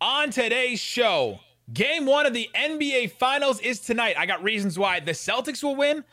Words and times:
On 0.00 0.28
today's 0.28 0.78
show, 0.78 1.40
game 1.72 2.04
one 2.04 2.26
of 2.26 2.34
the 2.34 2.50
NBA 2.54 3.12
Finals 3.12 3.60
is 3.60 3.80
tonight. 3.80 4.16
I 4.18 4.26
got 4.26 4.42
reasons 4.42 4.78
why 4.78 5.00
the 5.00 5.12
Celtics 5.12 5.62
will 5.62 5.74
win, 5.74 6.04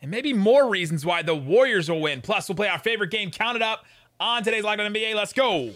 and 0.00 0.10
maybe 0.10 0.32
more 0.32 0.68
reasons 0.68 1.06
why 1.06 1.22
the 1.22 1.34
Warriors 1.34 1.88
will 1.88 2.00
win. 2.00 2.20
Plus, 2.20 2.48
we'll 2.48 2.56
play 2.56 2.66
our 2.66 2.80
favorite 2.80 3.12
game, 3.12 3.30
Count 3.30 3.54
It 3.54 3.62
Up, 3.62 3.84
on 4.18 4.42
today's 4.42 4.64
Locked 4.64 4.80
On 4.80 4.92
NBA. 4.92 5.14
Let's 5.14 5.32
go. 5.32 5.70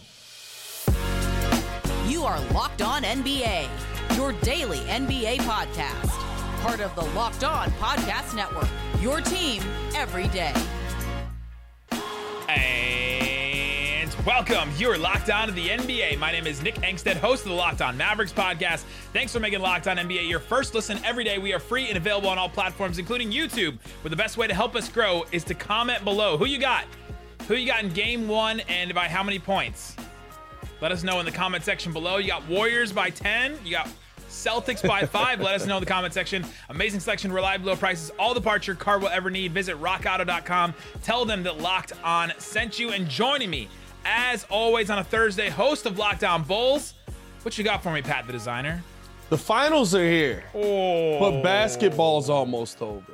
You 2.08 2.24
are 2.24 2.40
Locked 2.52 2.82
On 2.82 3.04
NBA, 3.04 3.68
your 4.16 4.32
daily 4.42 4.78
NBA 4.78 5.36
podcast. 5.38 6.10
Part 6.62 6.80
of 6.80 6.92
the 6.96 7.04
Locked 7.16 7.44
On 7.44 7.70
Podcast 7.72 8.34
Network, 8.34 8.68
your 9.00 9.20
team 9.20 9.62
every 9.94 10.26
day. 10.28 10.52
And 12.48 13.35
welcome. 14.24 14.70
You're 14.76 14.98
locked 14.98 15.30
on 15.30 15.48
to 15.48 15.54
the 15.54 15.68
NBA. 15.68 16.18
My 16.18 16.32
name 16.32 16.46
is 16.46 16.62
Nick 16.62 16.76
Angstadt, 16.76 17.16
host 17.16 17.42
of 17.44 17.50
the 17.50 17.54
Locked 17.54 17.82
On 17.82 17.96
Mavericks 17.96 18.32
podcast. 18.32 18.84
Thanks 19.12 19.32
for 19.32 19.40
making 19.40 19.60
Locked 19.60 19.88
On 19.88 19.96
NBA 19.96 20.28
your 20.28 20.40
first 20.40 20.74
listen 20.74 20.98
every 21.04 21.24
day. 21.24 21.38
We 21.38 21.52
are 21.52 21.58
free 21.58 21.88
and 21.88 21.96
available 21.96 22.28
on 22.28 22.38
all 22.38 22.48
platforms, 22.48 22.98
including 22.98 23.30
YouTube, 23.30 23.78
where 24.02 24.10
the 24.10 24.16
best 24.16 24.36
way 24.36 24.46
to 24.46 24.54
help 24.54 24.74
us 24.74 24.88
grow 24.88 25.24
is 25.32 25.44
to 25.44 25.54
comment 25.54 26.04
below. 26.04 26.36
Who 26.36 26.46
you 26.46 26.58
got? 26.58 26.84
Who 27.48 27.54
you 27.54 27.66
got 27.66 27.82
in 27.84 27.90
game 27.90 28.26
one 28.28 28.60
and 28.60 28.94
by 28.94 29.08
how 29.08 29.22
many 29.22 29.38
points? 29.38 29.96
Let 30.80 30.92
us 30.92 31.02
know 31.02 31.20
in 31.20 31.26
the 31.26 31.32
comment 31.32 31.64
section 31.64 31.92
below. 31.92 32.18
You 32.18 32.28
got 32.28 32.46
Warriors 32.48 32.92
by 32.92 33.10
10. 33.10 33.58
You 33.64 33.70
got 33.72 33.88
Celtics 34.28 34.86
by 34.86 35.06
five. 35.06 35.40
Let 35.40 35.54
us 35.54 35.66
know 35.66 35.76
in 35.78 35.82
the 35.82 35.88
comment 35.88 36.12
section. 36.12 36.44
Amazing 36.68 37.00
selection, 37.00 37.32
reliable 37.32 37.66
low 37.68 37.76
prices, 37.76 38.10
all 38.18 38.34
the 38.34 38.40
parts 38.40 38.66
your 38.66 38.76
car 38.76 38.98
will 38.98 39.08
ever 39.08 39.30
need. 39.30 39.52
Visit 39.52 39.80
rockauto.com. 39.80 40.74
Tell 41.02 41.24
them 41.24 41.42
that 41.44 41.60
Locked 41.60 41.92
On 42.04 42.32
sent 42.38 42.78
you. 42.78 42.90
And 42.90 43.08
joining 43.08 43.48
me, 43.48 43.68
as 44.06 44.46
always, 44.50 44.88
on 44.88 44.98
a 44.98 45.04
Thursday, 45.04 45.48
host 45.50 45.84
of 45.84 45.98
Locked 45.98 46.22
On 46.24 46.42
Bulls. 46.44 46.94
What 47.42 47.58
you 47.58 47.64
got 47.64 47.82
for 47.82 47.92
me, 47.92 48.02
Pat 48.02 48.26
the 48.26 48.32
designer? 48.32 48.82
The 49.28 49.36
finals 49.38 49.94
are 49.94 50.08
here, 50.08 50.44
Oh, 50.54 51.18
but 51.18 51.42
basketball's 51.42 52.30
almost 52.30 52.80
over. 52.80 53.12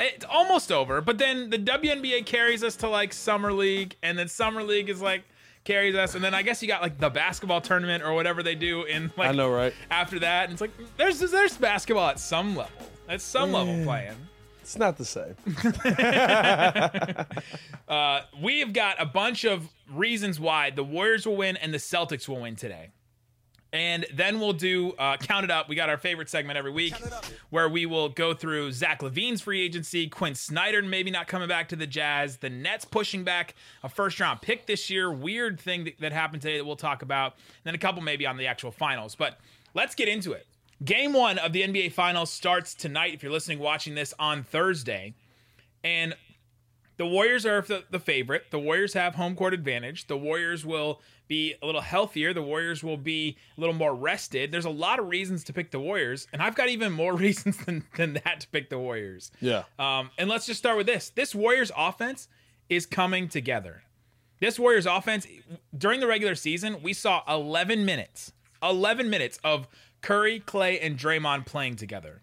it's 0.00 0.24
almost 0.24 0.72
over. 0.72 1.00
But 1.00 1.18
then 1.18 1.50
the 1.50 1.58
WNBA 1.58 2.26
carries 2.26 2.64
us 2.64 2.74
to 2.76 2.88
like 2.88 3.12
summer 3.12 3.52
league, 3.52 3.94
and 4.02 4.18
then 4.18 4.26
summer 4.28 4.62
league 4.64 4.88
is 4.88 5.00
like 5.00 5.22
carries 5.64 5.94
us, 5.94 6.14
and 6.16 6.24
then 6.24 6.34
I 6.34 6.42
guess 6.42 6.62
you 6.62 6.68
got 6.68 6.82
like 6.82 6.98
the 6.98 7.10
basketball 7.10 7.60
tournament 7.60 8.02
or 8.02 8.12
whatever 8.14 8.42
they 8.42 8.54
do 8.56 8.82
in 8.84 9.12
like 9.16 9.28
I 9.28 9.32
know, 9.32 9.50
right? 9.50 9.72
after 9.90 10.18
that. 10.20 10.44
And 10.44 10.52
it's 10.52 10.60
like 10.60 10.72
there's 10.96 11.20
there's 11.20 11.56
basketball 11.56 12.08
at 12.08 12.18
some 12.18 12.56
level. 12.56 12.72
At 13.08 13.20
some 13.20 13.52
level 13.52 13.84
playing. 13.84 14.16
It's 14.66 14.76
not 14.76 14.96
the 14.96 15.04
same. 15.04 15.36
Uh, 17.88 18.22
we've 18.42 18.72
got 18.72 19.00
a 19.00 19.06
bunch 19.06 19.44
of 19.44 19.68
reasons 19.88 20.40
why 20.40 20.70
the 20.70 20.82
Warriors 20.82 21.24
will 21.24 21.36
win 21.36 21.56
and 21.56 21.72
the 21.72 21.78
Celtics 21.78 22.26
will 22.26 22.40
win 22.40 22.56
today. 22.56 22.90
And 23.72 24.04
then 24.12 24.40
we'll 24.40 24.54
do 24.54 24.90
uh, 24.94 25.18
Count 25.18 25.44
It 25.44 25.52
Up. 25.52 25.68
We 25.68 25.76
got 25.76 25.88
our 25.88 25.96
favorite 25.96 26.28
segment 26.28 26.58
every 26.58 26.72
week 26.72 26.94
where 27.50 27.68
we 27.68 27.86
will 27.86 28.08
go 28.08 28.34
through 28.34 28.72
Zach 28.72 29.02
LaVine's 29.02 29.40
free 29.40 29.62
agency, 29.62 30.08
Quin 30.08 30.34
Snyder 30.34 30.82
maybe 30.82 31.12
not 31.12 31.28
coming 31.28 31.46
back 31.46 31.68
to 31.68 31.76
the 31.76 31.86
Jazz, 31.86 32.38
the 32.38 32.50
Nets 32.50 32.84
pushing 32.84 33.22
back 33.22 33.54
a 33.84 33.88
first 33.88 34.18
round 34.18 34.42
pick 34.42 34.66
this 34.66 34.90
year. 34.90 35.12
Weird 35.12 35.60
thing 35.60 35.84
that, 35.84 36.00
that 36.00 36.12
happened 36.12 36.42
today 36.42 36.56
that 36.56 36.64
we'll 36.64 36.74
talk 36.74 37.02
about. 37.02 37.34
And 37.34 37.64
then 37.64 37.74
a 37.76 37.78
couple 37.78 38.02
maybe 38.02 38.26
on 38.26 38.36
the 38.36 38.48
actual 38.48 38.72
finals. 38.72 39.14
But 39.14 39.38
let's 39.74 39.94
get 39.94 40.08
into 40.08 40.32
it. 40.32 40.44
Game 40.84 41.12
one 41.12 41.38
of 41.38 41.52
the 41.52 41.62
NBA 41.62 41.92
Finals 41.92 42.30
starts 42.30 42.74
tonight 42.74 43.14
if 43.14 43.22
you're 43.22 43.32
listening, 43.32 43.58
watching 43.58 43.94
this 43.94 44.12
on 44.18 44.42
Thursday. 44.42 45.14
And 45.82 46.14
the 46.98 47.06
Warriors 47.06 47.44
are 47.44 47.60
the, 47.60 47.84
the 47.90 47.98
favorite. 47.98 48.50
The 48.50 48.58
Warriors 48.58 48.94
have 48.94 49.14
home 49.14 49.36
court 49.36 49.54
advantage. 49.54 50.06
The 50.06 50.16
Warriors 50.16 50.64
will 50.64 51.00
be 51.28 51.54
a 51.62 51.66
little 51.66 51.80
healthier. 51.80 52.32
The 52.32 52.42
Warriors 52.42 52.82
will 52.82 52.96
be 52.96 53.36
a 53.56 53.60
little 53.60 53.74
more 53.74 53.94
rested. 53.94 54.52
There's 54.52 54.64
a 54.64 54.70
lot 54.70 54.98
of 54.98 55.08
reasons 55.08 55.44
to 55.44 55.52
pick 55.52 55.70
the 55.70 55.80
Warriors, 55.80 56.26
and 56.32 56.42
I've 56.42 56.54
got 56.54 56.68
even 56.68 56.92
more 56.92 57.14
reasons 57.16 57.58
than, 57.58 57.84
than 57.96 58.14
that 58.24 58.40
to 58.40 58.48
pick 58.48 58.70
the 58.70 58.78
Warriors. 58.78 59.30
Yeah. 59.40 59.64
Um, 59.78 60.10
and 60.18 60.28
let's 60.28 60.46
just 60.46 60.58
start 60.58 60.76
with 60.76 60.86
this. 60.86 61.10
This 61.10 61.34
Warriors 61.34 61.70
offense 61.76 62.28
is 62.68 62.86
coming 62.86 63.28
together. 63.28 63.82
This 64.40 64.58
Warriors 64.58 64.86
offense, 64.86 65.26
during 65.76 66.00
the 66.00 66.06
regular 66.06 66.34
season, 66.34 66.82
we 66.82 66.92
saw 66.92 67.22
11 67.28 67.84
minutes, 67.84 68.32
11 68.62 69.08
minutes 69.08 69.38
of 69.44 69.66
Curry, 70.06 70.38
Klay, 70.38 70.78
and 70.80 70.96
Draymond 70.96 71.46
playing 71.46 71.74
together. 71.74 72.22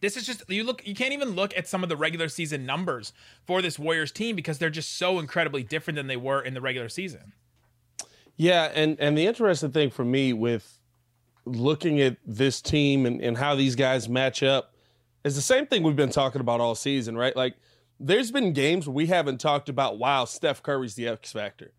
This 0.00 0.16
is 0.16 0.24
just 0.24 0.48
you 0.48 0.64
look 0.64 0.86
you 0.86 0.94
can't 0.94 1.12
even 1.12 1.30
look 1.32 1.54
at 1.54 1.68
some 1.68 1.82
of 1.82 1.90
the 1.90 1.96
regular 1.96 2.30
season 2.30 2.64
numbers 2.64 3.12
for 3.46 3.60
this 3.60 3.78
Warriors 3.78 4.10
team 4.10 4.34
because 4.34 4.56
they're 4.56 4.70
just 4.70 4.96
so 4.96 5.18
incredibly 5.18 5.62
different 5.62 5.96
than 5.96 6.06
they 6.06 6.16
were 6.16 6.40
in 6.40 6.54
the 6.54 6.60
regular 6.62 6.88
season. 6.88 7.34
Yeah, 8.36 8.70
and 8.74 8.98
and 8.98 9.16
the 9.16 9.26
interesting 9.26 9.72
thing 9.72 9.90
for 9.90 10.06
me 10.06 10.32
with 10.32 10.80
looking 11.44 12.00
at 12.00 12.16
this 12.24 12.62
team 12.62 13.04
and, 13.04 13.20
and 13.20 13.36
how 13.36 13.54
these 13.54 13.76
guys 13.76 14.08
match 14.08 14.42
up 14.42 14.72
is 15.22 15.36
the 15.36 15.42
same 15.42 15.66
thing 15.66 15.82
we've 15.82 15.96
been 15.96 16.08
talking 16.08 16.40
about 16.40 16.62
all 16.62 16.74
season, 16.74 17.14
right? 17.14 17.36
Like 17.36 17.56
there's 18.00 18.30
been 18.30 18.54
games 18.54 18.88
we 18.88 19.04
haven't 19.04 19.38
talked 19.38 19.68
about 19.68 19.98
wow, 19.98 20.24
Steph 20.24 20.62
Curry's 20.62 20.94
the 20.94 21.08
X 21.08 21.30
factor. 21.30 21.74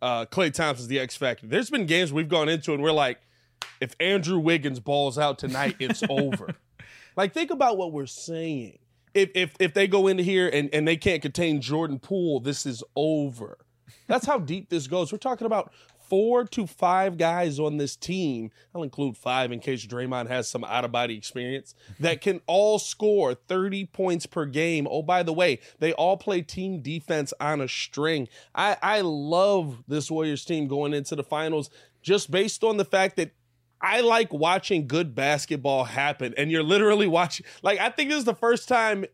Uh 0.00 0.26
Klay 0.26 0.52
Thompson's 0.52 0.88
the 0.88 0.98
X 0.98 1.16
factor. 1.16 1.46
There's 1.46 1.70
been 1.70 1.86
games 1.86 2.12
we've 2.12 2.28
gone 2.28 2.48
into 2.48 2.74
and 2.74 2.82
we're 2.82 2.90
like, 2.90 3.20
if 3.80 3.94
Andrew 4.00 4.38
Wiggins 4.38 4.80
balls 4.80 5.18
out 5.18 5.38
tonight, 5.38 5.76
it's 5.78 6.02
over. 6.08 6.54
Like 7.16 7.32
think 7.32 7.50
about 7.50 7.76
what 7.76 7.92
we're 7.92 8.06
saying. 8.06 8.78
If 9.14 9.30
if 9.34 9.54
if 9.58 9.74
they 9.74 9.86
go 9.86 10.06
into 10.06 10.22
here 10.22 10.48
and, 10.48 10.70
and 10.72 10.88
they 10.88 10.96
can't 10.96 11.20
contain 11.20 11.60
Jordan 11.60 11.98
Poole, 11.98 12.40
this 12.40 12.64
is 12.64 12.82
over. 12.96 13.58
That's 14.06 14.26
how 14.26 14.38
deep 14.38 14.70
this 14.70 14.86
goes. 14.86 15.12
We're 15.12 15.18
talking 15.18 15.46
about 15.46 15.72
four 16.12 16.44
to 16.44 16.66
five 16.66 17.16
guys 17.16 17.58
on 17.58 17.78
this 17.78 17.96
team. 17.96 18.50
I'll 18.74 18.82
include 18.82 19.16
five 19.16 19.50
in 19.50 19.60
case 19.60 19.86
Draymond 19.86 20.28
has 20.28 20.46
some 20.46 20.62
out 20.62 20.84
of 20.84 20.92
body 20.92 21.16
experience 21.16 21.74
that 22.00 22.20
can 22.20 22.42
all 22.46 22.78
score 22.78 23.32
30 23.32 23.86
points 23.86 24.26
per 24.26 24.44
game. 24.44 24.86
Oh, 24.90 25.00
by 25.00 25.22
the 25.22 25.32
way, 25.32 25.60
they 25.78 25.94
all 25.94 26.18
play 26.18 26.42
team 26.42 26.82
defense 26.82 27.32
on 27.40 27.62
a 27.62 27.68
string. 27.68 28.28
I, 28.54 28.76
I 28.82 29.00
love 29.00 29.84
this 29.88 30.10
Warriors 30.10 30.44
team 30.44 30.68
going 30.68 30.92
into 30.92 31.16
the 31.16 31.24
finals 31.24 31.70
just 32.02 32.30
based 32.30 32.62
on 32.62 32.76
the 32.76 32.84
fact 32.84 33.16
that 33.16 33.30
I 33.82 34.00
like 34.00 34.32
watching 34.32 34.86
good 34.86 35.14
basketball 35.14 35.84
happen. 35.84 36.34
And 36.36 36.50
you're 36.50 36.62
literally 36.62 37.08
watching, 37.08 37.44
like, 37.62 37.80
I 37.80 37.90
think 37.90 38.10
this 38.10 38.18
is 38.18 38.24
the 38.24 38.34
first 38.34 38.68
time 38.68 39.04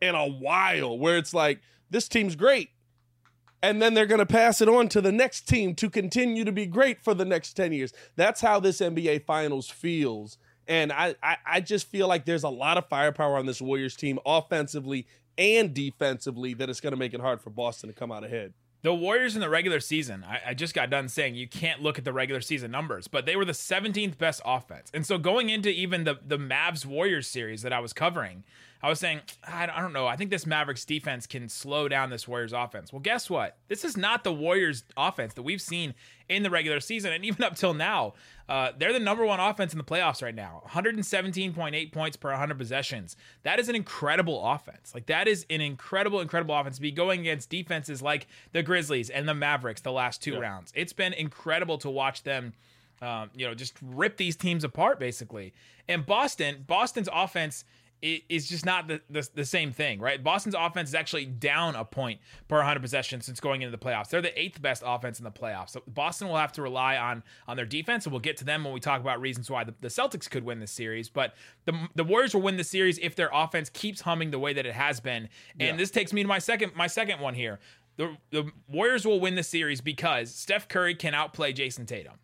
in 0.00 0.14
a 0.14 0.26
while 0.26 0.98
where 0.98 1.18
it's 1.18 1.34
like, 1.34 1.60
this 1.90 2.08
team's 2.08 2.34
great. 2.34 2.70
And 3.62 3.80
then 3.80 3.94
they're 3.94 4.06
going 4.06 4.18
to 4.18 4.26
pass 4.26 4.60
it 4.60 4.68
on 4.68 4.88
to 4.88 5.00
the 5.00 5.12
next 5.12 5.42
team 5.42 5.74
to 5.76 5.90
continue 5.90 6.44
to 6.44 6.50
be 6.50 6.66
great 6.66 7.00
for 7.00 7.14
the 7.14 7.24
next 7.24 7.52
10 7.52 7.72
years. 7.72 7.92
That's 8.16 8.40
how 8.40 8.58
this 8.58 8.80
NBA 8.80 9.24
Finals 9.24 9.68
feels. 9.68 10.38
And 10.66 10.90
I, 10.90 11.14
I, 11.22 11.36
I 11.46 11.60
just 11.60 11.86
feel 11.88 12.08
like 12.08 12.24
there's 12.24 12.42
a 12.44 12.48
lot 12.48 12.78
of 12.78 12.88
firepower 12.88 13.36
on 13.36 13.46
this 13.46 13.60
Warriors 13.60 13.94
team, 13.94 14.18
offensively 14.24 15.06
and 15.38 15.72
defensively, 15.74 16.54
that 16.54 16.70
it's 16.70 16.80
going 16.80 16.92
to 16.92 16.96
make 16.96 17.14
it 17.14 17.20
hard 17.20 17.40
for 17.40 17.50
Boston 17.50 17.88
to 17.88 17.94
come 17.94 18.10
out 18.10 18.24
ahead. 18.24 18.54
The 18.82 18.92
Warriors 18.92 19.36
in 19.36 19.40
the 19.40 19.48
regular 19.48 19.78
season, 19.78 20.24
I, 20.28 20.50
I, 20.50 20.54
just 20.54 20.74
got 20.74 20.90
done 20.90 21.08
saying 21.08 21.36
you 21.36 21.46
can't 21.46 21.80
look 21.80 21.98
at 21.98 22.04
the 22.04 22.12
regular 22.12 22.40
season 22.40 22.72
numbers, 22.72 23.06
but 23.06 23.26
they 23.26 23.36
were 23.36 23.44
the 23.44 23.52
17th 23.52 24.18
best 24.18 24.42
offense. 24.44 24.90
And 24.92 25.06
so 25.06 25.18
going 25.18 25.50
into 25.50 25.68
even 25.68 26.02
the, 26.02 26.18
the 26.26 26.36
Mavs 26.36 26.84
Warriors 26.84 27.28
series 27.28 27.62
that 27.62 27.72
I 27.72 27.78
was 27.78 27.92
covering, 27.92 28.42
I 28.82 28.88
was 28.88 28.98
saying, 28.98 29.20
I, 29.46 29.66
don't 29.66 29.92
know. 29.92 30.08
I 30.08 30.16
think 30.16 30.30
this 30.30 30.44
Mavericks 30.44 30.84
defense 30.84 31.28
can 31.28 31.48
slow 31.48 31.86
down 31.86 32.10
this 32.10 32.26
Warriors 32.26 32.52
offense. 32.52 32.92
Well, 32.92 32.98
guess 32.98 33.30
what? 33.30 33.56
This 33.68 33.84
is 33.84 33.96
not 33.96 34.24
the 34.24 34.32
Warriors 34.32 34.82
offense 34.96 35.34
that 35.34 35.42
we've 35.42 35.62
seen 35.62 35.94
in 36.28 36.42
the 36.42 36.50
regular 36.50 36.80
season. 36.80 37.12
And 37.12 37.24
even 37.24 37.44
up 37.44 37.54
till 37.54 37.74
now, 37.74 38.14
uh, 38.48 38.72
they're 38.76 38.92
the 38.92 38.98
number 38.98 39.24
one 39.24 39.38
offense 39.38 39.72
in 39.72 39.78
the 39.78 39.84
playoffs 39.84 40.20
right 40.20 40.34
now 40.34 40.64
117.8 40.66 41.92
points 41.92 42.16
per 42.16 42.30
100 42.30 42.58
possessions. 42.58 43.16
That 43.44 43.60
is 43.60 43.68
an 43.68 43.76
incredible 43.76 44.44
offense. 44.44 44.92
Like, 44.92 45.06
that 45.06 45.28
is 45.28 45.46
an 45.48 45.60
incredible, 45.60 46.20
incredible 46.20 46.56
offense 46.56 46.76
to 46.76 46.82
be 46.82 46.90
going 46.90 47.20
against 47.20 47.50
defenses 47.50 48.02
like 48.02 48.26
the 48.50 48.64
Grizzlies 48.64 49.10
and 49.10 49.28
the 49.28 49.34
Mavericks 49.34 49.82
the 49.82 49.92
last 49.92 50.20
two 50.20 50.32
yeah. 50.32 50.40
rounds. 50.40 50.72
It's 50.74 50.92
been 50.92 51.12
incredible 51.12 51.78
to 51.78 51.90
watch 51.90 52.24
them. 52.24 52.52
Um, 53.00 53.30
you 53.34 53.46
know, 53.46 53.54
just 53.54 53.74
rip 53.82 54.16
these 54.16 54.36
teams 54.36 54.62
apart 54.62 55.00
basically. 55.00 55.54
And 55.88 56.06
Boston, 56.06 56.64
Boston's 56.68 57.08
offense 57.12 57.64
is 58.02 58.48
just 58.48 58.66
not 58.66 58.88
the, 58.88 59.00
the, 59.08 59.28
the, 59.32 59.44
same 59.44 59.70
thing, 59.70 60.00
right? 60.00 60.22
Boston's 60.22 60.56
offense 60.56 60.88
is 60.88 60.94
actually 60.94 61.24
down 61.24 61.76
a 61.76 61.84
point 61.84 62.20
per 62.48 62.56
100 62.56 62.80
possessions 62.80 63.24
since 63.24 63.38
going 63.38 63.62
into 63.62 63.76
the 63.76 63.82
playoffs. 63.82 64.08
They're 64.08 64.20
the 64.20 64.38
eighth 64.38 64.60
best 64.60 64.82
offense 64.84 65.20
in 65.20 65.24
the 65.24 65.30
playoffs. 65.30 65.70
So 65.70 65.82
Boston 65.86 66.26
will 66.26 66.36
have 66.36 66.50
to 66.52 66.62
rely 66.62 66.96
on 66.96 67.22
on 67.46 67.56
their 67.56 67.64
defense, 67.66 68.04
and 68.04 68.12
we'll 68.12 68.20
get 68.20 68.36
to 68.38 68.44
them 68.44 68.64
when 68.64 68.72
we 68.72 68.80
talk 68.80 69.00
about 69.00 69.20
reasons 69.20 69.48
why 69.48 69.62
the, 69.62 69.74
the 69.80 69.88
Celtics 69.88 70.28
could 70.28 70.44
win 70.44 70.58
this 70.58 70.72
series. 70.72 71.08
But 71.08 71.34
the 71.64 71.88
the 71.94 72.02
Warriors 72.02 72.34
will 72.34 72.42
win 72.42 72.56
the 72.56 72.64
series 72.64 72.98
if 72.98 73.14
their 73.14 73.30
offense 73.32 73.70
keeps 73.70 74.00
humming 74.00 74.32
the 74.32 74.38
way 74.38 74.52
that 74.52 74.66
it 74.66 74.74
has 74.74 74.98
been. 74.98 75.28
And 75.60 75.60
yeah. 75.60 75.76
this 75.76 75.92
takes 75.92 76.12
me 76.12 76.22
to 76.22 76.28
my 76.28 76.40
second 76.40 76.74
my 76.74 76.88
second 76.88 77.20
one 77.20 77.34
here. 77.34 77.60
The 77.98 78.16
the 78.30 78.50
Warriors 78.68 79.06
will 79.06 79.20
win 79.20 79.36
the 79.36 79.44
series 79.44 79.80
because 79.80 80.34
Steph 80.34 80.66
Curry 80.66 80.96
can 80.96 81.14
outplay 81.14 81.52
Jayson 81.52 81.86
Tatum. 81.86 82.14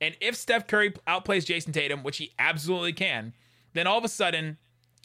And 0.00 0.16
if 0.20 0.36
Steph 0.36 0.66
Curry 0.66 0.92
outplays 1.06 1.44
Jayson 1.44 1.72
Tatum, 1.72 2.02
which 2.02 2.16
he 2.16 2.32
absolutely 2.38 2.94
can, 2.94 3.34
then 3.74 3.86
all 3.86 3.98
of 3.98 4.04
a 4.04 4.08
sudden 4.08 4.56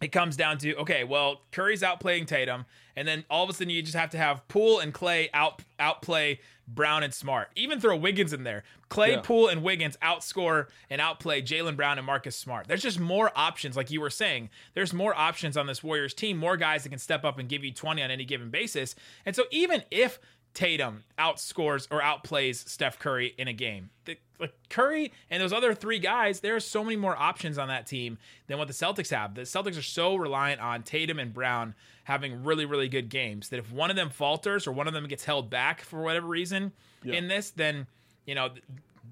it 0.03 0.11
comes 0.11 0.35
down 0.35 0.57
to 0.59 0.75
okay, 0.75 1.03
well, 1.03 1.41
Curry's 1.51 1.81
outplaying 1.81 2.27
Tatum, 2.27 2.65
and 2.95 3.07
then 3.07 3.23
all 3.29 3.43
of 3.43 3.49
a 3.49 3.53
sudden 3.53 3.69
you 3.69 3.81
just 3.81 3.95
have 3.95 4.09
to 4.11 4.17
have 4.17 4.45
Poole 4.47 4.79
and 4.79 4.93
Klay 4.93 5.29
out 5.33 5.61
outplay 5.79 6.39
Brown 6.67 7.03
and 7.03 7.13
Smart. 7.13 7.49
Even 7.55 7.79
throw 7.79 7.95
Wiggins 7.95 8.33
in 8.33 8.43
there. 8.43 8.63
Klay, 8.89 9.13
Yeah. 9.13 9.21
Poole, 9.21 9.47
and 9.47 9.63
Wiggins 9.63 9.97
outscore 10.01 10.67
and 10.89 11.01
outplay 11.01 11.41
Jaylen 11.41 11.75
Brown 11.75 11.97
and 11.97 12.05
Marcus 12.05 12.35
Smart. 12.35 12.67
There's 12.67 12.81
just 12.81 12.99
more 12.99 13.31
options, 13.35 13.75
like 13.75 13.91
you 13.91 13.99
were 13.99 14.09
saying. 14.09 14.49
There's 14.73 14.93
more 14.93 15.13
options 15.15 15.57
on 15.57 15.67
this 15.67 15.83
Warriors 15.83 16.13
team, 16.13 16.37
more 16.37 16.55
guys 16.57 16.83
that 16.83 16.89
can 16.89 16.99
step 16.99 17.25
up 17.25 17.39
and 17.39 17.49
give 17.49 17.63
you 17.63 17.71
20 17.73 18.01
on 18.01 18.11
any 18.11 18.23
given 18.25 18.49
basis. 18.49 18.95
And 19.25 19.35
so 19.35 19.43
even 19.51 19.83
if 19.89 20.19
Tatum 20.53 21.03
outscores 21.17 21.87
or 21.89 22.01
outplays 22.01 22.67
Steph 22.67 22.99
Curry 22.99 23.33
in 23.37 23.47
a 23.47 23.53
game. 23.53 23.89
The, 24.05 24.17
like 24.39 24.53
Curry 24.69 25.11
and 25.29 25.41
those 25.41 25.53
other 25.53 25.73
three 25.73 25.99
guys, 25.99 26.41
there 26.41 26.55
are 26.55 26.59
so 26.59 26.83
many 26.83 26.95
more 26.95 27.17
options 27.17 27.57
on 27.57 27.69
that 27.69 27.87
team 27.87 28.17
than 28.47 28.57
what 28.57 28.67
the 28.67 28.73
Celtics 28.73 29.09
have. 29.09 29.35
The 29.35 29.41
Celtics 29.41 29.77
are 29.77 29.83
so 29.83 30.15
reliant 30.15 30.61
on 30.61 30.83
Tatum 30.83 31.17
and 31.19 31.33
Brown 31.33 31.73
having 32.03 32.43
really, 32.43 32.65
really 32.65 32.89
good 32.89 33.09
games 33.09 33.49
that 33.49 33.59
if 33.59 33.71
one 33.71 33.89
of 33.89 33.95
them 33.95 34.09
falters 34.09 34.67
or 34.67 34.73
one 34.73 34.87
of 34.87 34.93
them 34.93 35.07
gets 35.07 35.23
held 35.23 35.49
back 35.49 35.81
for 35.81 36.01
whatever 36.03 36.27
reason 36.27 36.71
in 37.15 37.27
this, 37.27 37.51
then 37.51 37.87
you 38.25 38.35
know 38.35 38.49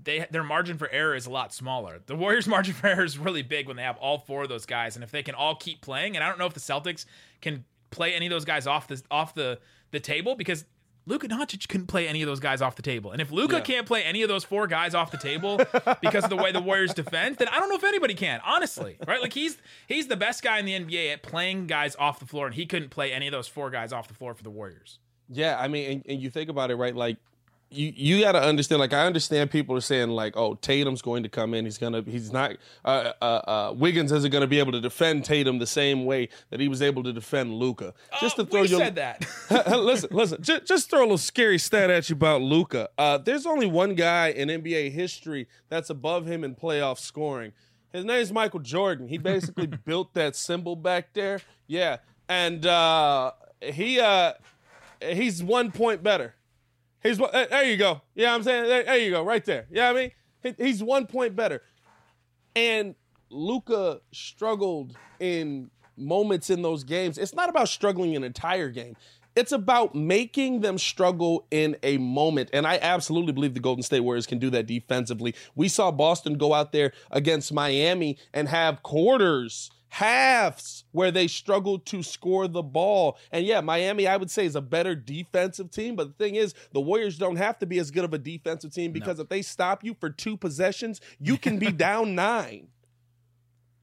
they 0.04 0.26
their 0.32 0.44
margin 0.44 0.78
for 0.78 0.90
error 0.90 1.16
is 1.16 1.26
a 1.26 1.30
lot 1.32 1.54
smaller. 1.54 2.02
The 2.06 2.16
Warriors' 2.16 2.48
margin 2.50 2.74
for 2.74 2.88
error 2.88 3.04
is 3.04 3.18
really 3.18 3.42
big 3.42 3.68
when 3.68 3.78
they 3.78 3.84
have 3.84 3.98
all 3.98 4.20
four 4.20 4.44
of 4.44 4.50
those 4.50 4.66
guys, 4.66 4.96
and 4.96 5.04
if 5.04 5.12
they 5.12 5.24
can 5.24 5.36
all 5.36 5.56
keep 5.56 5.82
playing, 5.82 6.16
and 6.16 6.24
I 6.24 6.30
don't 6.30 6.40
know 6.40 6.46
if 6.46 6.54
the 6.54 6.60
Celtics 6.60 7.06
can 7.42 7.66
play 7.90 8.14
any 8.14 8.28
of 8.28 8.30
those 8.30 8.46
guys 8.46 8.68
off 8.68 8.88
the 8.88 9.02
off 9.10 9.34
the 9.34 9.60
the 9.92 10.00
table 10.00 10.36
because 10.36 10.66
Luka 11.08 11.28
Doncic 11.28 11.68
couldn't 11.68 11.88
play 11.88 12.08
any 12.08 12.22
of 12.22 12.28
those 12.28 12.40
guys 12.40 12.62
off 12.62 12.76
the 12.76 12.82
table. 12.84 13.12
And 13.12 13.22
if 13.22 13.32
Luka 13.32 13.56
Yeah. 13.56 13.62
can't 13.62 13.88
play 13.88 14.04
any 14.04 14.22
of 14.22 14.30
those 14.30 14.44
four 14.44 14.68
guys 14.68 14.94
off 14.94 15.10
the 15.12 15.18
table 15.18 15.60
because 16.02 16.24
of 16.26 16.30
the 16.30 16.36
way 16.38 16.52
the 16.52 16.62
Warriors 16.62 16.94
defend, 16.94 17.38
then 17.38 17.48
I 17.48 17.60
don't 17.60 17.70
know 17.70 17.76
if 17.76 17.84
anybody 17.84 18.14
can, 18.14 18.40
honestly. 18.46 18.98
Right? 19.08 19.22
Like 19.22 19.34
he's 19.34 19.58
he's 19.88 20.08
the 20.08 20.16
best 20.18 20.44
guy 20.44 20.60
in 20.60 20.66
the 20.66 20.74
NBA 20.74 21.12
at 21.14 21.24
playing 21.24 21.68
guys 21.68 21.96
off 21.98 22.20
the 22.20 22.26
floor, 22.28 22.46
and 22.46 22.56
he 22.56 22.66
couldn't 22.66 22.90
play 22.90 23.12
any 23.12 23.28
of 23.28 23.32
those 23.32 23.48
four 23.48 23.70
guys 23.72 23.92
off 23.92 24.08
the 24.08 24.14
floor 24.14 24.34
for 24.34 24.44
the 24.44 24.52
Warriors. 24.52 25.00
Yeah, 25.28 25.58
I 25.60 25.68
mean, 25.70 25.92
and, 25.92 26.06
and 26.08 26.22
you 26.22 26.30
think 26.30 26.50
about 26.50 26.72
it, 26.72 26.76
right? 26.76 26.96
Like, 26.96 27.18
you 27.72 27.94
you 27.96 28.22
got 28.22 28.34
to 28.34 28.42
understand. 28.42 28.80
Like, 28.80 28.94
I 28.94 29.06
understand 29.06 29.50
people 29.50 29.76
are 29.76 29.82
saying 29.82 30.10
like, 30.10 30.36
"Oh, 30.36 30.56
Tatum's 30.56 31.02
going 31.02 31.24
to 31.24 31.30
come 31.30 31.54
in. 31.54 31.66
He's 31.66 31.78
gonna. 31.78 32.02
He's 32.02 32.32
not. 32.32 32.58
Uh, 32.84 33.14
uh, 33.22 33.26
uh, 33.26 33.74
Wiggins 33.76 34.12
isn't 34.12 34.30
going 34.30 34.42
to 34.42 34.48
be 34.48 34.60
able 34.60 34.74
to 34.74 34.82
defend 34.82 35.26
Tatum 35.26 35.60
the 35.60 35.66
same 35.68 36.06
way 36.06 36.30
that 36.50 36.60
he 36.60 36.68
was 36.68 36.82
able 36.82 37.02
to 37.04 37.14
defend 37.14 37.54
Luka." 37.54 37.94
Just 38.20 38.36
to 38.36 38.42
Oh, 38.42 38.46
throw 38.46 38.62
we 38.64 38.68
you. 38.68 38.78
said 38.78 38.96
that. 38.96 39.26
listen, 39.80 40.10
listen. 40.12 40.42
Just, 40.42 40.66
just 40.66 40.90
throw 40.90 41.00
a 41.00 41.04
little 41.04 41.18
scary 41.18 41.58
stat 41.58 41.90
at 41.90 42.10
you 42.10 42.16
about 42.16 42.42
Luka. 42.42 42.90
Uh, 42.98 43.18
there's 43.18 43.46
only 43.46 43.68
one 43.68 43.96
guy 43.96 44.28
in 44.28 44.50
NBA 44.50 44.92
history 44.92 45.48
that's 45.70 45.90
above 45.90 46.26
him 46.26 46.44
in 46.44 46.56
playoff 46.56 47.00
scoring. 47.00 47.54
His 47.94 48.06
name 48.06 48.22
is 48.22 48.32
Michael 48.32 48.60
Jordan. 48.60 49.08
He 49.08 49.18
basically 49.18 49.68
built 49.86 50.14
that 50.14 50.36
symbol 50.36 50.76
back 50.76 51.14
there. 51.14 51.42
Yeah, 51.68 51.98
and 52.30 52.66
uh, 52.66 53.32
he 53.62 54.00
uh, 54.00 54.34
he's 55.02 55.44
one 55.44 55.72
point 55.72 56.04
better. 56.04 56.36
He's 57.04 57.20
uh, 57.20 57.48
there. 57.50 57.64
You 57.64 57.78
go. 57.78 58.02
Yeah, 58.16 58.34
I'm 58.34 58.44
saying 58.44 58.68
there, 58.68 58.84
there 58.84 58.98
you 58.98 59.12
go, 59.12 59.24
right 59.24 59.44
there. 59.44 59.66
Yeah, 59.72 59.90
I 59.90 59.94
mean 59.94 60.12
he, 60.44 60.56
he's 60.58 60.84
one 60.84 61.08
point 61.08 61.36
better. 61.36 61.62
And 62.56 62.96
Luka 63.30 64.02
struggled 64.12 64.96
in 65.20 65.72
moments 65.98 66.50
in 66.50 66.62
those 66.62 66.84
games. 66.84 67.18
It's 67.18 67.34
not 67.34 67.50
about 67.50 67.70
struggling 67.70 68.16
an 68.16 68.24
entire 68.24 68.70
game. 68.70 68.96
It's 69.36 69.54
about 69.54 69.96
making 69.96 70.60
them 70.60 70.78
struggle 70.78 71.48
in 71.52 71.78
a 71.84 71.98
moment. 71.98 72.50
And 72.52 72.68
I 72.68 72.80
absolutely 72.82 73.32
believe 73.32 73.54
the 73.54 73.62
Golden 73.62 73.82
State 73.82 74.02
Warriors 74.02 74.26
can 74.26 74.40
do 74.40 74.50
that 74.50 74.66
defensively. 74.66 75.36
We 75.56 75.70
saw 75.70 75.90
Boston 75.90 76.38
go 76.38 76.54
out 76.54 76.74
there 76.74 76.92
against 77.12 77.54
Miami 77.54 78.18
and 78.34 78.50
have 78.50 78.84
quarters, 78.84 79.72
halves 79.92 80.86
where 80.94 81.12
they 81.12 81.28
struggled 81.28 81.86
to 81.86 82.02
score 82.02 82.48
the 82.48 82.64
ball. 82.64 83.18
And 83.30 83.46
yeah, 83.46 83.60
Miami, 83.60 84.08
I 84.08 84.16
would 84.16 84.32
say, 84.32 84.46
is 84.46 84.56
a 84.56 84.62
better 84.62 84.96
defensive 84.96 85.70
team. 85.70 85.98
But 85.98 86.08
the 86.08 86.24
thing 86.24 86.36
is, 86.36 86.54
the 86.72 86.80
Warriors 86.80 87.18
don't 87.18 87.36
have 87.36 87.60
to 87.60 87.66
be 87.66 87.78
as 87.78 87.92
good 87.92 88.06
of 88.06 88.14
a 88.14 88.18
defensive 88.18 88.74
team 88.74 88.94
because 88.94 89.20
if 89.20 89.28
they 89.28 89.42
stop 89.42 89.84
you 89.84 89.94
for 90.00 90.10
two 90.10 90.38
possessions, 90.38 91.02
you 91.20 91.36
can 91.38 91.60
be 91.60 91.72
down 91.74 92.16
nine. 92.16 92.70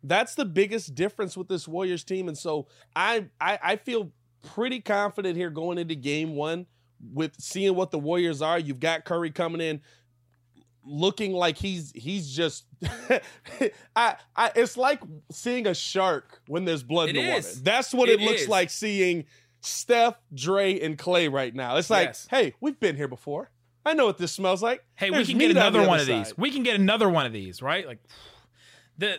That's 0.03 0.35
the 0.35 0.47
biggest 0.47 0.95
difference 0.95 1.37
with 1.37 1.49
this 1.49 1.69
Warriors 1.69 2.05
team. 2.05 2.29
And 2.29 2.39
so 2.39 2.69
I, 2.97 3.27
I 3.39 3.59
I 3.63 3.77
feel 3.77 4.11
pretty 4.55 4.81
confident 4.81 5.37
here 5.37 5.51
going 5.51 5.77
into 5.77 5.95
game 5.95 6.35
one 6.35 6.67
with 7.13 7.39
seeing 7.39 7.75
what 7.75 7.91
the 7.91 7.99
Warriors 7.99 8.41
are. 8.41 8.59
You've 8.59 8.81
got 8.81 9.05
Curry 9.05 9.31
coming 9.31 9.61
in 9.61 9.83
looking 10.89 11.33
like 11.33 11.59
he's 11.59 11.93
he's 11.95 12.31
just 12.35 12.65
I, 13.97 14.17
I 14.35 14.53
it's 14.57 14.77
like 14.77 15.01
seeing 15.31 15.67
a 15.67 15.75
shark 15.75 16.41
when 16.47 16.65
there's 16.65 16.83
blood 16.83 17.11
It 17.11 17.17
in 17.17 17.25
the 17.27 17.31
water. 17.33 17.49
That's 17.63 17.93
what 17.93 18.09
it, 18.09 18.21
It 18.21 18.25
looks 18.25 18.43
is. 18.43 18.49
like 18.49 18.71
seeing 18.71 19.27
Steph, 19.61 20.15
Dre, 20.33 20.79
and 20.81 20.97
Klay 20.97 21.31
right 21.31 21.55
now. 21.55 21.77
It's 21.77 21.91
like, 21.91 22.09
Yes. 22.09 22.29
hey, 22.31 22.55
we've 22.61 22.79
been 22.79 22.97
here 22.97 23.09
before. 23.09 23.51
I 23.85 23.95
know 23.95 24.07
what 24.07 24.19
this 24.19 24.33
smells 24.33 24.63
like. 24.63 24.85
Hey, 24.95 25.11
we 25.11 25.25
can 25.25 25.39
get 25.39 25.51
on 25.51 25.57
another 25.57 25.87
one 25.87 26.01
of 26.01 26.07
these. 26.07 26.37
We 26.37 26.51
can 26.51 26.63
get 26.63 26.77
another 26.77 27.09
one 27.09 27.27
of 27.27 27.33
these, 27.33 27.61
right? 27.63 27.87
Like 27.87 27.99
the 28.97 29.19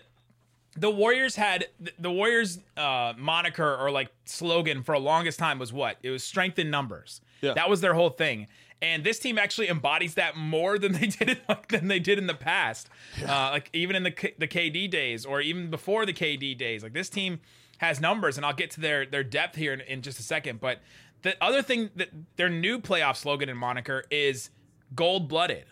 the 0.76 0.90
Warriors 0.90 1.36
had 1.36 1.68
the 1.98 2.12
Warriors 2.12 2.60
uh 2.78 3.14
moniker 3.18 3.76
or 3.76 3.92
like 3.92 4.10
slogan 4.26 4.84
for 4.84 4.94
a 4.94 5.00
longest 5.00 5.40
time 5.40 5.60
was 5.60 5.74
what? 5.74 5.98
It 6.04 6.10
was 6.10 6.24
strength 6.24 6.60
in 6.60 6.70
numbers. 6.70 7.22
Yeah. 7.42 7.54
That 7.54 7.70
was 7.70 7.82
their 7.82 7.94
whole 7.94 8.10
thing. 8.10 8.48
And 8.82 9.04
this 9.04 9.20
team 9.20 9.38
actually 9.38 9.68
embodies 9.68 10.16
that 10.16 10.38
more 10.38 10.80
than 10.80 10.94
they 11.00 11.08
did 11.08 11.30
it 11.30 11.42
like, 11.50 11.68
than 11.70 11.88
they 11.88 12.00
did 12.00 12.18
in 12.18 12.28
the 12.28 12.34
past. 12.34 12.90
Uh, 13.22 13.50
like 13.52 13.70
even 13.74 13.96
in 13.96 14.04
the 14.04 14.12
K- 14.12 14.36
the 14.38 14.48
KD 14.48 14.90
days 14.90 15.26
or 15.26 15.42
even 15.42 15.70
before 15.70 16.06
the 16.06 16.14
KD 16.14 16.58
days. 16.58 16.84
Like 16.84 16.94
this 16.94 17.10
team 17.10 17.40
has 17.78 18.00
numbers, 18.02 18.38
and 18.38 18.46
I'll 18.46 18.54
get 18.54 18.72
to 18.72 18.82
their 18.82 19.06
their 19.06 19.24
depth 19.24 19.56
here 19.56 19.74
in, 19.74 19.82
in 19.82 20.02
just 20.02 20.20
a 20.20 20.24
second. 20.24 20.60
But 20.60 20.80
the 21.22 21.36
other 21.44 21.62
thing 21.62 21.90
that 21.96 22.10
their 22.38 22.50
new 22.50 22.80
playoff 22.80 23.18
slogan 23.18 23.50
and 23.50 23.58
moniker 23.60 24.06
is 24.10 24.50
gold 24.96 25.28
blooded 25.28 25.66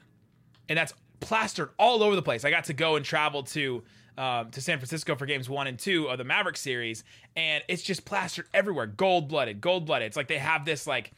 and 0.70 0.78
that's 0.78 0.94
plastered 1.20 1.70
all 1.80 2.04
over 2.04 2.16
the 2.16 2.22
place. 2.22 2.46
I 2.46 2.50
got 2.50 2.66
to 2.66 2.74
go 2.74 2.96
and 2.96 3.06
travel 3.06 3.44
to 3.44 3.84
um, 4.18 4.50
to 4.52 4.62
San 4.62 4.80
Francisco 4.80 5.16
for 5.16 5.28
games 5.28 5.48
one 5.48 5.68
and 5.68 5.78
two 5.78 6.10
of 6.10 6.18
the 6.18 6.24
Maverick 6.24 6.58
series, 6.58 7.04
and 7.36 7.64
it's 7.68 7.84
just 7.84 8.04
plastered 8.04 8.48
everywhere. 8.54 8.88
Gold 8.88 9.28
blooded, 9.28 9.62
gold 9.62 9.86
blooded. 9.86 10.08
It's 10.08 10.18
like 10.18 10.28
they 10.28 10.40
have 10.40 10.66
this 10.66 10.88
like 10.88 11.12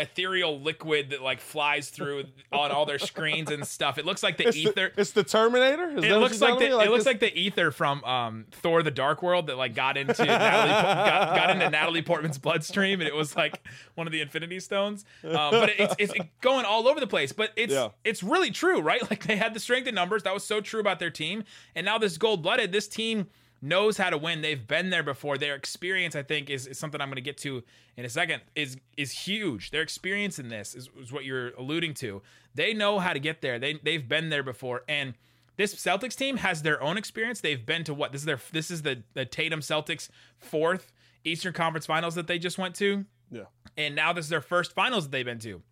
ethereal 0.00 0.58
liquid 0.60 1.10
that 1.10 1.22
like 1.22 1.40
flies 1.40 1.90
through 1.90 2.24
on 2.52 2.70
all 2.72 2.86
their 2.86 2.98
screens 2.98 3.50
and 3.50 3.66
stuff. 3.66 3.98
It 3.98 4.06
looks 4.06 4.22
like 4.22 4.36
the 4.38 4.48
It's 4.48 4.56
the, 4.56 4.62
ether. 4.70 4.92
it's 4.96 5.10
the 5.12 5.22
Terminator. 5.22 5.90
Is 5.90 6.04
It 6.04 6.16
looks 6.16 6.40
like 6.40 6.58
the, 6.58 6.70
me? 6.70 6.84
it 6.84 6.90
looks 6.90 7.06
like 7.06 7.20
the 7.20 7.32
ether 7.38 7.70
from 7.70 8.02
um, 8.04 8.46
Thor: 8.50 8.82
The 8.82 8.90
Dark 8.90 9.22
World 9.22 9.46
that 9.48 9.56
like 9.56 9.74
got 9.74 9.96
into 9.96 10.24
Natalie 10.24 10.70
got, 10.70 11.36
got 11.36 11.50
into 11.50 11.68
Natalie 11.70 12.02
Portman's 12.02 12.38
bloodstream, 12.38 13.00
and 13.00 13.08
it 13.08 13.14
was 13.14 13.36
like 13.36 13.60
one 13.94 14.06
of 14.06 14.12
the 14.12 14.20
Infinity 14.20 14.58
Stones. 14.60 15.04
Uh, 15.22 15.50
but 15.50 15.70
it's 15.78 15.94
it's 15.98 16.14
going 16.40 16.64
all 16.64 16.88
over 16.88 16.98
the 17.00 17.06
place. 17.06 17.32
But 17.32 17.50
it's 17.56 17.72
Yeah. 17.72 17.88
it's 18.04 18.22
really 18.22 18.50
true, 18.50 18.80
right? 18.80 19.02
Like 19.10 19.26
they 19.26 19.36
had 19.36 19.54
the 19.54 19.60
strength 19.60 19.86
in 19.86 19.94
numbers. 19.94 20.22
That 20.22 20.34
was 20.34 20.44
so 20.44 20.60
true 20.60 20.80
about 20.80 20.98
their 20.98 21.10
team, 21.10 21.44
and 21.74 21.84
now 21.84 21.98
this 21.98 22.16
gold 22.16 22.42
blooded. 22.42 22.72
This 22.72 22.88
team 22.88 23.26
knows 23.62 23.96
how 23.96 24.10
to 24.10 24.18
win. 24.18 24.40
They've 24.40 24.66
been 24.66 24.90
there 24.90 25.02
before. 25.02 25.36
Their 25.38 25.54
experience, 25.54 26.16
I 26.16 26.22
think, 26.22 26.50
is, 26.50 26.66
is 26.66 26.78
something 26.78 27.00
I'm 27.00 27.08
going 27.08 27.16
to 27.16 27.22
get 27.22 27.38
to 27.38 27.62
in 27.96 28.04
a 28.04 28.08
second. 28.08 28.42
is 28.54 28.76
is 28.96 29.12
huge. 29.12 29.70
Their 29.70 29.82
experience 29.82 30.38
in 30.38 30.48
this 30.48 30.74
is, 30.74 30.88
is 31.00 31.12
what 31.12 31.24
you're 31.24 31.50
alluding 31.50 31.94
to. 31.94 32.22
They 32.54 32.74
know 32.74 32.98
how 32.98 33.12
to 33.12 33.20
get 33.20 33.42
there. 33.42 33.58
They 33.58 33.74
they've 33.74 34.06
been 34.06 34.30
there 34.30 34.42
before, 34.42 34.82
and 34.88 35.14
this 35.56 35.74
Celtics 35.74 36.16
team 36.16 36.38
has 36.38 36.62
their 36.62 36.82
own 36.82 36.96
experience. 36.96 37.40
They've 37.40 37.64
been 37.64 37.84
to 37.84 37.94
what 37.94 38.12
this 38.12 38.22
is 38.22 38.26
their 38.26 38.40
this 38.52 38.70
is 38.70 38.82
the 38.82 39.02
the 39.14 39.24
Tatum 39.24 39.60
Celtics 39.60 40.08
fourth 40.38 40.92
Eastern 41.24 41.52
Conference 41.52 41.86
Finals 41.86 42.14
that 42.14 42.26
they 42.26 42.38
just 42.38 42.58
went 42.58 42.74
to, 42.76 43.04
yeah. 43.30 43.44
and 43.76 43.94
now 43.94 44.12
this 44.12 44.24
is 44.24 44.30
their 44.30 44.40
first 44.40 44.72
finals 44.72 45.04
that 45.04 45.12
they've 45.12 45.24
been 45.24 45.38
to. 45.40 45.62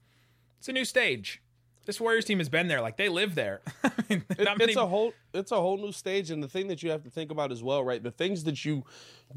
It's 0.58 0.68
a 0.68 0.72
new 0.72 0.84
stage. 0.84 1.40
This 1.88 1.98
Warriors 1.98 2.26
team 2.26 2.36
has 2.36 2.50
been 2.50 2.68
there, 2.68 2.82
like 2.82 2.98
they 2.98 3.08
live 3.08 3.34
there. 3.34 3.62
I 3.82 3.90
mean, 4.10 4.22
It- 4.28 4.44
many- 4.58 4.64
it's 4.64 4.76
a 4.76 4.86
whole 4.86 5.14
it's 5.32 5.52
a 5.52 5.56
whole 5.56 5.78
new 5.78 5.90
stage 5.90 6.30
and 6.30 6.42
the 6.42 6.46
thing 6.46 6.68
that 6.68 6.82
you 6.82 6.90
have 6.90 7.02
to 7.04 7.08
think 7.10 7.30
about 7.30 7.50
as 7.50 7.62
well 7.62 7.82
right 7.82 8.02
the 8.02 8.10
things 8.10 8.44
that 8.44 8.62
you 8.62 8.84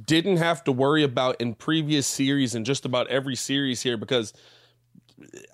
didn't 0.05 0.35
have 0.35 0.61
to 0.65 0.73
worry 0.73 1.03
about 1.03 1.39
in 1.39 1.53
previous 1.53 2.05
series 2.05 2.53
and 2.53 2.65
just 2.65 2.83
about 2.83 3.07
every 3.07 3.37
series 3.37 3.81
here 3.81 3.95
because 3.95 4.33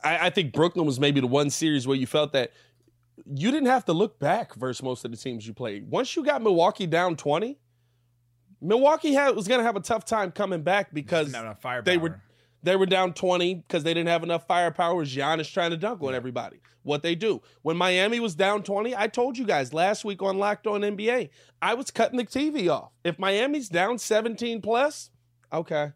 I, 0.04 0.28
I 0.28 0.30
think 0.32 0.54
brooklyn 0.54 0.86
was 0.88 1.00
maybe 1.00 1.20
the 1.22 1.28
one 1.28 1.50
series 1.52 1.86
where 1.88 1.98
you 1.98 2.08
felt 2.08 2.32
that 2.34 2.52
you 3.26 3.52
didn't 3.52 3.68
have 3.68 3.86
to 3.86 3.94
look 3.94 4.18
back 4.20 4.56
versus 4.56 4.82
most 4.82 5.06
of 5.06 5.12
the 5.12 5.18
teams 5.18 5.46
you 5.46 5.54
played 5.54 5.90
once 5.92 6.16
you 6.16 6.24
got 6.24 6.42
milwaukee 6.42 6.88
down 6.88 7.16
20 7.16 7.58
milwaukee 8.62 9.14
had, 9.14 9.36
was 9.36 9.48
going 9.48 9.60
to 9.60 9.66
have 9.66 9.76
a 9.76 9.82
tough 9.82 10.04
time 10.06 10.32
coming 10.32 10.62
back 10.64 10.94
because 10.94 11.32
Not 11.32 11.44
enough 11.46 11.62
firepower. 11.62 11.84
they 11.84 11.98
were 11.98 12.20
they 12.68 12.76
were 12.76 12.86
down 12.86 13.14
20 13.14 13.56
because 13.56 13.84
they 13.84 13.94
didn't 13.94 14.10
have 14.10 14.24
enough 14.24 14.46
firepower. 14.46 15.06
Giannis 15.06 15.52
trying 15.52 15.72
to 15.72 15.78
dunk 15.78 16.04
on 16.04 16.14
everybody. 16.14 16.60
What 16.84 17.02
they 17.02 17.16
do. 17.16 17.42
When 17.62 17.78
Miami 17.78 18.20
was 18.20 18.36
down 18.36 18.64
20, 18.64 18.96
I 18.96 19.08
told 19.08 19.38
you 19.38 19.46
guys 19.46 19.74
last 19.74 20.06
week 20.06 20.22
on 20.22 20.38
Locked 20.38 20.68
On 20.68 20.82
NBA, 20.82 21.30
I 21.62 21.74
was 21.74 21.92
cutting 21.92 22.18
the 22.18 22.26
TV 22.26 22.70
off. 22.70 22.92
If 23.04 23.20
Miami's 23.20 23.70
down 23.70 23.98
17 23.98 24.62
plus, 24.62 25.10
okay. 25.52 25.92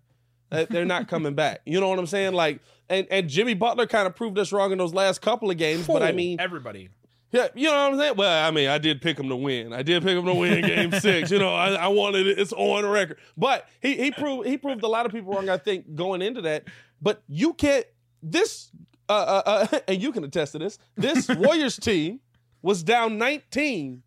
They're 0.50 0.86
not 0.86 1.08
coming 1.08 1.34
back. 1.34 1.62
You 1.66 1.80
know 1.80 1.88
what 1.88 1.98
I'm 1.98 2.08
saying? 2.08 2.34
Like, 2.34 2.60
and, 2.90 3.08
and 3.10 3.30
Jimmy 3.30 3.54
Butler 3.54 3.88
kind 3.88 4.06
of 4.06 4.16
proved 4.16 4.38
us 4.38 4.52
wrong 4.52 4.74
in 4.74 4.78
those 4.78 4.94
last 4.94 5.22
couple 5.22 5.50
of 5.50 5.58
games. 5.58 5.88
But 5.88 6.04
I 6.04 6.12
mean, 6.12 6.42
everybody. 6.42 6.90
Yeah, 7.32 7.48
you 7.56 7.70
know 7.70 7.74
what 7.74 7.94
I'm 7.94 8.00
saying. 8.00 8.16
Well, 8.18 8.48
I 8.48 8.52
mean, 8.52 8.68
I 8.68 8.78
did 8.78 9.02
pick 9.02 9.18
him 9.18 9.30
to 9.30 9.36
win. 9.36 9.72
I 9.72 9.84
did 9.84 10.04
pick 10.04 10.18
him 10.18 10.26
to 10.26 10.34
win 10.34 10.62
Game 10.62 10.92
Six. 11.00 11.32
You 11.32 11.40
know, 11.40 11.54
I, 11.54 11.74
I 11.74 11.88
wanted 11.88 12.28
it. 12.28 12.38
It's 12.38 12.52
on 12.52 12.86
record. 12.86 13.18
But 13.38 13.68
he 13.82 13.96
he 13.96 14.12
proved 14.12 14.48
he 14.48 14.58
proved 14.58 14.84
a 14.84 14.88
lot 14.88 15.06
of 15.06 15.14
people 15.14 15.34
wrong. 15.34 15.50
I 15.50 15.58
think 15.58 15.96
going 15.96 16.22
into 16.22 16.42
that. 16.42 16.66
But 17.02 17.24
you 17.30 17.54
can't. 17.54 17.86
This 18.22 18.70
uh, 19.08 19.14
uh, 19.14 19.42
uh 19.46 19.80
and 19.88 20.02
you 20.02 20.12
can 20.12 20.24
attest 20.26 20.52
to 20.54 20.60
this. 20.60 20.78
This 20.96 21.28
Warriors 21.30 21.78
team 21.78 22.20
was 22.62 22.84
down 22.84 23.18
19 23.18 24.04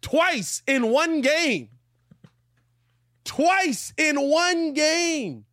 twice 0.00 0.62
in 0.66 0.88
one 0.90 1.20
game. 1.20 1.70
Twice 3.24 3.92
in 3.96 4.16
one 4.16 4.72
game. 4.72 5.44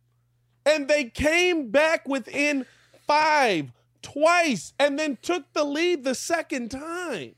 And 0.64 0.88
they 0.88 1.04
came 1.04 1.70
back 1.70 2.08
within 2.08 2.66
five 3.06 3.70
twice 4.06 4.72
and 4.78 4.98
then 4.98 5.18
took 5.20 5.52
the 5.52 5.64
lead 5.64 6.04
the 6.04 6.14
second 6.14 6.70
time. 6.70 7.34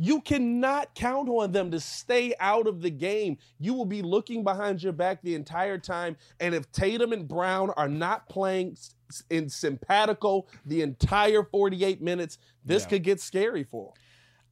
You 0.00 0.20
cannot 0.20 0.94
count 0.94 1.28
on 1.28 1.52
them 1.52 1.72
to 1.72 1.80
stay 1.80 2.32
out 2.38 2.66
of 2.66 2.80
the 2.80 2.90
game. 2.90 3.36
You 3.58 3.74
will 3.74 3.84
be 3.84 4.00
looking 4.00 4.44
behind 4.44 4.82
your 4.82 4.92
back 4.92 5.20
the 5.22 5.34
entire 5.34 5.76
time. 5.76 6.16
And 6.40 6.54
if 6.54 6.70
Tatum 6.70 7.12
and 7.12 7.26
Brown 7.26 7.70
are 7.76 7.88
not 7.88 8.28
playing 8.28 8.76
in 9.28 9.48
simpatico 9.48 10.46
the 10.64 10.82
entire 10.82 11.42
48 11.42 12.00
minutes, 12.00 12.38
this 12.64 12.84
yeah. 12.84 12.88
could 12.90 13.02
get 13.02 13.20
scary 13.20 13.64
for 13.64 13.86
them. 13.86 14.04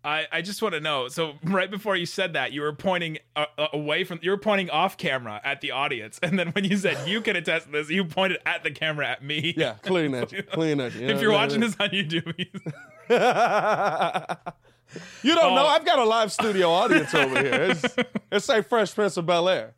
I, 0.06 0.26
I 0.30 0.40
just 0.40 0.62
want 0.62 0.74
to 0.74 0.80
know. 0.80 1.08
So 1.08 1.34
right 1.42 1.68
before 1.68 1.96
you 1.96 2.06
said 2.06 2.34
that, 2.34 2.52
you 2.52 2.60
were 2.60 2.72
pointing 2.72 3.18
uh, 3.34 3.46
uh, 3.58 3.66
away 3.72 4.04
from. 4.04 4.20
You 4.22 4.30
were 4.30 4.38
pointing 4.38 4.70
off 4.70 4.96
camera 4.96 5.40
at 5.42 5.60
the 5.60 5.72
audience, 5.72 6.20
and 6.22 6.38
then 6.38 6.52
when 6.52 6.64
you 6.64 6.76
said 6.76 7.08
you 7.08 7.20
can 7.20 7.34
attest 7.34 7.66
to 7.66 7.72
this, 7.72 7.90
you 7.90 8.04
pointed 8.04 8.38
at 8.46 8.62
the 8.62 8.70
camera 8.70 9.08
at 9.08 9.24
me. 9.24 9.52
Yeah, 9.56 9.74
clean 9.82 10.14
at 10.14 10.30
you. 10.30 10.42
Clean 10.44 10.80
at 10.80 10.94
you. 10.94 11.08
if 11.08 11.20
you're 11.20 11.32
watching 11.32 11.60
this 11.60 11.74
on 11.80 11.88
YouTube, 11.88 12.34
you 12.38 12.46
don't 15.34 15.54
know. 15.54 15.66
I've 15.66 15.84
got 15.84 15.98
a 15.98 16.04
live 16.04 16.30
studio 16.30 16.70
audience 16.70 17.12
over 17.12 17.42
here. 17.42 17.70
It's, 17.70 17.84
it's 18.30 18.48
like 18.48 18.68
Fresh 18.68 18.94
Prince 18.94 19.16
of 19.16 19.26
Bel 19.26 19.48
Air. 19.48 19.74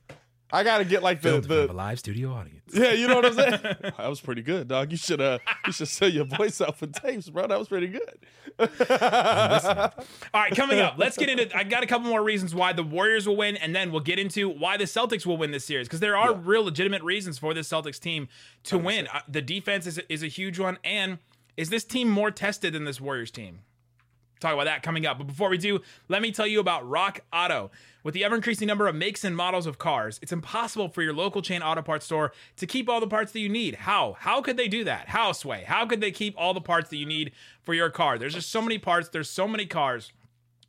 I 0.51 0.65
gotta 0.65 0.85
get 0.85 1.03
like 1.03 1.21
the, 1.21 1.41
the 1.41 1.73
live 1.73 1.99
studio 1.99 2.33
audience. 2.33 2.63
Yeah, 2.73 2.93
you 2.93 3.07
know 3.07 3.17
what 3.17 3.27
I'm 3.27 3.35
saying. 3.35 3.61
that 3.83 4.09
was 4.09 4.21
pretty 4.21 4.43
good, 4.43 4.69
dog. 4.69 4.91
You 4.91 4.97
should 4.97 5.21
uh 5.21 5.39
you 5.67 5.73
should 5.73 5.89
sell 5.89 6.09
your 6.09 6.25
voice 6.25 6.61
out 6.61 6.77
for 6.77 6.87
tapes, 6.87 7.29
bro. 7.29 7.47
That 7.47 7.59
was 7.59 7.69
pretty 7.69 7.89
good. 7.89 8.19
All 8.59 10.41
right, 10.41 10.55
coming 10.55 10.81
up, 10.81 10.95
let's 10.97 11.17
get 11.17 11.29
into. 11.29 11.55
I 11.57 11.65
got 11.65 11.83
a 11.83 11.87
couple 11.87 12.09
more 12.09 12.23
reasons 12.23 12.55
why 12.55 12.73
the 12.73 12.83
Warriors 12.83 13.29
will 13.29 13.37
win, 13.37 13.57
and 13.57 13.75
then 13.75 13.93
we'll 13.93 14.01
get 14.01 14.19
into 14.19 14.49
why 14.49 14.77
the 14.77 14.85
Celtics 14.85 15.27
will 15.27 15.37
win 15.37 15.51
this 15.51 15.65
series 15.65 15.87
because 15.87 16.01
there 16.01 16.17
are 16.17 16.33
yeah. 16.33 16.41
real 16.43 16.65
legitimate 16.65 17.03
reasons 17.03 17.39
for 17.39 17.53
this 17.53 17.69
Celtics 17.69 18.01
team 18.01 18.29
to 18.65 18.79
win. 18.79 19.07
Uh, 19.13 19.21
the 19.29 19.43
defense 19.43 19.87
is 19.87 19.99
is 20.09 20.23
a 20.23 20.29
huge 20.29 20.59
one, 20.59 20.79
and 20.83 21.19
is 21.57 21.71
this 21.71 21.85
team 21.85 22.09
more 22.09 22.31
tested 22.31 22.73
than 22.73 22.85
this 22.85 23.01
Warriors 23.01 23.31
team? 23.31 23.61
Talk 24.41 24.55
about 24.55 24.65
that 24.65 24.83
coming 24.83 25.07
up. 25.07 25.19
But 25.19 25.27
before 25.27 25.49
we 25.49 25.59
do, 25.59 25.81
let 26.09 26.23
me 26.23 26.31
tell 26.31 26.47
you 26.47 26.61
about 26.61 26.89
Rock 26.89 27.21
Auto. 27.33 27.71
With 28.05 28.15
the 28.15 28.25
ever 28.25 28.37
increasing 28.37 28.69
number 28.69 28.87
of 28.87 28.95
makes 28.95 29.25
and 29.25 29.37
models 29.37 29.67
of 29.67 29.79
cars, 29.79 30.19
it's 30.23 30.33
impossible 30.33 30.89
for 30.89 31.03
your 31.03 31.13
local 31.13 31.43
chain 31.43 31.63
auto 31.63 31.83
parts 31.83 32.07
store 32.07 32.33
to 32.57 32.67
keep 32.67 32.89
all 32.89 33.01
the 33.01 33.07
parts 33.07 33.33
that 33.33 33.41
you 33.41 33.49
need. 33.49 33.75
How? 33.75 34.17
How 34.21 34.41
could 34.41 34.57
they 34.57 34.69
do 34.69 34.85
that? 34.85 35.09
How, 35.09 35.33
Sway? 35.33 35.65
How 35.67 35.85
could 35.85 36.01
they 36.01 36.13
keep 36.13 36.35
all 36.39 36.55
the 36.55 36.61
parts 36.61 36.89
that 36.91 36.97
you 36.97 37.07
need 37.07 37.33
for 37.63 37.75
your 37.75 37.91
car? 37.91 38.19
There's 38.19 38.35
just 38.35 38.51
so 38.51 38.63
many 38.63 38.79
parts, 38.79 39.09
there's 39.09 39.29
so 39.29 39.49
many 39.49 39.67
cars. 39.67 40.13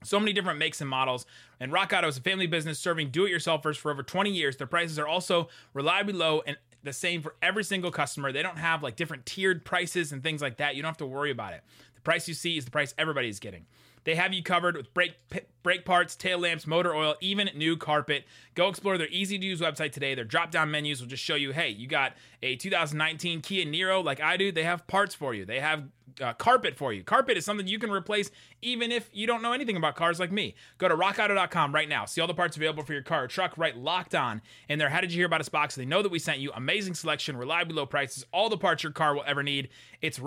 So 0.03 0.17
many 0.17 0.31
different 0.31 0.59
makes 0.59 0.79
and 0.79 0.89
models. 0.89 1.25
And 1.59 1.73
Rock 1.73 1.91
Auto 1.93 2.07
is 2.07 2.17
a 2.17 2.21
family 2.21 2.47
business 2.47 2.79
serving 2.79 3.09
do 3.09 3.25
it 3.25 3.31
yourselfers 3.31 3.75
for 3.75 3.91
over 3.91 4.01
20 4.01 4.31
years. 4.31 4.55
Their 4.55 4.65
prices 4.65 4.97
are 4.97 5.07
also 5.07 5.49
reliably 5.73 6.13
low 6.13 6.41
and 6.47 6.55
the 6.83 6.93
same 6.93 7.21
for 7.21 7.35
every 7.41 7.63
single 7.63 7.91
customer. 7.91 8.31
They 8.31 8.41
don't 8.41 8.57
have 8.57 8.81
like 8.83 8.95
different 8.95 9.25
tiered 9.25 9.65
prices 9.65 10.11
and 10.11 10.23
things 10.23 10.41
like 10.41 10.57
that. 10.57 10.75
You 10.75 10.81
don't 10.81 10.89
have 10.89 10.97
to 10.97 11.05
worry 11.05 11.31
about 11.31 11.53
it. 11.53 11.63
The 11.99 12.03
price 12.03 12.29
you 12.29 12.33
see 12.33 12.57
is 12.57 12.63
the 12.63 12.71
price 12.71 12.93
everybody's 12.97 13.39
getting. 13.39 13.65
They 14.05 14.15
have 14.15 14.33
you 14.33 14.41
covered 14.41 14.77
with 14.77 14.93
brake 14.93 15.15
brake 15.61 15.83
parts, 15.83 16.15
tail 16.15 16.39
lamps, 16.39 16.65
motor 16.65 16.95
oil, 16.95 17.15
even 17.19 17.49
new 17.53 17.75
carpet. 17.75 18.23
Go 18.55 18.69
explore 18.69 18.97
their 18.97 19.09
easy 19.09 19.37
to 19.37 19.45
use 19.45 19.59
website 19.59 19.91
today. 19.91 20.15
Their 20.15 20.23
drop 20.23 20.49
down 20.49 20.71
menus 20.71 21.01
will 21.01 21.09
just 21.09 21.21
show 21.21 21.35
you, 21.35 21.51
hey, 21.51 21.69
you 21.69 21.87
got 21.87 22.13
a 22.41 22.55
2019 22.55 23.41
Kia 23.41 23.65
Niro 23.65 24.01
like 24.01 24.21
I 24.21 24.37
do. 24.37 24.53
They 24.53 24.63
have 24.63 24.87
parts 24.87 25.13
for 25.13 25.33
you. 25.33 25.43
They 25.43 25.59
have 25.59 25.83
uh, 26.21 26.31
carpet 26.33 26.77
for 26.77 26.93
you. 26.93 27.03
Carpet 27.03 27.37
is 27.37 27.43
something 27.43 27.67
you 27.67 27.79
can 27.79 27.91
replace 27.91 28.31
even 28.61 28.91
if 28.91 29.09
you 29.13 29.27
don't 29.27 29.41
know 29.41 29.51
anything 29.51 29.75
about 29.75 29.95
cars 29.95 30.19
like 30.19 30.31
me. 30.31 30.55
Go 30.77 30.87
to 30.87 30.95
rockauto.com 30.95 31.75
right 31.75 31.89
now. 31.89 32.05
See 32.05 32.21
all 32.21 32.27
the 32.27 32.33
parts 32.33 32.55
available 32.55 32.83
for 32.83 32.93
your 32.93 33.03
car 33.03 33.25
or 33.25 33.27
truck 33.27 33.57
right 33.57 33.75
locked 33.75 34.15
on. 34.15 34.41
in 34.69 34.79
there, 34.79 34.89
how 34.89 35.01
did 35.01 35.11
you 35.11 35.17
hear 35.17 35.25
about 35.25 35.41
us 35.41 35.49
box? 35.49 35.75
They 35.75 35.85
know 35.85 36.01
that 36.01 36.11
we 36.11 36.19
sent 36.19 36.39
you 36.39 36.51
amazing 36.55 36.95
selection, 36.95 37.35
reliably 37.35 37.75
low 37.75 37.85
prices, 37.85 38.25
all 38.31 38.49
the 38.49 38.57
parts 38.57 38.83
your 38.83 38.91
car 38.93 39.13
will 39.13 39.23
ever 39.27 39.43
need. 39.43 39.69
It's 40.01 40.19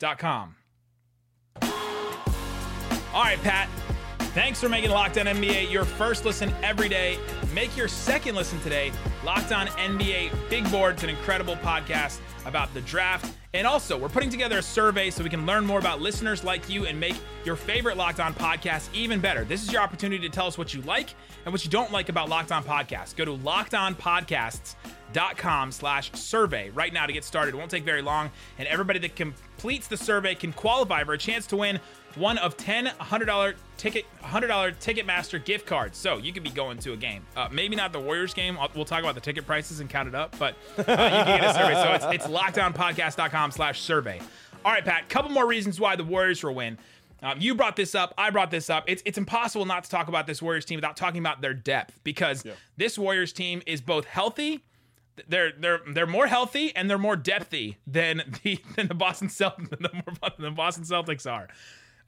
rockauto.com. 0.00 0.56
All 3.14 3.22
right, 3.22 3.42
Pat. 3.42 3.68
Thanks 4.34 4.60
for 4.60 4.68
making 4.68 4.90
Locked 4.90 5.16
On 5.16 5.24
NBA 5.24 5.70
your 5.70 5.86
first 5.86 6.26
listen 6.26 6.52
every 6.62 6.90
day. 6.90 7.18
Make 7.54 7.74
your 7.74 7.88
second 7.88 8.34
listen 8.34 8.60
today. 8.60 8.92
Locked 9.24 9.52
On 9.52 9.66
NBA 9.68 10.50
Big 10.50 10.70
Board. 10.70 10.94
It's 10.94 11.04
an 11.04 11.08
incredible 11.08 11.56
podcast 11.56 12.18
about 12.44 12.72
the 12.74 12.82
draft. 12.82 13.32
And 13.54 13.66
also, 13.66 13.96
we're 13.96 14.10
putting 14.10 14.28
together 14.28 14.58
a 14.58 14.62
survey 14.62 15.08
so 15.08 15.24
we 15.24 15.30
can 15.30 15.46
learn 15.46 15.64
more 15.64 15.78
about 15.78 16.02
listeners 16.02 16.44
like 16.44 16.68
you 16.68 16.84
and 16.84 17.00
make 17.00 17.16
your 17.46 17.56
favorite 17.56 17.96
Locked 17.96 18.20
On 18.20 18.34
podcast 18.34 18.92
even 18.92 19.18
better. 19.18 19.44
This 19.44 19.62
is 19.62 19.72
your 19.72 19.80
opportunity 19.80 20.28
to 20.28 20.28
tell 20.28 20.46
us 20.46 20.58
what 20.58 20.74
you 20.74 20.82
like 20.82 21.14
and 21.46 21.52
what 21.54 21.64
you 21.64 21.70
don't 21.70 21.90
like 21.90 22.10
about 22.10 22.28
Locked 22.28 22.52
On 22.52 22.62
Podcasts. 22.62 23.16
Go 23.16 23.24
to 23.24 23.32
lockedonpodcasts.com 25.12 25.72
slash 25.72 26.12
survey 26.12 26.70
right 26.70 26.92
now 26.92 27.06
to 27.06 27.12
get 27.12 27.24
started. 27.24 27.54
It 27.54 27.58
won't 27.58 27.70
take 27.70 27.84
very 27.84 28.02
long. 28.02 28.30
And 28.58 28.68
everybody 28.68 28.98
that 29.00 29.16
completes 29.16 29.88
the 29.88 29.96
survey 29.96 30.34
can 30.34 30.52
qualify 30.52 31.04
for 31.04 31.14
a 31.14 31.18
chance 31.18 31.46
to 31.48 31.56
win 31.56 31.80
one 32.16 32.38
of 32.38 32.56
10 32.56 32.86
$100 32.86 33.54
ticket 33.76 34.06
$100 34.22 34.48
Ticketmaster 34.76 35.44
gift 35.44 35.66
cards. 35.66 35.98
So 35.98 36.18
you 36.18 36.32
could 36.32 36.42
be 36.42 36.50
going 36.50 36.78
to 36.78 36.92
a 36.92 36.96
game. 36.96 37.24
Uh, 37.36 37.48
maybe 37.50 37.76
not 37.76 37.92
the 37.92 38.00
Warriors 38.00 38.34
game. 38.34 38.58
We'll 38.74 38.84
talk 38.84 39.00
about 39.00 39.14
the 39.14 39.20
ticket 39.20 39.46
prices 39.46 39.80
and 39.80 39.90
count 39.90 40.08
it 40.08 40.14
up, 40.14 40.36
but 40.38 40.54
uh, 40.78 40.80
you 40.80 40.84
can 40.84 41.40
get 41.40 41.44
a 41.44 41.54
survey. 41.54 41.74
So 41.74 41.92
it's, 41.92 42.24
it's 42.24 42.26
lockedonpodcast.com 42.26 43.50
slash 43.50 43.80
survey. 43.80 44.20
All 44.64 44.72
right, 44.72 44.84
Pat, 44.84 45.08
couple 45.08 45.30
more 45.30 45.46
reasons 45.46 45.78
why 45.78 45.94
the 45.94 46.04
Warriors 46.04 46.42
will 46.42 46.54
win. 46.54 46.78
Um, 47.22 47.38
you 47.40 47.54
brought 47.54 47.76
this 47.76 47.94
up. 47.94 48.12
I 48.18 48.30
brought 48.30 48.50
this 48.50 48.68
up. 48.68 48.84
It's 48.86 49.02
it's 49.06 49.16
impossible 49.16 49.64
not 49.64 49.84
to 49.84 49.90
talk 49.90 50.08
about 50.08 50.26
this 50.26 50.42
Warriors 50.42 50.66
team 50.66 50.76
without 50.76 50.98
talking 50.98 51.18
about 51.18 51.40
their 51.40 51.54
depth 51.54 51.98
because 52.04 52.44
yeah. 52.44 52.52
this 52.76 52.98
Warriors 52.98 53.32
team 53.32 53.62
is 53.66 53.80
both 53.80 54.04
healthy. 54.04 54.62
They're 55.28 55.52
they're 55.52 55.80
they're 55.92 56.06
more 56.06 56.26
healthy 56.26 56.74
and 56.76 56.88
they're 56.90 56.98
more 56.98 57.16
depthy 57.16 57.76
than 57.86 58.22
the 58.42 58.58
than 58.76 58.88
the 58.88 58.94
Boston 58.94 59.28
Celtics 59.28 59.70
than 60.36 60.44
the 60.44 60.50
Boston 60.50 60.84
Celtics 60.84 61.30
are. 61.30 61.48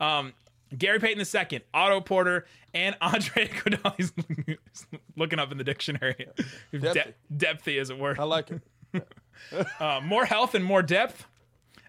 Um, 0.01 0.35
Gary 0.77 0.99
Payton 0.99 1.25
II, 1.51 1.61
Otto 1.73 2.01
Porter, 2.03 2.45
and 2.75 2.95
Andre 3.01 3.49
Iguodala. 3.49 3.95
He's 3.97 4.13
looking 5.17 5.39
up 5.39 5.51
in 5.51 5.59
the 5.59 5.65
dictionary. 5.65 6.27
Depthy, 6.73 6.93
De- 6.93 7.15
depthy 7.35 7.81
as 7.81 7.89
it 7.91 7.99
were. 7.99 8.15
I 8.19 8.25
like 8.25 8.51
it. 8.51 9.07
uh, 9.81 10.01
more 10.03 10.25
health 10.27 10.55
and 10.55 10.65
more 10.65 10.83
depth. 10.83 11.27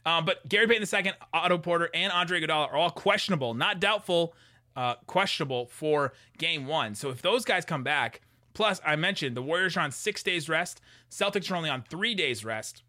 Um, 0.05 0.23
but 0.25 0.47
Gary 0.47 0.65
Payton 0.67 1.05
II, 1.05 1.11
Otto 1.33 1.57
Porter, 1.57 1.89
and 1.93 2.11
Andre 2.13 2.39
Iguodala 2.41 2.69
are 2.69 2.75
all 2.77 2.89
questionable, 2.89 3.53
not 3.53 3.81
doubtful, 3.81 4.33
uh, 4.75 4.95
questionable 5.07 5.65
for 5.67 6.13
Game 6.37 6.65
One. 6.65 6.95
So 6.95 7.09
if 7.09 7.21
those 7.21 7.43
guys 7.43 7.65
come 7.65 7.83
back, 7.83 8.21
plus 8.53 8.81
I 8.85 8.95
mentioned 8.95 9.35
the 9.35 9.41
Warriors 9.41 9.77
are 9.77 9.81
on 9.81 9.91
six 9.91 10.23
days 10.23 10.49
rest, 10.49 10.81
Celtics 11.09 11.51
are 11.51 11.55
only 11.55 11.69
on 11.69 11.83
three 11.83 12.15
days 12.15 12.43
rest. 12.45 12.83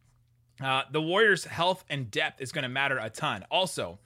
Uh, 0.62 0.82
the 0.90 1.00
Warriors' 1.00 1.44
health 1.44 1.84
and 1.88 2.10
depth 2.10 2.40
is 2.40 2.52
going 2.52 2.64
to 2.64 2.68
matter 2.68 2.98
a 2.98 3.08
ton. 3.08 3.44
Also, 3.50 3.98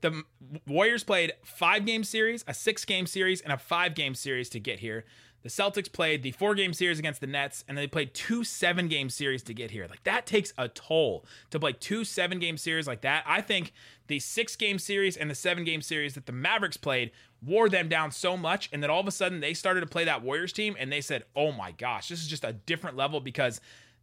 the 0.00 0.22
Warriors 0.66 1.04
played 1.04 1.32
five 1.44 1.86
game 1.86 2.04
series, 2.04 2.44
a 2.46 2.54
six 2.54 2.84
game 2.84 3.06
series, 3.06 3.40
and 3.40 3.52
a 3.52 3.58
five 3.58 3.94
game 3.94 4.14
series 4.14 4.48
to 4.50 4.60
get 4.60 4.80
here. 4.80 5.04
The 5.42 5.48
Celtics 5.48 5.90
played 5.90 6.22
the 6.22 6.32
four 6.32 6.54
game 6.54 6.74
series 6.74 6.98
against 6.98 7.22
the 7.22 7.26
Nets, 7.26 7.64
and 7.66 7.76
they 7.76 7.86
played 7.86 8.12
two 8.12 8.44
seven 8.44 8.88
game 8.88 9.08
series 9.08 9.42
to 9.44 9.54
get 9.54 9.70
here. 9.70 9.86
Like 9.88 10.04
that 10.04 10.26
takes 10.26 10.52
a 10.58 10.68
toll 10.68 11.24
to 11.50 11.58
play 11.58 11.72
two 11.72 12.04
seven 12.04 12.38
game 12.38 12.58
series 12.58 12.86
like 12.86 13.00
that. 13.02 13.24
I 13.26 13.40
think 13.40 13.72
the 14.06 14.18
six 14.18 14.54
game 14.56 14.78
series 14.78 15.16
and 15.16 15.30
the 15.30 15.34
seven 15.34 15.64
game 15.64 15.80
series 15.80 16.14
that 16.14 16.26
the 16.26 16.32
Mavericks 16.32 16.76
played 16.76 17.10
wore 17.44 17.68
them 17.68 17.88
down 17.88 18.12
so 18.12 18.36
much, 18.36 18.68
and 18.72 18.82
then 18.82 18.90
all 18.90 19.00
of 19.00 19.06
a 19.06 19.12
sudden 19.12 19.40
they 19.40 19.54
started 19.54 19.80
to 19.80 19.86
play 19.86 20.04
that 20.04 20.22
Warriors 20.22 20.52
team, 20.52 20.76
and 20.78 20.92
they 20.92 21.00
said, 21.00 21.24
"Oh 21.34 21.52
my 21.52 21.72
gosh, 21.72 22.08
this 22.08 22.20
is 22.20 22.26
just 22.26 22.44
a 22.44 22.52
different 22.52 22.96
level." 22.96 23.20
Because 23.20 23.60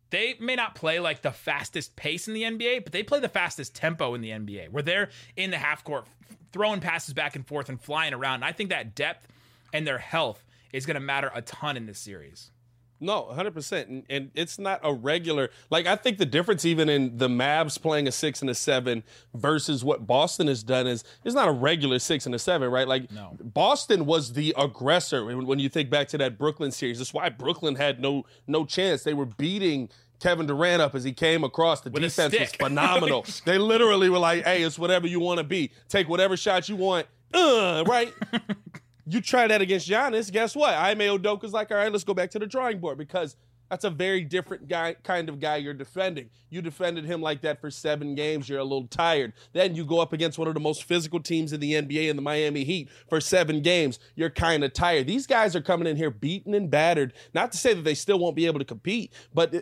they 0.10 0.36
may 0.40 0.56
not 0.56 0.76
play 0.76 1.00
like 1.00 1.22
the 1.22 1.32
fastest 1.32 1.96
pace 1.96 2.28
in 2.28 2.34
the 2.34 2.44
NBA, 2.44 2.84
but 2.84 2.94
they 2.94 3.04
play 3.04 3.20
the 3.20 3.30
fastest 3.30 3.76
tempo 3.76 4.14
in 4.14 4.22
the 4.22 4.32
NBA, 4.32 4.70
where 4.70 4.84
they're 4.84 5.10
in 5.36 5.52
the 5.52 5.58
half 5.58 5.84
court 5.84 6.08
throwing 6.52 6.80
passes 6.80 7.14
back 7.14 7.36
and 7.36 7.46
forth 7.46 7.70
and 7.70 7.80
flying 7.80 8.14
around. 8.14 8.36
And 8.36 8.46
I 8.46 8.52
think 8.52 8.70
that 8.70 8.96
depth 8.96 9.28
and 9.74 9.86
their 9.86 9.98
health 9.98 10.44
is 10.72 10.86
going 10.86 10.96
to 10.96 11.02
matter 11.02 11.32
a 11.34 11.42
ton 11.42 11.78
in 11.78 11.86
this 11.86 12.00
series. 12.00 12.52
No, 13.00 13.30
100%. 13.32 13.88
And, 13.88 14.04
and, 14.10 14.32
it's 14.34 14.58
not 14.58 14.80
a 14.84 14.94
regular, 14.94 15.50
like, 15.70 15.86
I 15.86 15.96
think 15.96 16.18
the 16.18 16.26
difference 16.26 16.66
even 16.66 16.90
in 16.90 17.18
the 17.18 17.28
Mavs 17.28 17.80
playing 17.82 18.08
a 18.08 18.12
six 18.12 18.42
and 18.42 18.50
a 18.50 18.56
seven 18.56 19.04
versus 19.34 19.84
what 19.84 20.08
Boston 20.08 20.48
has 20.48 20.64
done 20.64 20.88
is 20.88 21.04
it's 21.24 21.36
not 21.36 21.48
a 21.48 21.52
regular 21.52 22.00
six 22.00 22.26
and 22.26 22.34
a 22.34 22.40
seven, 22.40 22.72
right? 22.72 22.88
Like, 22.88 23.12
no. 23.12 23.38
Boston 23.40 24.06
was 24.06 24.34
the 24.34 24.54
aggressor 24.58 25.26
when, 25.26 25.46
when 25.46 25.60
you 25.60 25.70
think 25.70 25.90
back 25.90 26.08
to 26.10 26.18
that 26.18 26.38
Brooklyn 26.38 26.72
series. 26.72 26.98
That's 26.98 27.14
why 27.14 27.30
Brooklyn 27.30 27.76
had 27.76 28.00
no 28.00 28.26
no 28.48 28.66
chance. 28.66 29.04
They 29.04 29.14
were 29.14 29.26
beating 29.26 29.90
Kevin 30.20 30.48
Durant 30.48 30.82
up 30.82 30.96
as 30.96 31.04
he 31.04 31.14
came 31.14 31.44
across. 31.44 31.82
The 31.82 31.92
With 31.92 32.02
defense 32.02 32.38
was 32.38 32.52
phenomenal. 32.60 33.26
they 33.46 33.58
literally 33.58 34.10
were 34.10 34.18
like, 34.18 34.44
"Hey, 34.44 34.64
it's 34.64 34.80
whatever 34.80 35.08
you 35.08 35.20
want 35.20 35.38
to 35.40 35.44
be. 35.44 35.72
Take 35.90 36.10
whatever 36.10 36.36
shot 36.36 36.68
you 36.70 36.76
want." 36.76 37.08
Uh, 37.34 37.84
right? 37.88 38.14
you 39.08 39.22
try 39.22 39.48
that 39.48 39.62
against 39.62 39.90
Giannis. 39.90 40.32
Guess 40.32 40.56
what? 40.56 40.74
I 40.74 40.92
Ime 40.92 41.00
Udoka's 41.00 41.54
like, 41.54 41.72
"All 41.72 41.78
right, 41.78 41.92
let's 41.92 42.04
go 42.04 42.14
back 42.14 42.32
to 42.32 42.40
the 42.40 42.48
drawing 42.48 42.80
board 42.80 42.98
because." 42.98 43.36
That's 43.70 43.84
a 43.84 43.90
very 43.90 44.24
different 44.24 44.68
guy, 44.68 44.96
kind 45.04 45.30
of 45.30 45.40
guy 45.40 45.58
you're 45.58 45.74
defending. 45.74 46.30
You 46.50 46.62
defended 46.62 47.06
him 47.06 47.22
like 47.22 47.42
that 47.42 47.60
for 47.60 47.70
seven 47.70 48.16
games. 48.16 48.48
You're 48.48 48.60
a 48.60 48.64
little 48.64 48.88
tired. 48.88 49.34
Then 49.54 49.76
you 49.76 49.86
go 49.86 50.00
up 50.00 50.14
against 50.14 50.38
one 50.38 50.48
of 50.48 50.54
the 50.54 50.60
most 50.60 50.84
physical 50.86 51.20
teams 51.20 51.52
in 51.52 51.60
the 51.60 51.74
NBA 51.74 52.10
in 52.10 52.16
the 52.16 52.22
Miami 52.22 52.64
Heat 52.64 52.90
for 53.10 53.20
seven 53.20 53.62
games. 53.62 54.00
You're 54.16 54.30
kind 54.30 54.64
of 54.64 54.74
tired. 54.74 55.08
These 55.08 55.28
guys 55.28 55.56
are 55.56 55.62
coming 55.62 55.88
in 55.88 55.98
here 55.98 56.10
beaten 56.10 56.54
and 56.54 56.70
battered. 56.70 57.14
Not 57.34 57.52
to 57.52 57.58
say 57.58 57.74
that 57.74 57.84
they 57.84 57.96
still 57.96 58.20
won't 58.20 58.36
be 58.36 58.46
able 58.46 58.60
to 58.60 58.66
compete, 58.66 59.14
but 59.34 59.54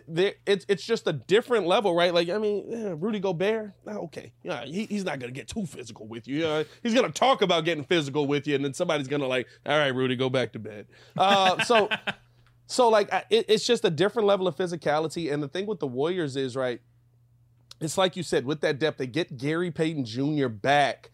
it's 0.46 0.64
it's 0.68 0.84
just 0.84 1.06
a 1.08 1.12
different 1.12 1.66
level, 1.66 1.94
right? 1.94 2.14
Like 2.14 2.28
I 2.28 2.38
mean, 2.38 2.96
Rudy 3.00 3.18
Gobert, 3.18 3.72
okay, 3.86 4.32
yeah, 4.42 4.64
he, 4.64 4.86
he's 4.86 5.04
not 5.04 5.18
gonna 5.18 5.32
get 5.32 5.48
too 5.48 5.66
physical 5.66 6.06
with 6.06 6.28
you. 6.28 6.64
He's 6.82 6.94
gonna 6.94 7.10
talk 7.10 7.42
about 7.42 7.64
getting 7.64 7.84
physical 7.84 8.26
with 8.26 8.46
you, 8.46 8.54
and 8.54 8.64
then 8.64 8.74
somebody's 8.74 9.08
gonna 9.08 9.26
like, 9.26 9.48
all 9.66 9.78
right, 9.78 9.94
Rudy, 9.94 10.16
go 10.16 10.30
back 10.30 10.52
to 10.52 10.58
bed. 10.58 10.86
Uh, 11.16 11.62
so. 11.64 11.88
So 12.66 12.88
like 12.88 13.08
it, 13.30 13.46
it's 13.48 13.66
just 13.66 13.84
a 13.84 13.90
different 13.90 14.26
level 14.26 14.48
of 14.48 14.56
physicality, 14.56 15.32
and 15.32 15.42
the 15.42 15.48
thing 15.48 15.66
with 15.66 15.80
the 15.80 15.86
Warriors 15.86 16.36
is 16.36 16.56
right. 16.56 16.80
It's 17.80 17.98
like 17.98 18.16
you 18.16 18.22
said 18.22 18.46
with 18.46 18.60
that 18.62 18.78
depth, 18.78 18.98
they 18.98 19.06
get 19.06 19.36
Gary 19.36 19.70
Payton 19.70 20.04
Jr. 20.04 20.48
back. 20.48 21.10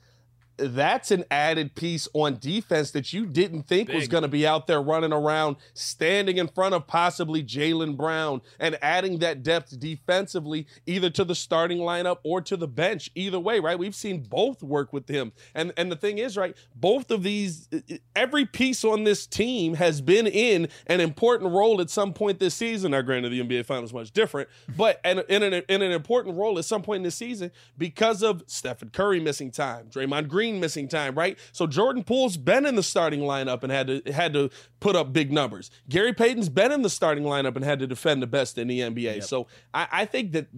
That's 0.57 1.11
an 1.11 1.25
added 1.31 1.75
piece 1.75 2.09
on 2.13 2.39
defense 2.39 2.91
that 2.93 3.13
you 3.13 3.27
didn't 3.27 3.65
think 3.65 3.91
was 3.91 4.09
going 4.09 4.23
to 4.23 4.29
be 4.29 4.47
out 4.47 4.67
there 4.67 4.83
running 4.83 5.13
around, 5.13 5.57
standing 5.75 6.39
in 6.39 6.49
front 6.49 6.75
of 6.75 6.87
possibly 6.87 7.43
Jaylen 7.43 7.97
Brown, 7.97 8.43
and 8.59 8.79
adding 8.83 9.19
that 9.21 9.43
depth 9.43 9.79
defensively, 9.79 10.67
either 10.87 11.11
to 11.11 11.25
the 11.25 11.35
starting 11.35 11.79
lineup 11.79 12.19
or 12.23 12.41
to 12.43 12.57
the 12.57 12.69
bench. 12.69 13.11
Either 13.15 13.41
way, 13.41 13.61
right? 13.61 13.79
We've 13.79 13.95
seen 13.95 14.23
both 14.23 14.63
work 14.63 14.93
with 14.93 15.09
him, 15.09 15.33
and 15.55 15.73
and 15.77 15.91
the 15.91 15.97
thing 15.97 16.19
is, 16.19 16.37
right? 16.37 16.57
Both 16.75 17.11
of 17.11 17.23
these, 17.23 17.69
every 18.15 18.45
piece 18.45 18.85
on 18.85 19.05
this 19.05 19.27
team 19.27 19.75
has 19.75 20.01
been 20.01 20.27
in 20.27 20.69
an 20.87 21.01
important 21.01 21.53
role 21.53 21.81
at 21.81 21.91
some 21.91 22.13
point 22.13 22.39
this 22.39 22.55
season. 22.55 22.93
Now, 22.93 23.03
granted, 23.03 23.31
the 23.31 23.41
NBA 23.43 23.65
Finals 23.65 23.91
is 23.91 23.95
much 23.95 24.11
different, 24.13 24.49
but 24.77 25.01
in, 25.05 25.21
in, 25.29 25.43
an, 25.43 25.63
in 25.69 25.83
an 25.83 25.93
important 25.93 26.37
role 26.37 26.59
at 26.59 26.65
some 26.65 26.83
point 26.83 26.99
in 26.99 27.03
this 27.05 27.17
season 27.17 27.51
because 27.79 28.23
of 28.23 28.43
Stephen 28.47 28.91
Curry 28.91 29.21
missing 29.21 29.51
time, 29.51 29.87
Draymond 29.87 30.29
Green 30.29 30.42
missing 30.51 30.89
time, 30.89 31.15
right? 31.15 31.39
So 31.53 31.67
Jordan 31.67 32.03
Poole's 32.03 32.37
been 32.37 32.67
in 32.67 32.75
the 32.75 32.83
starting 32.83 33.21
lineup 33.21 33.63
and 33.63 33.71
had 33.71 33.87
to 33.87 34.13
had 34.13 34.33
to 34.33 34.51
put 34.81 34.97
up 34.97 35.13
big 35.13 35.31
numbers. 35.31 35.71
Gary 35.89 36.13
Payton's 36.13 36.49
been 36.49 36.73
in 36.73 36.83
the 36.83 36.91
starting 36.91 37.25
lineup 37.25 37.55
and 37.55 37.65
had 37.65 37.79
to 37.79 37.87
defend 37.87 38.23
the 38.23 38.27
best 38.27 38.59
in 38.59 38.67
the 38.67 38.81
NBA. 38.81 39.23
So 39.23 39.47
I, 39.73 39.87
I 39.93 40.05
think 40.07 40.33
that 40.33 40.49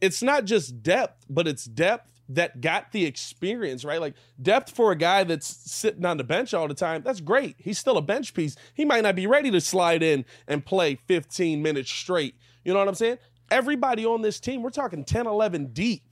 it's 0.00 0.22
not 0.22 0.44
just 0.44 0.82
depth, 0.82 1.26
but 1.28 1.46
it's 1.46 1.64
depth 1.64 2.12
that 2.28 2.60
got 2.60 2.92
the 2.92 3.04
experience, 3.04 3.84
right? 3.84 4.00
Like 4.00 4.14
depth 4.40 4.74
for 4.74 4.92
a 4.92 4.96
guy 4.96 5.24
that's 5.24 5.46
sitting 5.46 6.04
on 6.04 6.16
the 6.16 6.24
bench 6.24 6.54
all 6.54 6.66
the 6.68 6.74
time, 6.74 7.02
that's 7.04 7.20
great. 7.20 7.56
He's 7.58 7.78
still 7.78 7.96
a 7.96 8.02
bench 8.02 8.34
piece. 8.34 8.56
He 8.74 8.84
might 8.84 9.02
not 9.02 9.14
be 9.14 9.26
ready 9.26 9.50
to 9.52 9.60
slide 9.60 10.02
in 10.02 10.24
and 10.48 10.64
play 10.64 10.96
15 11.06 11.62
minutes 11.62 11.90
straight. 11.90 12.34
You 12.64 12.72
know 12.72 12.80
what 12.80 12.88
I'm 12.88 12.94
saying? 12.94 13.18
Everybody 13.50 14.04
on 14.04 14.22
this 14.22 14.40
team, 14.40 14.62
we're 14.62 14.70
talking 14.70 15.04
10, 15.04 15.26
11 15.26 15.66
deep, 15.66 16.02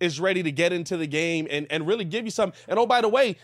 is 0.00 0.20
ready 0.20 0.42
to 0.42 0.52
get 0.52 0.72
into 0.72 0.96
the 0.96 1.06
game 1.06 1.46
and, 1.50 1.66
and 1.70 1.86
really 1.86 2.04
give 2.04 2.24
you 2.24 2.30
some. 2.30 2.52
And 2.68 2.78
oh, 2.78 2.86
by 2.86 3.00
the 3.00 3.08
way, 3.08 3.36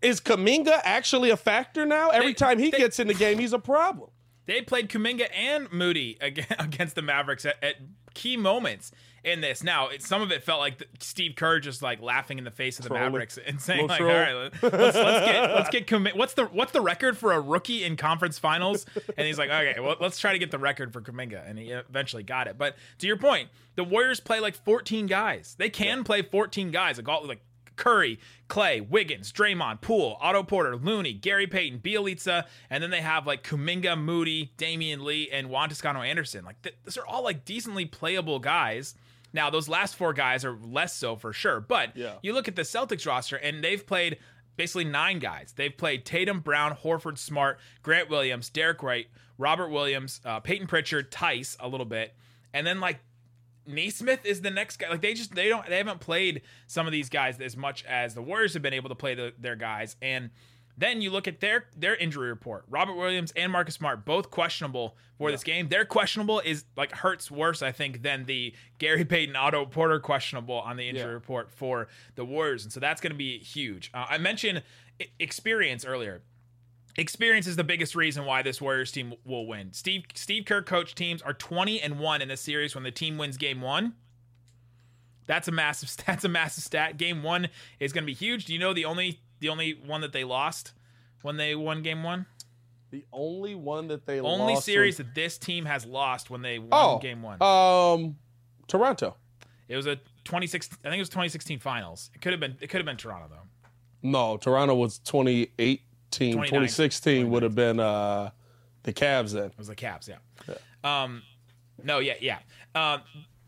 is 0.00 0.20
Kuminga 0.20 0.80
actually 0.84 1.30
a 1.30 1.36
factor 1.36 1.86
now? 1.86 2.10
Every 2.10 2.28
They- 2.28 2.34
time 2.34 2.58
he 2.58 2.70
they- 2.70 2.78
gets 2.78 2.98
in 2.98 3.06
the 3.08 3.14
game, 3.14 3.38
he's 3.38 3.52
a 3.52 3.58
problem. 3.58 4.10
They 4.46 4.60
played 4.62 4.88
Kuminga 4.88 5.28
and 5.32 5.70
Moody 5.72 6.18
ag- 6.20 6.46
against 6.58 6.94
the 6.96 7.02
Mavericks 7.02 7.46
at, 7.46 7.62
at 7.62 7.76
key 8.14 8.36
moments 8.36 8.90
in 9.24 9.40
this. 9.40 9.62
Now, 9.62 9.88
it, 9.88 10.02
some 10.02 10.22
of 10.22 10.32
it 10.32 10.42
felt 10.42 10.60
like 10.60 10.78
the, 10.78 10.86
Steve 11.00 11.34
Kerr 11.36 11.60
just 11.60 11.82
like 11.82 12.00
laughing 12.00 12.38
in 12.38 12.44
the 12.44 12.50
face 12.50 12.78
of 12.78 12.84
the 12.84 12.88
Trolling. 12.90 13.04
Mavericks 13.04 13.38
and 13.44 13.60
saying 13.60 13.86
Little 13.86 14.06
like, 14.06 14.14
"All 14.14 14.20
right, 14.20 14.52
let's, 14.62 14.62
let's 14.62 15.26
get 15.26 15.54
let's 15.54 15.70
get 15.70 15.86
Kuminga. 15.88 16.16
What's 16.16 16.34
the 16.34 16.46
what's 16.46 16.72
the 16.72 16.80
record 16.80 17.16
for 17.16 17.32
a 17.32 17.40
rookie 17.40 17.84
in 17.84 17.96
conference 17.96 18.38
finals?" 18.38 18.86
And 19.16 19.26
he's 19.26 19.38
like, 19.38 19.50
"Okay, 19.50 19.80
well, 19.80 19.96
let's 20.00 20.18
try 20.18 20.32
to 20.32 20.38
get 20.38 20.50
the 20.50 20.58
record 20.58 20.92
for 20.92 21.00
Kuminga," 21.00 21.48
and 21.48 21.58
he 21.58 21.70
eventually 21.70 22.22
got 22.22 22.48
it. 22.48 22.58
But 22.58 22.76
to 22.98 23.06
your 23.06 23.16
point, 23.16 23.48
the 23.76 23.84
Warriors 23.84 24.20
play 24.20 24.40
like 24.40 24.54
14 24.54 25.06
guys. 25.06 25.54
They 25.58 25.70
can 25.70 26.04
play 26.04 26.22
14 26.22 26.70
guys. 26.70 26.96
Like 26.98 27.08
all 27.08 27.26
like 27.26 27.40
Curry, 27.76 28.18
Klay, 28.48 28.86
Wiggins, 28.86 29.32
Draymond, 29.32 29.80
Poole, 29.80 30.18
Otto 30.20 30.42
Porter, 30.42 30.76
Looney, 30.76 31.12
Gary 31.14 31.46
Payton, 31.46 31.80
Bjelica, 31.80 32.46
and 32.70 32.82
then 32.82 32.90
they 32.90 33.00
have 33.00 33.26
like 33.26 33.42
Kuminga, 33.42 33.98
Moody, 34.00 34.52
Damion 34.58 35.02
Lee, 35.02 35.30
and 35.30 35.48
Juan 35.48 35.68
Toscano 35.68 36.02
Anderson. 36.02 36.44
Like 36.44 36.60
th- 36.62 36.76
those 36.84 36.96
are 36.96 37.06
all 37.06 37.24
like 37.24 37.44
decently 37.44 37.86
playable 37.86 38.38
guys. 38.38 38.94
Now 39.32 39.50
those 39.50 39.68
last 39.68 39.96
four 39.96 40.12
guys 40.12 40.44
are 40.44 40.56
less 40.62 40.94
so 40.94 41.16
for 41.16 41.32
sure, 41.32 41.60
but 41.60 41.96
Yeah. 41.96 42.16
you 42.22 42.32
look 42.34 42.48
at 42.48 42.56
the 42.56 42.62
Celtics 42.62 43.06
roster 43.06 43.36
and 43.36 43.62
they've 43.64 43.86
played 43.86 44.18
basically 44.56 44.84
nine 44.84 45.18
guys. 45.18 45.52
They've 45.56 45.76
played 45.76 46.04
Tatum, 46.04 46.40
Brown, 46.40 46.76
Horford, 46.76 47.16
Smart, 47.18 47.58
Grant 47.82 48.10
Williams, 48.10 48.50
Derrick 48.50 48.82
White, 48.82 49.06
Robert 49.38 49.68
Williams, 49.70 50.20
uh, 50.24 50.40
Payton 50.40 50.66
Pritchard, 50.66 51.10
Theis 51.10 51.56
a 51.58 51.68
little 51.68 51.86
bit, 51.86 52.14
and 52.52 52.66
then 52.66 52.78
like 52.80 53.00
Nesmith 53.66 54.26
is 54.26 54.40
the 54.40 54.50
next 54.50 54.78
guy. 54.78 54.88
Like 54.90 55.00
they 55.02 55.14
just 55.14 55.34
they 55.34 55.48
don't 55.48 55.64
they 55.66 55.78
haven't 55.78 56.00
played 56.00 56.42
some 56.66 56.86
of 56.86 56.92
these 56.92 57.08
guys 57.08 57.40
as 57.40 57.56
much 57.56 57.84
as 57.84 58.14
the 58.14 58.22
Warriors 58.22 58.54
have 58.54 58.62
been 58.62 58.72
able 58.74 58.88
to 58.88 58.94
play 58.96 59.14
the, 59.14 59.32
their 59.38 59.54
guys. 59.56 59.96
And 60.02 60.30
then 60.76 61.02
you 61.02 61.10
look 61.10 61.28
at 61.28 61.40
their 61.40 61.66
their 61.76 61.94
injury 61.96 62.28
report. 62.28 62.64
Robert 62.68 62.94
Williams 62.94 63.32
and 63.36 63.52
Marcus 63.52 63.74
Smart 63.74 64.04
both 64.04 64.30
questionable 64.30 64.96
for 65.18 65.30
this 65.30 65.44
game. 65.44 65.68
Their 65.68 65.84
questionable 65.84 66.40
is 66.40 66.64
like 66.76 66.92
hurts 66.92 67.30
worse, 67.30 67.62
I 67.62 67.72
think, 67.72 68.02
than 68.02 68.24
the 68.24 68.54
Gary 68.78 69.04
Payton 69.04 69.36
Otto 69.36 69.66
Porter 69.66 70.00
questionable 70.00 70.56
on 70.56 70.76
the 70.76 70.88
injury 70.88 71.04
Yeah. 71.04 71.10
report 71.12 71.50
for 71.50 71.88
the 72.14 72.24
Warriors. 72.24 72.64
And 72.64 72.72
so 72.72 72.80
that's 72.80 73.00
going 73.00 73.12
to 73.12 73.16
be 73.18 73.38
huge. 73.38 73.90
Uh, 73.94 74.06
I 74.08 74.18
mentioned 74.18 74.62
experience 75.20 75.84
earlier 75.84 76.22
experience 76.96 77.46
is 77.46 77.56
the 77.56 77.64
biggest 77.64 77.94
reason 77.94 78.24
why 78.26 78.42
this 78.42 78.60
Warriors 78.60 78.92
team 78.92 79.14
will 79.24 79.46
win. 79.46 79.72
Steve 79.72 80.04
Steve 80.14 80.44
Kerr 80.44 80.62
coach 80.62 80.94
teams 80.94 81.22
are 81.22 81.32
20 81.32 81.80
and 81.80 81.98
1 81.98 82.20
in 82.22 82.30
a 82.30 82.36
series 82.36 82.74
when 82.74 82.84
the 82.84 82.90
team 82.90 83.16
wins 83.18 83.36
game 83.36 83.60
1. 83.62 83.94
That's 85.26 85.48
a 85.48 85.52
massive 85.52 85.94
that's 86.06 86.24
a 86.24 86.28
massive 86.28 86.64
stat. 86.64 86.96
Game 86.98 87.22
1 87.22 87.48
is 87.80 87.92
going 87.92 88.02
to 88.04 88.06
be 88.06 88.14
huge. 88.14 88.46
Do 88.46 88.52
you 88.52 88.58
know 88.58 88.72
the 88.74 88.84
only 88.84 89.20
the 89.42 89.50
only 89.50 89.72
one 89.72 90.00
that 90.00 90.12
they 90.12 90.24
lost 90.24 90.72
when 91.20 91.36
they 91.36 91.54
won 91.54 91.82
game 91.82 92.02
1? 92.02 92.24
The 92.90 93.04
only 93.12 93.54
one 93.54 93.88
that 93.88 94.06
they 94.06 94.20
lost. 94.20 94.40
Only 94.40 94.56
series 94.56 94.98
was- 94.98 95.06
that 95.06 95.14
this 95.14 95.36
team 95.36 95.66
has 95.66 95.84
lost 95.84 96.30
when 96.30 96.40
they 96.40 96.58
won 96.58 96.68
oh, 96.72 96.98
game 96.98 97.22
1. 97.22 97.42
Um, 97.42 98.16
Toronto. 98.68 99.16
it 99.68 99.76
was 99.76 99.86
a 99.86 99.98
26 100.24 100.68
I 100.84 100.88
think 100.88 100.96
it 100.96 100.98
was 101.00 101.08
2016 101.08 101.58
finals. 101.58 102.10
It 102.14 102.20
could 102.20 102.32
have 102.32 102.40
been 102.40 102.56
it 102.60 102.68
could 102.68 102.78
have 102.78 102.86
been 102.86 102.96
Toronto 102.96 103.28
though. 103.28 103.68
No, 104.02 104.36
Toronto 104.36 104.74
was 104.74 104.98
2018. 105.00 105.88
2016 106.10 107.30
would 107.30 107.42
have 107.42 107.54
been 107.54 107.80
uh, 107.80 108.30
the 108.82 108.92
Cavs 108.92 109.32
then. 109.32 109.46
It 109.46 109.58
was 109.58 109.68
the 109.68 109.76
Cavs, 109.76 110.08
yeah. 110.08 110.54
Um, 110.84 111.22
no, 111.82 112.00
yeah, 112.00 112.14
yeah. 112.20 112.38
Um, 112.74 113.00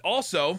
also, 0.02 0.58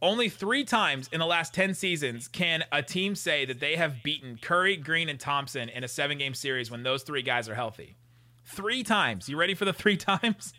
only 0.00 0.28
three 0.28 0.64
times 0.64 1.08
in 1.12 1.20
the 1.20 1.26
last 1.26 1.52
10 1.54 1.74
seasons 1.74 2.28
can 2.28 2.64
a 2.72 2.82
team 2.82 3.14
say 3.14 3.44
that 3.44 3.60
they 3.60 3.76
have 3.76 4.02
beaten 4.02 4.38
Curry, 4.40 4.76
Green, 4.76 5.08
and 5.08 5.20
Thompson 5.20 5.68
in 5.68 5.84
a 5.84 5.88
seven 5.88 6.18
game 6.18 6.34
series 6.34 6.70
when 6.70 6.82
those 6.82 7.02
three 7.02 7.22
guys 7.22 7.48
are 7.48 7.54
healthy. 7.54 7.96
Three 8.44 8.82
times. 8.82 9.28
You 9.28 9.36
ready 9.36 9.54
for 9.54 9.64
the 9.64 9.72
three 9.72 9.96
times? 9.96 10.54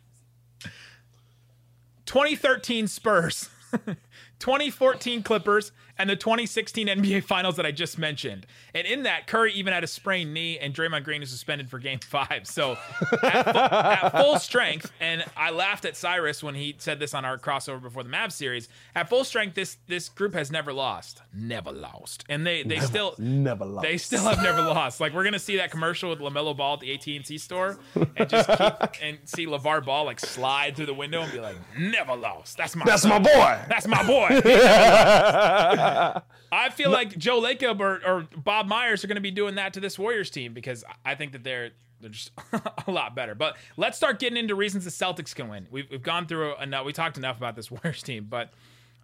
2013 2.05 2.87
Spurs, 2.87 3.49
2014 4.39 5.23
Clippers, 5.23 5.71
and 5.97 6.09
the 6.09 6.15
2016 6.15 6.87
NBA 6.87 7.23
Finals 7.23 7.55
that 7.55 7.65
I 7.65 7.71
just 7.71 7.97
mentioned. 7.97 8.45
And 8.75 8.85
in 8.85 9.03
that, 9.03 9.25
Curry 9.25 9.51
even 9.53 9.73
had 9.73 9.83
a 9.83 9.87
sprained 9.87 10.33
knee, 10.33 10.59
and 10.59 10.73
Draymond 10.73 11.03
Green 11.03 11.23
is 11.23 11.29
suspended 11.31 11.69
for 11.69 11.79
Game 11.79 11.99
Five. 11.99 12.45
So 12.45 12.77
at, 13.23 13.43
fu- 13.51 13.57
at 13.57 14.09
full 14.11 14.37
strength, 14.39 14.91
and 15.01 15.25
I 15.35 15.49
laughed 15.51 15.85
at 15.85 15.97
Cyrus 15.97 16.43
when 16.43 16.53
he 16.55 16.75
said 16.77 16.99
this 16.99 17.13
on 17.13 17.25
our 17.25 17.37
crossover 17.37 17.81
before 17.81 18.03
the 18.03 18.09
Mavs 18.09 18.33
series. 18.33 18.69
At 18.95 19.09
full 19.09 19.23
strength, 19.23 19.55
this 19.55 19.77
this 19.87 20.07
group 20.09 20.33
has 20.35 20.51
never 20.51 20.71
lost, 20.71 21.21
never 21.33 21.71
lost, 21.71 22.23
and 22.29 22.45
they 22.45 22.61
they 22.63 22.79
still 22.79 23.15
Never 23.17 23.65
lost. 23.65 23.83
they 23.87 23.97
still 23.97 24.23
have 24.23 24.41
never 24.43 24.61
lost. 24.61 24.99
Like 25.01 25.13
we're 25.13 25.23
gonna 25.23 25.39
see 25.39 25.57
that 25.57 25.71
commercial 25.71 26.09
with 26.11 26.19
LaMelo 26.19 26.55
Ball 26.55 26.75
at 26.75 26.79
the 26.81 26.93
AT 26.93 27.07
and 27.07 27.25
T 27.25 27.37
store, 27.39 27.79
and 28.15 28.29
just 28.29 28.47
keep 28.49 29.01
and 29.01 29.17
see 29.25 29.47
LaVar 29.47 29.83
Ball 29.83 30.05
like 30.05 30.19
slide 30.19 30.75
through 30.75 30.85
the 30.85 30.93
window 30.93 31.21
and 31.21 31.31
be 31.31 31.39
like, 31.39 31.57
"Never 31.79 32.15
lost. 32.15 32.55
That's 32.57 32.75
my. 32.75 32.85
That's 32.85 33.01
son. 33.01 33.09
my 33.09 33.19
boy. 33.19 33.56
That's 33.69 33.87
my 33.87 34.05
boy." 34.05 34.27
I 36.51 36.69
feel 36.71 36.91
like 36.91 37.17
Joe 37.17 37.41
Lacob 37.41 37.79
or, 37.79 38.01
or 38.05 38.27
Bob 38.37 38.67
Myers 38.67 39.03
are 39.03 39.07
going 39.07 39.15
to 39.15 39.21
be 39.21 39.31
doing 39.31 39.55
that 39.55 39.73
to 39.73 39.79
this 39.79 39.99
Warriors 39.99 40.29
team 40.29 40.53
because 40.53 40.83
I 41.03 41.15
think 41.15 41.33
that 41.33 41.43
they're 41.43 41.71
they're 41.99 42.09
just 42.09 42.31
a 42.87 42.91
lot 42.91 43.15
better. 43.15 43.35
But 43.35 43.57
let's 43.75 43.97
start 43.97 44.19
getting 44.19 44.37
into 44.37 44.55
reasons 44.55 44.85
the 44.85 44.91
Celtics 44.91 45.33
can 45.33 45.49
win. 45.49 45.67
We've, 45.71 45.89
we've 45.89 46.03
gone 46.03 46.27
through 46.27 46.55
enough. 46.57 46.85
We 46.85 46.93
talked 46.93 47.17
enough 47.17 47.37
about 47.37 47.55
this 47.55 47.71
Warriors 47.71 48.03
team, 48.03 48.27
but 48.29 48.51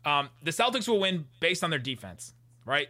um, 0.05 0.29
the 0.41 0.51
Celtics 0.51 0.87
will 0.87 0.99
win 0.99 1.25
based 1.39 1.63
on 1.63 1.69
their 1.69 1.79
defense, 1.79 2.33
right? 2.65 2.89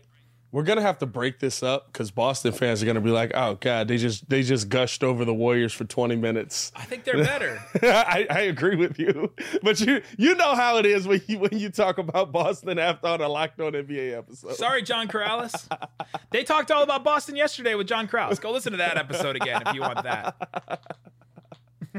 We're 0.53 0.61
gonna 0.61 0.83
have 0.83 0.99
to 0.99 1.07
break 1.07 1.39
this 1.39 1.63
up 1.63 1.91
because 1.91 2.11
Boston 2.11 2.51
fans 2.51 2.83
are 2.83 2.85
gonna 2.85 3.01
be 3.01 3.09
like, 3.09 3.31
"Oh 3.33 3.57
God, 3.59 3.87
they 3.87 3.97
just 3.97 4.29
they 4.29 4.43
just 4.43 4.69
gushed 4.69 5.03
over 5.03 5.25
the 5.25 5.33
Warriors 5.33 5.73
for 5.73 5.83
20 5.83 6.15
minutes." 6.15 6.71
I 6.75 6.83
think 6.85 7.05
they're 7.05 7.23
better. 7.23 7.59
I, 7.81 8.27
I 8.29 8.41
agree 8.41 8.75
with 8.75 8.99
you, 8.99 9.33
but 9.63 9.79
you 9.79 10.03
you 10.15 10.35
know 10.35 10.53
how 10.53 10.77
it 10.77 10.85
is 10.85 11.07
when 11.07 11.23
you 11.27 11.39
when 11.39 11.57
you 11.57 11.71
talk 11.71 11.97
about 11.97 12.31
Boston 12.31 12.77
after 12.77 13.07
on 13.07 13.19
a 13.19 13.27
Locked 13.27 13.59
On 13.61 13.71
NBA 13.71 14.15
episode. 14.15 14.53
Sorry, 14.53 14.83
John 14.83 15.07
Karalis. 15.07 15.67
they 16.29 16.43
talked 16.43 16.69
all 16.69 16.83
about 16.83 17.03
Boston 17.03 17.35
yesterday 17.35 17.73
with 17.73 17.87
John 17.87 18.07
Karalis. 18.07 18.39
Go 18.39 18.51
listen 18.51 18.73
to 18.73 18.77
that 18.77 18.95
episode 18.95 19.35
again 19.35 19.63
if 19.65 19.73
you 19.73 19.81
want 19.81 20.03
that. 20.03 20.83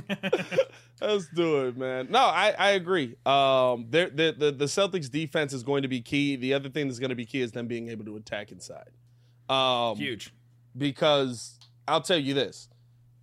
Let's 1.06 1.26
do 1.28 1.66
it, 1.66 1.76
man. 1.76 2.06
No, 2.10 2.20
I, 2.20 2.54
I 2.58 2.70
agree. 2.70 3.16
Um, 3.26 3.86
the, 3.90 4.10
the 4.38 4.54
the 4.56 4.64
Celtics 4.64 5.10
defense 5.10 5.52
is 5.52 5.62
going 5.62 5.82
to 5.82 5.88
be 5.88 6.00
key. 6.00 6.36
The 6.36 6.54
other 6.54 6.68
thing 6.68 6.88
that's 6.88 6.98
going 6.98 7.10
to 7.10 7.14
be 7.16 7.26
key 7.26 7.40
is 7.42 7.52
them 7.52 7.66
being 7.66 7.88
able 7.88 8.04
to 8.06 8.16
attack 8.16 8.52
inside. 8.52 8.90
Um, 9.48 9.96
Huge. 9.96 10.32
because 10.76 11.58
I'll 11.86 12.00
tell 12.00 12.18
you 12.18 12.32
this: 12.34 12.68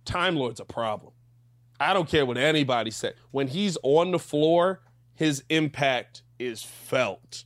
Time 0.04 0.36
Lord's 0.36 0.60
a 0.60 0.64
problem. 0.64 1.12
I 1.80 1.92
don't 1.92 2.08
care 2.08 2.24
what 2.24 2.38
anybody 2.38 2.92
said. 2.92 3.14
When 3.32 3.48
he's 3.48 3.76
on 3.82 4.12
the 4.12 4.18
floor, 4.18 4.82
his 5.14 5.42
impact 5.48 6.22
is 6.38 6.62
felt, 6.62 7.44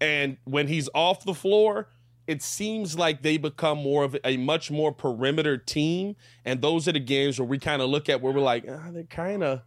and 0.00 0.36
when 0.44 0.68
he's 0.68 0.90
off 0.94 1.24
the 1.24 1.34
floor, 1.34 1.88
it 2.26 2.42
seems 2.42 2.98
like 2.98 3.22
they 3.22 3.36
become 3.36 3.78
more 3.78 4.04
of 4.04 4.16
a 4.24 4.36
much 4.36 4.70
more 4.70 4.92
perimeter 4.92 5.56
team. 5.56 6.16
And 6.44 6.60
those 6.60 6.88
are 6.88 6.92
the 6.92 7.00
games 7.00 7.38
where 7.38 7.46
we 7.46 7.58
kind 7.58 7.80
of 7.80 7.88
look 7.88 8.08
at 8.08 8.20
where 8.20 8.32
we're 8.32 8.40
like, 8.40 8.64
ah, 8.68 8.88
they're 8.90 9.04
kind 9.04 9.44
of, 9.44 9.62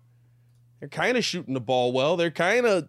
they're 0.79 0.89
kind 0.89 1.17
of 1.17 1.23
shooting 1.23 1.53
the 1.53 1.61
ball 1.61 1.91
well. 1.91 2.17
They're 2.17 2.31
kind 2.31 2.65
of 2.65 2.87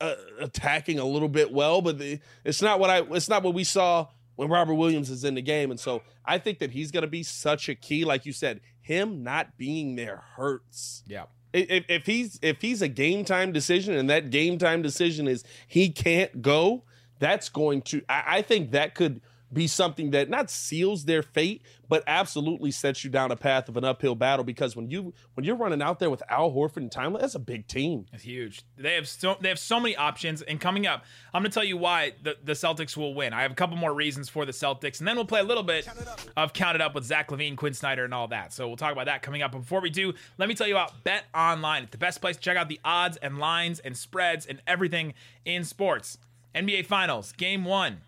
uh, 0.00 0.14
attacking 0.40 0.98
a 0.98 1.04
little 1.04 1.28
bit 1.28 1.52
well, 1.52 1.82
but 1.82 1.98
the, 1.98 2.20
it's 2.44 2.62
not 2.62 2.78
what 2.78 2.90
I, 2.90 3.02
it's 3.10 3.28
not 3.28 3.42
what 3.42 3.54
we 3.54 3.64
saw 3.64 4.08
when 4.36 4.48
Robert 4.48 4.74
Williams 4.74 5.10
is 5.10 5.24
in 5.24 5.34
the 5.34 5.42
game. 5.42 5.70
And 5.70 5.78
so 5.78 6.02
I 6.24 6.38
think 6.38 6.60
that 6.60 6.70
he's 6.70 6.90
going 6.90 7.02
to 7.02 7.10
be 7.10 7.22
such 7.22 7.68
a 7.68 7.74
key, 7.74 8.04
like 8.04 8.24
you 8.24 8.32
said, 8.32 8.60
him 8.80 9.22
not 9.22 9.56
being 9.56 9.96
there 9.96 10.24
hurts. 10.36 11.02
Yeah. 11.06 11.24
If, 11.52 11.84
if 11.88 12.06
he's 12.06 12.38
if 12.42 12.62
he's 12.62 12.80
a 12.80 12.88
game 12.88 13.24
time 13.24 13.52
decision 13.52 13.94
and 13.96 14.08
that 14.08 14.30
game 14.30 14.56
time 14.56 14.82
decision 14.82 15.26
is 15.26 15.44
he 15.66 15.90
can't 15.90 16.42
go, 16.42 16.84
that's 17.20 17.48
going 17.48 17.82
to 17.82 18.02
I, 18.08 18.24
I 18.26 18.42
think 18.42 18.72
that 18.72 18.96
could 18.96 19.20
be 19.52 19.66
something 19.66 20.10
that 20.12 20.28
not 20.28 20.50
seals 20.50 21.04
their 21.04 21.22
fate, 21.22 21.62
but 21.88 22.04
absolutely 22.06 22.70
sets 22.70 23.02
you 23.02 23.10
down 23.10 23.32
a 23.32 23.36
path 23.36 23.68
of 23.68 23.76
an 23.76 23.84
uphill 23.84 24.14
battle. 24.14 24.44
Because 24.44 24.76
when 24.76 24.90
you 24.90 25.12
when 25.34 25.44
you're 25.44 25.56
running 25.56 25.82
out 25.82 25.98
there 25.98 26.10
with 26.10 26.22
Al 26.28 26.52
Horford 26.52 26.78
and 26.78 26.92
Time, 26.92 27.16
that's 27.18 27.34
a 27.34 27.40
big 27.40 27.66
team. 27.66 28.06
It's 28.12 28.22
huge. 28.22 28.62
They 28.76 28.94
have 28.94 29.08
so 29.08 29.36
they 29.40 29.48
have 29.48 29.58
so 29.58 29.80
many 29.80 29.96
options. 29.96 30.42
And 30.42 30.60
coming 30.60 30.86
up, 30.86 31.04
I'm 31.34 31.42
going 31.42 31.50
to 31.50 31.54
tell 31.54 31.64
you 31.64 31.76
why 31.76 32.12
the, 32.22 32.36
the 32.44 32.52
Celtics 32.52 32.96
will 32.96 33.14
win. 33.14 33.32
I 33.32 33.42
have 33.42 33.52
a 33.52 33.56
couple 33.56 33.76
more 33.76 33.92
reasons 33.92 34.28
for 34.28 34.44
the 34.44 34.52
Celtics, 34.52 35.00
and 35.00 35.08
then 35.08 35.16
we'll 35.16 35.24
play 35.24 35.40
a 35.40 35.44
little 35.44 35.64
bit 35.64 35.88
of 36.36 36.52
Count 36.52 36.76
It 36.76 36.80
Up 36.80 36.94
with 36.94 37.04
Zach 37.04 37.28
LaVine, 37.28 37.56
Quin 37.56 37.74
Snyder, 37.74 38.04
and 38.04 38.14
all 38.14 38.28
that. 38.28 38.52
So 38.52 38.68
we'll 38.68 38.76
talk 38.76 38.92
about 38.92 39.06
that 39.06 39.22
coming 39.22 39.42
up. 39.42 39.52
But 39.52 39.60
before 39.60 39.80
we 39.80 39.90
do, 39.90 40.14
let 40.38 40.48
me 40.48 40.54
tell 40.54 40.68
you 40.68 40.74
about 40.74 41.02
Bet 41.02 41.24
Online. 41.34 41.84
It's 41.84 41.92
the 41.92 41.98
best 41.98 42.20
place 42.20 42.36
to 42.36 42.42
check 42.42 42.56
out 42.56 42.68
the 42.68 42.80
odds 42.84 43.16
and 43.16 43.38
lines 43.38 43.80
and 43.80 43.96
spreads 43.96 44.46
and 44.46 44.62
everything 44.66 45.14
in 45.44 45.64
sports. 45.64 46.18
NBA 46.54 46.86
Finals, 46.86 47.32
Game 47.32 47.64
One. 47.64 47.98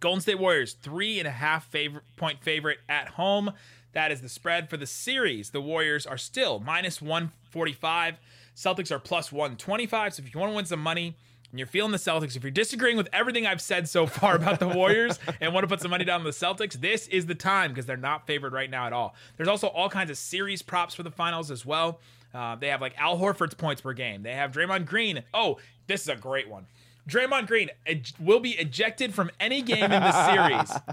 Golden 0.00 0.20
State 0.20 0.38
Warriors, 0.38 0.72
three 0.72 1.18
and 1.18 1.28
a 1.28 1.32
half 1.32 1.66
favorite, 1.66 2.04
point 2.16 2.42
favorite 2.42 2.78
at 2.88 3.08
home. 3.08 3.52
That 3.92 4.10
is 4.10 4.20
the 4.20 4.28
spread 4.28 4.70
for 4.70 4.76
the 4.76 4.86
series. 4.86 5.50
The 5.50 5.60
Warriors 5.60 6.06
are 6.06 6.16
still 6.18 6.60
minus 6.60 7.02
145. 7.02 8.18
Celtics 8.56 8.90
are 8.90 8.98
plus 8.98 9.30
125. 9.30 10.14
So 10.14 10.22
if 10.22 10.32
you 10.32 10.40
want 10.40 10.52
to 10.52 10.56
win 10.56 10.64
some 10.64 10.80
money 10.80 11.16
and 11.50 11.58
you're 11.58 11.66
feeling 11.66 11.92
the 11.92 11.98
Celtics, 11.98 12.36
if 12.36 12.42
you're 12.42 12.50
disagreeing 12.50 12.96
with 12.96 13.08
everything 13.12 13.46
I've 13.46 13.60
said 13.60 13.88
so 13.88 14.06
far 14.06 14.36
about 14.36 14.58
the 14.58 14.68
Warriors 14.68 15.18
and 15.40 15.52
want 15.52 15.64
to 15.64 15.68
put 15.68 15.80
some 15.80 15.90
money 15.90 16.04
down 16.04 16.20
on 16.20 16.24
the 16.24 16.30
Celtics, 16.30 16.74
this 16.74 17.08
is 17.08 17.26
the 17.26 17.34
time 17.34 17.70
because 17.70 17.86
they're 17.86 17.96
not 17.96 18.26
favored 18.26 18.52
right 18.52 18.70
now 18.70 18.86
at 18.86 18.92
all. 18.92 19.14
There's 19.36 19.48
also 19.48 19.66
all 19.66 19.90
kinds 19.90 20.10
of 20.10 20.16
series 20.16 20.62
props 20.62 20.94
for 20.94 21.02
the 21.02 21.10
finals 21.10 21.50
as 21.50 21.66
well. 21.66 22.00
Uh, 22.32 22.54
they 22.54 22.68
have 22.68 22.80
like 22.80 22.96
Al 22.96 23.18
Horford's 23.18 23.54
points 23.54 23.82
per 23.82 23.92
game. 23.92 24.22
They 24.22 24.34
have 24.34 24.52
Draymond 24.52 24.86
Green. 24.86 25.24
Oh, 25.34 25.58
this 25.88 26.02
is 26.02 26.08
a 26.08 26.16
great 26.16 26.48
one. 26.48 26.66
Draymond 27.10 27.46
Green 27.46 27.70
ej- 27.86 28.18
will 28.20 28.40
be 28.40 28.52
ejected 28.52 29.12
from 29.14 29.30
any 29.40 29.62
game 29.62 29.84
in 29.84 29.90
the 29.90 30.26
series. 30.32 30.72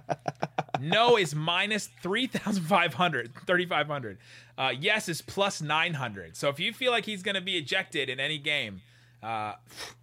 No 0.79 1.17
is 1.17 1.33
minus 1.33 1.89
3,500, 2.03 3.33
3,500. 3.47 4.17
Uh, 4.57 4.73
yes 4.79 5.09
is 5.09 5.21
plus 5.23 5.59
900. 5.59 6.35
So 6.37 6.49
if 6.49 6.59
you 6.59 6.71
feel 6.71 6.91
like 6.91 7.05
he's 7.05 7.23
going 7.23 7.33
to 7.35 7.41
be 7.41 7.57
ejected 7.57 8.09
in 8.09 8.19
any 8.19 8.37
game, 8.37 8.81
uh, 9.23 9.53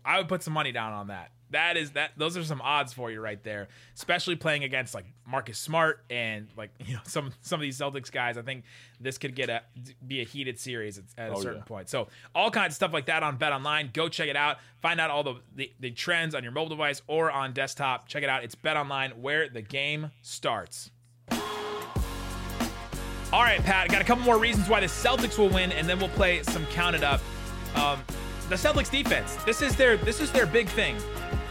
I 0.05 0.19
would 0.19 0.29
put 0.29 0.43
some 0.43 0.53
money 0.53 0.73
down 0.73 0.93
on 0.93 1.07
that. 1.09 1.31
That 1.55 1.77
is 1.77 1.93
that. 1.93 2.11
Those 2.17 2.37
are 2.37 2.45
some 2.45 2.61
odds 2.61 2.93
for 2.93 3.11
you 3.11 3.21
right 3.21 3.43
there, 3.43 3.69
especially 3.97 4.37
playing 4.37 4.63
against 4.65 4.93
like 4.95 5.07
Marcus 5.27 5.59
Smart 5.59 6.05
and 6.11 6.49
like 6.57 6.71
you 6.87 6.95
know 6.95 7.01
some 7.05 7.33
some 7.41 7.59
of 7.59 7.63
these 7.63 7.79
Celtics 7.79 8.13
guys. 8.13 8.37
I 8.37 8.43
think 8.43 8.65
this 9.01 9.19
could 9.19 9.35
get 9.35 9.49
a 9.51 9.63
be 10.07 10.21
a 10.21 10.25
heated 10.25 10.59
series 10.59 10.99
at, 10.99 11.05
at 11.17 11.31
a 11.31 11.35
Oh, 11.35 11.41
certain 11.41 11.59
yeah. 11.59 11.65
point. 11.65 11.89
So 11.89 12.09
all 12.35 12.51
kinds 12.51 12.73
of 12.73 12.77
stuff 12.77 12.93
like 12.93 13.07
that 13.07 13.23
on 13.23 13.39
BetOnline. 13.39 13.93
Go 13.93 14.09
check 14.09 14.29
it 14.29 14.37
out. 14.37 14.59
Find 14.83 15.01
out 15.01 15.11
all 15.11 15.23
the, 15.23 15.37
the 15.55 15.73
the 15.81 15.91
trends 15.91 16.35
on 16.35 16.43
your 16.43 16.53
mobile 16.53 16.71
device 16.71 17.03
or 17.07 17.31
on 17.31 17.53
desktop. 17.53 18.07
Check 18.09 18.23
it 18.23 18.29
out. 18.29 18.45
It's 18.45 18.55
BetOnline 18.55 19.17
where 19.19 19.49
the 19.49 19.63
game 19.63 20.11
starts. 20.23 20.91
All 23.33 23.43
right, 23.43 23.61
Pat, 23.65 23.89
got 23.89 24.01
a 24.01 24.05
couple 24.05 24.23
more 24.23 24.39
reasons 24.39 24.69
why 24.69 24.79
the 24.79 24.87
Celtics 24.87 25.39
will 25.39 25.49
win, 25.49 25.73
and 25.73 25.89
then 25.89 25.99
we'll 25.99 26.09
play 26.11 26.43
some 26.45 26.65
counted 26.67 27.03
up. 27.03 27.21
Um, 27.75 28.01
the 28.49 28.55
Celtics 28.55 28.91
defense. 28.91 29.35
This 29.45 29.61
is 29.63 29.75
their 29.75 29.97
this 29.97 30.21
is 30.21 30.31
their 30.31 30.47
big 30.47 30.69
thing. 30.69 30.97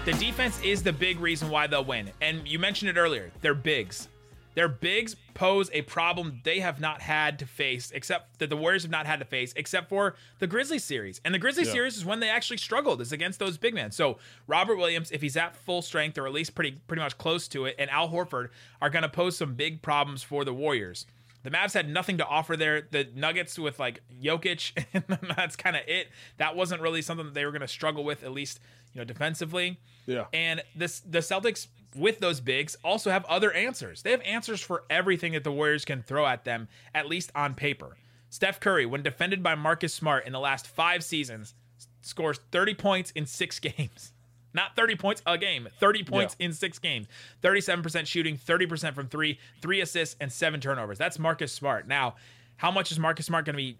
The 0.05 0.11
defense 0.13 0.59
is 0.61 0.83
the 0.83 0.91
big 0.91 1.21
reason 1.21 1.49
why 1.49 1.67
they'll 1.67 1.85
win. 1.85 2.11
And 2.19 2.45
you 2.45 2.59
mentioned 2.59 2.89
it 2.89 2.97
earlier. 2.97 3.31
They're 3.39 3.53
bigs. 3.53 4.09
Their 4.53 4.67
bigs 4.67 5.15
pose 5.33 5.69
a 5.71 5.81
problem 5.83 6.41
they 6.43 6.59
have 6.59 6.81
not 6.81 7.01
had 7.01 7.39
to 7.39 7.45
face, 7.45 7.89
except 7.95 8.39
that 8.39 8.49
the 8.49 8.57
Warriors 8.57 8.83
have 8.83 8.91
not 8.91 9.05
had 9.05 9.19
to 9.19 9.25
face, 9.25 9.53
except 9.55 9.87
for 9.87 10.15
the 10.39 10.45
Grizzlies 10.45 10.83
series. 10.83 11.21
And 11.23 11.33
the 11.33 11.39
Grizzlies 11.39 11.71
series 11.71 11.95
is 11.95 12.03
when 12.03 12.19
they 12.19 12.29
actually 12.29 12.57
struggled, 12.57 12.99
is 12.99 13.13
against 13.13 13.39
those 13.39 13.57
big 13.57 13.73
men. 13.73 13.91
So 13.91 14.17
Robert 14.45 14.75
Williams, 14.75 15.09
if 15.09 15.21
he's 15.21 15.37
at 15.37 15.55
full 15.55 15.81
strength 15.81 16.17
or 16.17 16.27
at 16.27 16.33
least 16.33 16.53
pretty 16.53 16.81
pretty 16.85 17.01
much 17.01 17.17
close 17.17 17.47
to 17.47 17.63
it, 17.65 17.75
and 17.79 17.89
Al 17.89 18.09
Horford 18.09 18.49
are 18.81 18.89
going 18.89 19.03
to 19.03 19.09
pose 19.09 19.37
some 19.37 19.55
big 19.55 19.81
problems 19.81 20.21
for 20.21 20.43
the 20.43 20.53
Warriors. 20.53 21.05
The 21.43 21.51
Mavs 21.51 21.73
had 21.73 21.89
nothing 21.89 22.17
to 22.19 22.25
offer 22.25 22.55
there. 22.55 22.87
The 22.89 23.07
Nuggets 23.15 23.57
with 23.57 23.79
like 23.79 24.01
Jokic, 24.21 24.85
and 24.93 25.03
that's 25.37 25.55
kind 25.55 25.75
of 25.75 25.83
it. 25.87 26.09
That 26.37 26.55
wasn't 26.55 26.81
really 26.81 27.01
something 27.01 27.27
that 27.27 27.33
they 27.33 27.45
were 27.45 27.51
going 27.51 27.61
to 27.61 27.67
struggle 27.67 28.03
with, 28.03 28.23
at 28.23 28.31
least 28.31 28.59
you 28.93 28.99
know 28.99 29.05
defensively. 29.05 29.79
Yeah. 30.05 30.25
And 30.33 30.63
this 30.75 30.99
the 30.99 31.19
Celtics 31.19 31.67
with 31.95 32.19
those 32.19 32.39
bigs 32.39 32.75
also 32.83 33.11
have 33.11 33.25
other 33.25 33.51
answers. 33.51 34.01
They 34.01 34.11
have 34.11 34.21
answers 34.21 34.61
for 34.61 34.83
everything 34.89 35.33
that 35.33 35.43
the 35.43 35.51
Warriors 35.51 35.85
can 35.85 36.01
throw 36.01 36.25
at 36.25 36.45
them, 36.45 36.67
at 36.93 37.07
least 37.07 37.31
on 37.35 37.53
paper. 37.53 37.97
Steph 38.29 38.59
Curry, 38.59 38.85
when 38.85 39.03
defended 39.03 39.43
by 39.43 39.53
Marcus 39.55 39.93
Smart 39.93 40.25
in 40.25 40.33
the 40.33 40.39
last 40.39 40.67
five 40.67 41.03
seasons, 41.03 41.53
scores 42.01 42.39
30 42.51 42.73
points 42.73 43.11
in 43.11 43.25
six 43.25 43.59
games. 43.59 44.11
Not 44.55 44.75
30 44.75 44.95
points 44.95 45.21
a 45.25 45.37
game, 45.37 45.67
30 45.79 46.03
points 46.03 46.35
in 46.37 46.53
six 46.53 46.77
games. 46.77 47.07
37% 47.41 48.05
shooting, 48.05 48.37
30% 48.37 48.93
from 48.93 49.07
three, 49.07 49.39
three 49.61 49.81
assists, 49.81 50.15
and 50.19 50.31
seven 50.31 50.59
turnovers. 50.61 50.99
That's 50.99 51.17
Marcus 51.17 51.51
Smart. 51.51 51.87
Now, 51.87 52.15
how 52.57 52.69
much 52.69 52.91
is 52.91 52.99
Marcus 52.99 53.25
Smart 53.25 53.45
going 53.45 53.55
to 53.55 53.57
be 53.57 53.77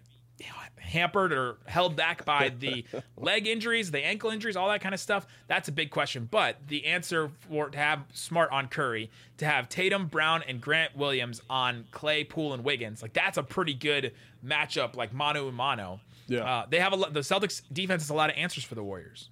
hampered 0.80 1.32
or 1.32 1.56
held 1.66 1.96
back 1.96 2.24
by 2.24 2.48
the 2.58 2.84
leg 3.16 3.46
injuries, 3.46 3.90
the 3.90 4.04
ankle 4.04 4.30
injuries, 4.30 4.56
all 4.56 4.68
that 4.68 4.80
kind 4.80 4.94
of 4.94 5.00
stuff? 5.00 5.26
That's 5.48 5.68
a 5.68 5.72
big 5.72 5.90
question. 5.90 6.28
But 6.30 6.56
the 6.68 6.86
answer 6.86 7.30
for 7.48 7.70
to 7.70 7.78
have 7.78 8.04
Smart 8.12 8.50
on 8.50 8.68
Curry, 8.68 9.10
to 9.38 9.46
have 9.46 9.68
Tatum, 9.68 10.06
Brown, 10.06 10.42
and 10.46 10.60
Grant 10.60 10.96
Williams 10.96 11.40
on 11.48 11.84
Klay, 11.92 12.28
Poole, 12.28 12.52
and 12.54 12.64
Wiggins, 12.64 13.02
like 13.02 13.12
that's 13.12 13.38
a 13.38 13.42
pretty 13.42 13.74
good 13.74 14.12
matchup, 14.44 14.96
like 14.96 15.12
mano 15.12 15.48
a 15.48 15.52
mano. 15.52 16.00
Yeah. 16.26 16.44
Uh, 16.44 16.66
they 16.68 16.80
have 16.80 16.92
a 16.92 16.96
lot, 16.96 17.12
the 17.12 17.20
Celtics 17.20 17.62
defense 17.72 18.02
has 18.02 18.10
a 18.10 18.14
lot 18.14 18.30
of 18.30 18.36
answers 18.36 18.64
for 18.64 18.74
the 18.74 18.82
Warriors. 18.82 19.28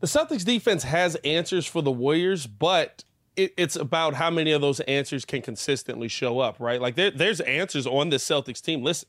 The 0.00 0.06
Celtics 0.06 0.44
defense 0.44 0.82
has 0.82 1.14
answers 1.16 1.64
for 1.64 1.80
the 1.80 1.92
Warriors, 1.92 2.46
but 2.46 3.04
it, 3.36 3.54
it's 3.56 3.76
about 3.76 4.14
how 4.14 4.30
many 4.30 4.52
of 4.52 4.60
those 4.60 4.80
answers 4.80 5.24
can 5.24 5.42
consistently 5.42 6.08
show 6.08 6.40
up, 6.40 6.56
right? 6.58 6.80
Like 6.80 6.96
there, 6.96 7.10
there's 7.10 7.40
answers 7.40 7.86
on 7.86 8.10
the 8.10 8.16
Celtics 8.16 8.60
team. 8.60 8.82
Listen, 8.82 9.08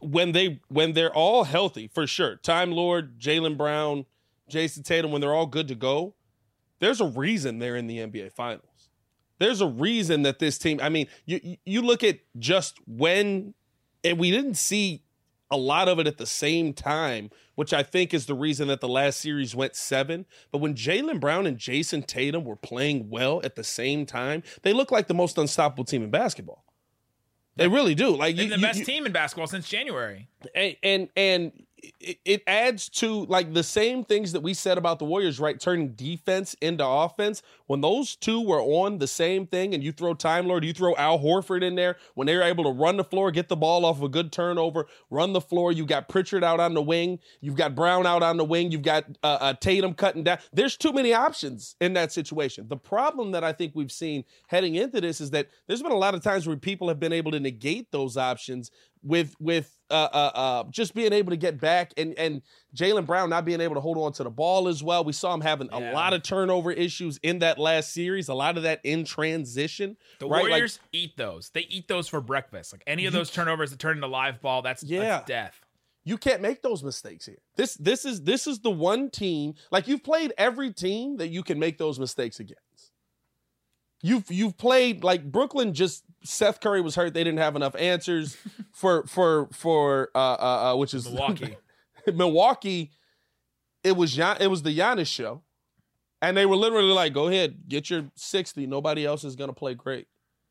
when 0.00 0.32
they 0.32 0.60
when 0.68 0.92
they're 0.92 1.14
all 1.14 1.44
healthy, 1.44 1.88
for 1.88 2.06
sure, 2.06 2.36
Time 2.36 2.72
Lord, 2.72 3.18
Jaylen 3.18 3.56
Brown, 3.56 4.06
Jayson 4.50 4.82
Tatum, 4.82 5.10
when 5.10 5.20
they're 5.20 5.34
all 5.34 5.46
good 5.46 5.68
to 5.68 5.74
go, 5.74 6.14
there's 6.78 7.00
a 7.00 7.06
reason 7.06 7.58
they're 7.58 7.76
in 7.76 7.86
the 7.86 7.98
NBA 7.98 8.32
Finals. 8.32 8.90
There's 9.38 9.60
a 9.60 9.66
reason 9.66 10.22
that 10.22 10.38
this 10.38 10.58
team. 10.58 10.80
I 10.82 10.88
mean, 10.88 11.08
you 11.24 11.56
you 11.64 11.82
look 11.82 12.02
at 12.02 12.20
just 12.38 12.78
when, 12.86 13.54
and 14.04 14.18
we 14.18 14.30
didn't 14.30 14.54
see 14.54 15.02
a 15.50 15.56
lot 15.56 15.88
of 15.88 15.98
it 15.98 16.06
at 16.06 16.18
the 16.18 16.26
same 16.26 16.72
time, 16.72 17.30
which 17.54 17.72
I 17.72 17.82
think 17.82 18.12
is 18.12 18.26
the 18.26 18.34
reason 18.34 18.68
that 18.68 18.80
the 18.80 18.88
last 18.88 19.20
series 19.20 19.54
went 19.54 19.76
seven. 19.76 20.26
But 20.50 20.58
when 20.58 20.74
Jaylen 20.74 21.20
Brown 21.20 21.46
and 21.46 21.58
Jayson 21.58 22.02
Tatum 22.02 22.44
were 22.44 22.56
playing 22.56 23.10
well 23.10 23.40
at 23.44 23.54
the 23.54 23.64
same 23.64 24.06
time, 24.06 24.42
they 24.62 24.72
look 24.72 24.90
like 24.90 25.06
the 25.06 25.14
most 25.14 25.38
unstoppable 25.38 25.84
team 25.84 26.02
in 26.02 26.10
basketball. 26.10 26.64
They 27.56 27.68
really 27.68 27.94
do. 27.94 28.10
Like 28.10 28.36
They're 28.36 28.44
you, 28.44 28.50
the 28.50 28.56
you- 28.56 28.62
best 28.62 28.78
you- 28.80 28.84
team 28.84 29.06
in 29.06 29.12
basketball 29.12 29.46
since 29.46 29.68
January. 29.68 30.28
and 30.54 30.76
and, 30.82 31.08
and 31.16 31.52
it, 32.24 32.42
adds 32.46 32.88
to 32.88 33.26
like 33.26 33.52
the 33.52 33.62
same 33.62 34.04
things 34.04 34.32
that 34.32 34.40
we 34.40 34.54
said 34.54 34.78
about 34.78 34.98
the 34.98 35.04
Warriors, 35.04 35.38
right? 35.38 35.58
Turning 35.58 35.88
defense 35.90 36.54
into 36.60 36.86
offense. 36.86 37.42
When 37.66 37.80
those 37.80 38.16
two 38.16 38.40
were 38.40 38.60
on 38.60 38.98
the 38.98 39.06
same 39.06 39.46
thing, 39.46 39.74
and 39.74 39.82
you 39.82 39.92
throw 39.92 40.14
Time 40.14 40.46
Lord, 40.46 40.64
you 40.64 40.72
throw 40.72 40.94
Al 40.96 41.18
Horford 41.18 41.62
in 41.62 41.74
there, 41.74 41.96
when 42.14 42.26
they're 42.26 42.42
able 42.42 42.64
to 42.64 42.70
run 42.70 42.96
the 42.96 43.04
floor, 43.04 43.30
get 43.30 43.48
the 43.48 43.56
ball 43.56 43.84
off 43.84 43.98
of 43.98 44.04
a 44.04 44.08
good 44.08 44.32
turnover, 44.32 44.86
run 45.10 45.32
the 45.32 45.40
floor. 45.40 45.72
You 45.72 45.84
got 45.84 46.08
Pritchard 46.08 46.44
out 46.44 46.60
on 46.60 46.74
the 46.74 46.82
wing, 46.82 47.18
you've 47.40 47.56
got 47.56 47.74
Brown 47.74 48.06
out 48.06 48.22
on 48.22 48.36
the 48.36 48.44
wing, 48.44 48.70
you've 48.70 48.82
got 48.82 49.04
uh, 49.22 49.38
uh, 49.40 49.54
Tatum 49.54 49.94
cutting 49.94 50.24
down. 50.24 50.38
There's 50.52 50.76
too 50.76 50.92
many 50.92 51.12
options 51.12 51.76
in 51.80 51.92
that 51.94 52.12
situation. 52.12 52.68
The 52.68 52.76
problem 52.76 53.32
that 53.32 53.44
I 53.44 53.52
think 53.52 53.72
we've 53.74 53.92
seen 53.92 54.24
heading 54.48 54.76
into 54.76 55.00
this 55.00 55.20
is 55.20 55.30
that 55.30 55.48
there's 55.66 55.82
been 55.82 55.92
a 55.92 55.96
lot 55.96 56.14
of 56.14 56.22
times 56.22 56.46
where 56.46 56.56
people 56.56 56.88
have 56.88 57.00
been 57.00 57.12
able 57.12 57.32
to 57.32 57.40
negate 57.40 57.90
those 57.90 58.16
options 58.16 58.70
with 59.02 59.34
with 59.38 59.72
uh, 59.90 60.08
uh, 60.12 60.30
uh, 60.34 60.64
just 60.70 60.94
being 60.94 61.12
able 61.12 61.30
to 61.30 61.36
get 61.36 61.60
back 61.60 61.92
and 61.96 62.18
and 62.18 62.42
Jaylen 62.74 63.06
Brown 63.06 63.30
not 63.30 63.44
being 63.44 63.60
able 63.60 63.74
to 63.76 63.80
hold 63.80 63.98
on 63.98 64.12
to 64.14 64.24
the 64.24 64.30
ball 64.30 64.66
as 64.68 64.82
well. 64.82 65.04
We 65.04 65.12
saw 65.12 65.32
him 65.32 65.40
having 65.40 65.68
Yeah. 65.72 65.92
a 65.92 65.94
lot 65.94 66.12
of 66.12 66.22
turnover 66.22 66.72
issues 66.72 67.18
in 67.22 67.38
that 67.40 67.58
last 67.58 67.92
series. 67.92 68.28
A 68.28 68.34
lot 68.34 68.56
of 68.56 68.64
that 68.64 68.80
in 68.82 69.04
transition. 69.04 69.96
The 70.18 70.26
right? 70.26 70.42
Like, 70.42 70.50
Warriors 70.50 70.80
eat 70.92 71.16
those. 71.16 71.50
They 71.50 71.66
eat 71.68 71.88
those 71.88 72.08
for 72.08 72.20
breakfast. 72.20 72.72
Like 72.72 72.82
any 72.86 73.06
of 73.06 73.12
those 73.12 73.30
turnovers 73.30 73.70
that 73.70 73.78
turn 73.78 73.96
into 73.98 74.08
live 74.08 74.40
ball, 74.40 74.62
that's, 74.62 74.82
Yeah. 74.82 75.00
that's 75.02 75.26
death. 75.26 75.60
you 76.04 76.16
can't 76.18 76.40
make 76.42 76.62
those 76.62 76.82
mistakes 76.84 77.26
here. 77.26 77.38
This 77.56 77.74
this 77.74 78.04
is 78.04 78.22
this 78.22 78.46
is 78.46 78.60
the 78.60 78.70
one 78.70 79.10
team 79.10 79.54
like 79.72 79.88
you've 79.88 80.04
played 80.04 80.32
every 80.38 80.72
team 80.72 81.16
that 81.18 81.28
you 81.28 81.42
can 81.42 81.58
make 81.58 81.78
those 81.78 81.98
mistakes 81.98 82.38
against. 82.40 82.60
You've 84.02 84.30
you've 84.30 84.56
played 84.56 85.02
like 85.02 85.30
Brooklyn. 85.30 85.72
Just 85.72 86.04
Seth 86.22 86.60
Curry 86.60 86.80
was 86.80 86.94
hurt. 86.94 87.14
They 87.14 87.24
didn't 87.24 87.38
have 87.38 87.56
enough 87.56 87.74
answers 87.76 88.36
for 88.72 89.06
for 89.06 89.48
for 89.52 90.10
uh 90.14 90.18
uh, 90.18 90.72
uh 90.72 90.76
which 90.76 90.94
is 90.94 91.06
Milwaukee. 91.06 91.56
Milwaukee, 92.14 92.92
it 93.82 93.96
was 93.96 94.12
Gian, 94.14 94.36
it 94.40 94.48
was 94.48 94.62
the 94.62 94.76
Giannis 94.76 95.08
show, 95.08 95.42
and 96.22 96.36
they 96.36 96.46
were 96.46 96.56
literally 96.56 96.92
like, 96.92 97.12
"Go 97.12 97.28
ahead, 97.28 97.68
get 97.68 97.90
your 97.90 98.04
sixty. 98.14 98.66
Nobody 98.66 99.04
else 99.04 99.24
is 99.24 99.34
gonna 99.34 99.52
play 99.52 99.74
great," 99.74 100.06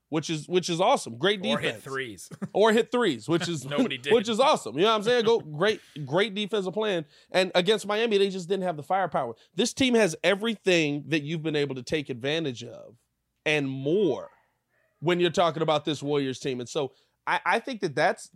which 0.10 0.29
is 0.29 0.47
which 0.47 0.69
is 0.69 0.81
awesome. 0.81 1.17
Great 1.17 1.41
defense, 1.41 1.60
or 1.60 1.62
hit 1.62 1.81
threes. 1.81 2.29
or 2.53 2.71
hit 2.73 2.91
threes, 2.91 3.29
which 3.29 3.47
is 3.47 3.63
Nobody 3.63 3.97
did. 3.97 4.12
which 4.13 4.27
is 4.27 4.39
awesome. 4.39 4.75
You 4.75 4.84
know 4.84 4.89
what 4.89 4.97
I'm 4.97 5.03
saying? 5.03 5.25
Go 5.25 5.39
great, 5.39 5.79
great 6.05 6.34
defensive 6.36 6.73
plan. 6.73 7.05
And 7.31 7.51
against 7.55 7.88
Miami, 7.88 8.17
they 8.17 8.29
just 8.29 8.49
didn't 8.49 8.63
have 8.63 8.75
the 8.77 8.84
firepower. 8.84 9.36
This 9.55 9.73
team 9.73 9.93
has 9.93 10.15
everything 10.23 11.05
that 11.08 11.23
you've 11.23 11.43
been 11.43 11.55
able 11.55 11.75
to 11.75 11.84
take 11.84 12.10
advantage 12.10 12.63
of, 12.63 12.95
and 13.45 13.69
more. 13.69 14.29
When 14.99 15.19
you're 15.19 15.29
talking 15.29 15.62
about 15.62 15.86
this 15.86 16.01
Warriors 16.01 16.39
team, 16.39 16.60
and 16.60 16.69
so 16.69 16.93
I, 17.27 17.39
I 17.45 17.60
think 17.60 17.81
that 17.81 17.95
that's 17.95 18.29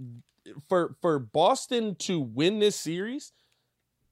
for 0.67 0.95
for 1.01 1.19
Boston 1.19 1.95
to 1.99 2.19
win 2.19 2.59
this 2.59 2.75
series. 2.75 3.31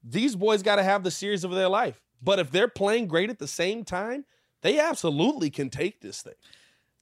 These 0.04 0.36
boys 0.36 0.64
got 0.64 0.78
to 0.78 0.84
have 0.84 1.04
the 1.04 1.12
series 1.12 1.44
of 1.44 1.52
their 1.52 1.68
life. 1.68 2.02
But 2.22 2.40
if 2.40 2.52
they're 2.52 2.68
playing 2.68 3.08
great 3.08 3.30
at 3.30 3.40
the 3.40 3.48
same 3.48 3.84
time, 3.84 4.26
they 4.62 4.80
absolutely 4.80 5.50
can 5.50 5.70
take 5.70 6.02
this 6.02 6.22
thing. 6.22 6.34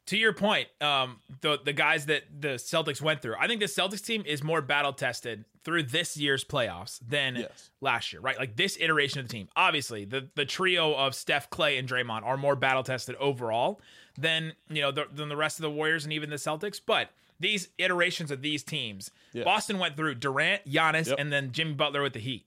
To 0.08 0.18
your 0.18 0.34
point, 0.34 0.68
um, 0.82 1.20
the 1.42 1.58
the 1.64 1.74
guys 1.74 2.06
that 2.06 2.24
the 2.40 2.50
Celtics 2.60 3.02
went 3.02 3.22
through, 3.24 3.36
I 3.40 3.48
think 3.48 3.60
the 3.60 3.66
Celtics 3.66 4.06
team 4.06 4.24
is 4.26 4.44
more 4.44 4.62
battle 4.62 4.94
tested 4.94 5.46
through 5.64 5.84
this 5.84 6.16
year's 6.16 6.44
playoffs 6.44 7.00
than 7.08 7.38
Yes. 7.38 7.72
last 7.82 8.14
year, 8.14 8.22
right? 8.22 8.38
Like 8.38 8.56
this 8.56 8.78
iteration 8.80 9.20
of 9.20 9.28
the 9.28 9.32
team. 9.32 9.50
Obviously, 9.56 10.06
the 10.06 10.28
the 10.36 10.46
trio 10.46 10.94
of 10.94 11.16
Steph, 11.16 11.50
Klay, 11.50 11.80
and 11.80 11.90
Draymond 11.90 12.24
are 12.24 12.38
more 12.38 12.56
battle 12.56 12.84
tested 12.84 13.16
overall 13.16 13.82
than 14.18 14.54
you 14.70 14.82
know 14.82 14.92
the, 14.92 15.06
than 15.12 15.28
the 15.30 15.36
rest 15.38 15.58
of 15.58 15.64
the 15.64 15.72
Warriors 15.72 16.04
and 16.04 16.14
even 16.14 16.30
the 16.30 16.36
Celtics. 16.36 16.80
But 16.86 17.10
these 17.40 17.70
iterations 17.80 18.30
of 18.32 18.42
these 18.44 18.64
teams, 18.64 19.10
Yeah. 19.34 19.44
Boston 19.44 19.80
went 19.80 19.98
through 19.98 20.16
Durant, 20.16 20.66
Giannis, 20.70 21.08
Yep. 21.08 21.16
and 21.20 21.34
then 21.34 21.52
Jimmy 21.52 21.74
Butler 21.74 22.02
with 22.04 22.14
the 22.14 22.20
Heat. 22.20 22.46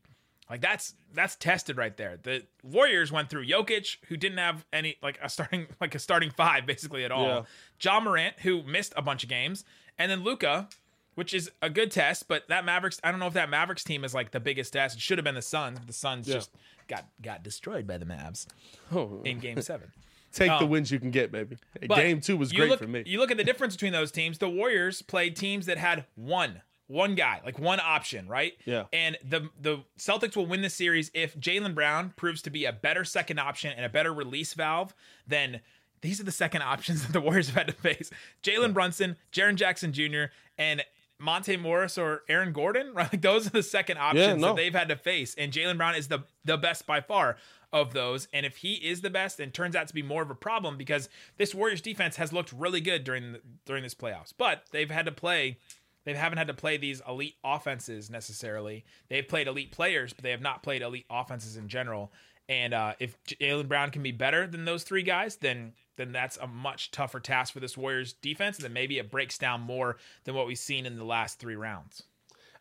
Like 0.50 0.60
that's 0.60 0.94
that's 1.12 1.36
tested 1.36 1.76
right 1.76 1.96
there. 1.96 2.18
The 2.22 2.44
Warriors 2.62 3.12
went 3.12 3.28
through 3.28 3.46
Jokic, 3.46 3.98
who 4.08 4.16
didn't 4.16 4.38
have 4.38 4.64
any 4.72 4.96
like 5.02 5.18
a 5.22 5.28
starting 5.28 5.66
like 5.80 5.94
a 5.94 5.98
starting 5.98 6.30
five 6.30 6.66
basically 6.66 7.04
at 7.04 7.12
all. 7.12 7.26
Yeah. 7.26 7.42
Ja 7.80 8.00
Morant, 8.00 8.38
who 8.40 8.62
missed 8.62 8.92
a 8.96 9.02
bunch 9.02 9.22
of 9.22 9.28
games, 9.28 9.64
and 9.98 10.10
then 10.10 10.24
Luka, 10.24 10.68
which 11.14 11.34
is 11.34 11.50
a 11.60 11.68
good 11.68 11.90
test, 11.90 12.28
but 12.28 12.48
that 12.48 12.64
Mavericks, 12.64 13.00
I 13.04 13.10
don't 13.10 13.20
know 13.20 13.26
if 13.26 13.34
that 13.34 13.50
Mavericks 13.50 13.84
team 13.84 14.04
is 14.04 14.14
like 14.14 14.30
the 14.30 14.40
biggest 14.40 14.72
test. 14.72 14.96
It 14.96 15.02
should 15.02 15.18
have 15.18 15.24
been 15.24 15.34
the 15.34 15.42
Suns, 15.42 15.78
but 15.78 15.86
the 15.86 15.92
Suns 15.92 16.26
Yeah. 16.28 16.34
just 16.34 16.50
got 16.86 17.06
got 17.20 17.42
destroyed 17.42 17.86
by 17.86 17.98
the 17.98 18.06
Mavs 18.06 18.46
Oh, 18.92 19.20
in 19.24 19.38
Game 19.40 19.60
Seven. 19.60 19.92
take 20.32 20.48
the 20.48 20.64
um, 20.64 20.70
wins 20.70 20.90
you 20.90 20.98
can 21.00 21.10
get, 21.10 21.32
baby. 21.32 21.56
Game 21.88 22.20
two 22.20 22.36
was 22.36 22.52
great 22.52 22.70
look, 22.70 22.78
for 22.78 22.86
me. 22.86 23.02
You 23.06 23.18
look 23.18 23.30
at 23.30 23.36
the 23.36 23.44
difference 23.44 23.74
between 23.74 23.92
those 23.92 24.10
teams. 24.10 24.38
The 24.38 24.48
Warriors 24.48 25.02
played 25.02 25.36
teams 25.36 25.66
that 25.66 25.78
had 25.78 26.04
one, 26.14 26.62
one 26.88 27.14
guy, 27.14 27.40
like 27.44 27.58
one 27.58 27.80
option, 27.80 28.26
right? 28.26 28.54
Yeah. 28.64 28.84
And 28.92 29.16
the 29.24 29.50
the 29.60 29.84
Celtics 29.98 30.36
will 30.36 30.46
win 30.46 30.62
the 30.62 30.70
series 30.70 31.10
if 31.14 31.38
Jaylen 31.38 31.74
Brown 31.74 32.12
proves 32.16 32.42
to 32.42 32.50
be 32.50 32.64
a 32.64 32.72
better 32.72 33.04
second 33.04 33.38
option 33.38 33.72
and 33.76 33.84
a 33.84 33.88
better 33.88 34.12
release 34.12 34.54
valve 34.54 34.94
than. 35.26 35.60
These 36.00 36.20
are 36.20 36.24
the 36.24 36.30
second 36.30 36.62
options 36.74 37.04
that 37.04 37.12
the 37.12 37.20
Warriors 37.20 37.48
have 37.48 37.56
had 37.56 37.66
to 37.66 37.72
face: 37.72 38.10
Jalen 38.42 38.72
Brunson, 38.72 39.16
Jaren 39.32 39.56
Jackson 39.56 39.92
Jr., 39.92 40.26
and 40.56 40.84
Monte 41.18 41.56
Morris 41.56 41.98
or 41.98 42.22
Aaron 42.28 42.52
Gordon. 42.52 42.92
Right, 42.94 43.12
like 43.12 43.22
those 43.22 43.46
are 43.46 43.50
the 43.50 43.62
second 43.62 43.98
options 43.98 44.40
no. 44.40 44.48
that 44.48 44.56
they've 44.56 44.74
had 44.74 44.88
to 44.88 44.96
face, 44.96 45.34
and 45.36 45.52
Jaylen 45.52 45.76
Brown 45.76 45.94
is 45.94 46.08
the 46.08 46.20
the 46.44 46.56
best 46.56 46.86
by 46.86 47.00
far 47.00 47.36
of 47.72 47.92
those. 47.92 48.28
And 48.32 48.46
if 48.46 48.58
he 48.58 48.74
is 48.74 49.00
the 49.00 49.10
best, 49.10 49.40
and 49.40 49.52
turns 49.52 49.76
out 49.76 49.88
to 49.88 49.94
be 49.94 50.02
more 50.02 50.22
of 50.22 50.30
a 50.30 50.34
problem 50.34 50.76
because 50.76 51.08
this 51.36 51.54
Warriors 51.54 51.80
defense 51.80 52.16
has 52.16 52.32
looked 52.32 52.52
really 52.52 52.80
good 52.80 53.04
during 53.04 53.32
the, 53.32 53.40
during 53.66 53.82
this 53.82 53.94
playoffs, 53.94 54.32
but 54.36 54.64
they've 54.70 54.90
had 54.90 55.06
to 55.06 55.12
play. 55.12 55.58
They 56.04 56.14
haven't 56.14 56.38
had 56.38 56.46
to 56.46 56.54
play 56.54 56.76
these 56.76 57.02
elite 57.06 57.36
offenses 57.44 58.08
necessarily. 58.08 58.84
They've 59.08 59.26
played 59.26 59.46
elite 59.46 59.72
players, 59.72 60.12
but 60.12 60.22
they 60.22 60.30
have 60.30 60.40
not 60.40 60.62
played 60.62 60.82
elite 60.82 61.06
offenses 61.10 61.56
in 61.56 61.68
general. 61.68 62.12
And 62.48 62.72
uh, 62.72 62.94
if 62.98 63.22
Jaylen 63.24 63.68
Brown 63.68 63.90
can 63.90 64.02
be 64.02 64.12
better 64.12 64.46
than 64.46 64.64
those 64.64 64.82
three 64.82 65.02
guys, 65.02 65.36
then 65.36 65.74
then 65.96 66.12
that's 66.12 66.36
a 66.36 66.46
much 66.46 66.92
tougher 66.92 67.20
task 67.20 67.52
for 67.52 67.60
this 67.60 67.76
Warriors 67.76 68.12
defense. 68.12 68.56
And 68.56 68.64
then 68.64 68.72
maybe 68.72 68.98
it 68.98 69.10
breaks 69.10 69.36
down 69.36 69.60
more 69.60 69.96
than 70.24 70.34
what 70.34 70.46
we've 70.46 70.56
seen 70.58 70.86
in 70.86 70.96
the 70.96 71.04
last 71.04 71.38
three 71.38 71.56
rounds. 71.56 72.04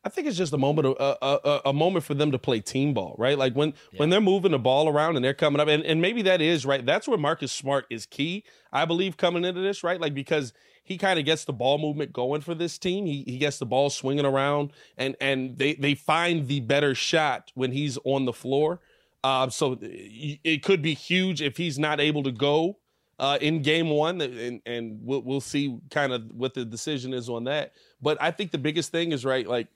I 0.04 0.10
think 0.10 0.28
it's 0.28 0.38
just 0.38 0.54
a 0.54 0.58
moment 0.58 0.88
of 0.88 0.96
a, 1.00 1.48
a, 1.48 1.62
a 1.66 1.74
moment 1.74 2.06
for 2.06 2.14
them 2.14 2.32
to 2.32 2.40
play 2.40 2.60
team 2.60 2.94
ball, 2.94 3.16
right? 3.18 3.38
Like 3.38 3.54
when 3.54 3.74
when 3.98 4.10
they're 4.10 4.22
moving 4.22 4.52
the 4.52 4.60
ball 4.60 4.88
around 4.88 5.16
and 5.16 5.26
they're 5.26 5.34
coming 5.34 5.60
up, 5.60 5.68
and, 5.68 5.84
and 5.84 6.02
maybe 6.02 6.22
that 6.24 6.42
is 6.42 6.66
right. 6.66 6.86
That's 6.86 7.08
where 7.08 7.18
Marcus 7.18 7.52
Smart 7.52 7.86
is 7.90 8.06
key, 8.06 8.44
I 8.72 8.86
believe, 8.86 9.18
coming 9.18 9.44
into 9.44 9.62
this, 9.62 9.84
right? 9.84 10.00
Like 10.00 10.14
because 10.14 10.54
he 10.88 10.98
kind 10.98 11.20
of 11.20 11.26
gets 11.26 11.44
the 11.44 11.52
ball 11.52 11.78
movement 11.78 12.14
going 12.14 12.40
for 12.40 12.56
this 12.56 12.78
team. 12.78 13.06
He 13.06 13.24
he 13.28 13.38
gets 13.38 13.60
the 13.60 13.66
ball 13.66 13.90
swinging 13.90 14.26
around, 14.26 14.72
and 14.98 15.18
and 15.20 15.58
they 15.58 15.76
they 15.76 15.96
find 15.96 16.48
the 16.48 16.62
better 16.62 16.96
shot 16.96 17.52
when 17.56 17.74
he's 17.74 17.98
on 18.06 18.24
the 18.24 18.32
floor. 18.32 18.80
Uh, 19.24 19.50
so 19.50 19.78
it 19.82 20.40
it 20.44 20.64
could 20.64 20.82
be 20.82 20.94
huge 20.94 21.42
if 21.42 21.58
he's 21.58 21.78
not 21.78 22.00
able 22.00 22.24
to 22.24 22.32
go 22.32 22.78
uh, 23.20 23.38
in 23.42 23.62
game 23.62 23.90
one, 23.90 24.22
and 24.22 24.62
and 24.66 25.00
we'll 25.04 25.22
we'll 25.22 25.42
see 25.42 25.78
kind 25.92 26.14
of 26.14 26.32
what 26.32 26.54
the 26.54 26.64
decision 26.64 27.14
is 27.14 27.28
on 27.28 27.44
that. 27.44 27.74
But 28.02 28.18
I 28.22 28.32
think 28.32 28.52
the 28.52 28.58
biggest 28.58 28.90
thing 28.90 29.12
is 29.12 29.26
right, 29.26 29.46
like 29.46 29.68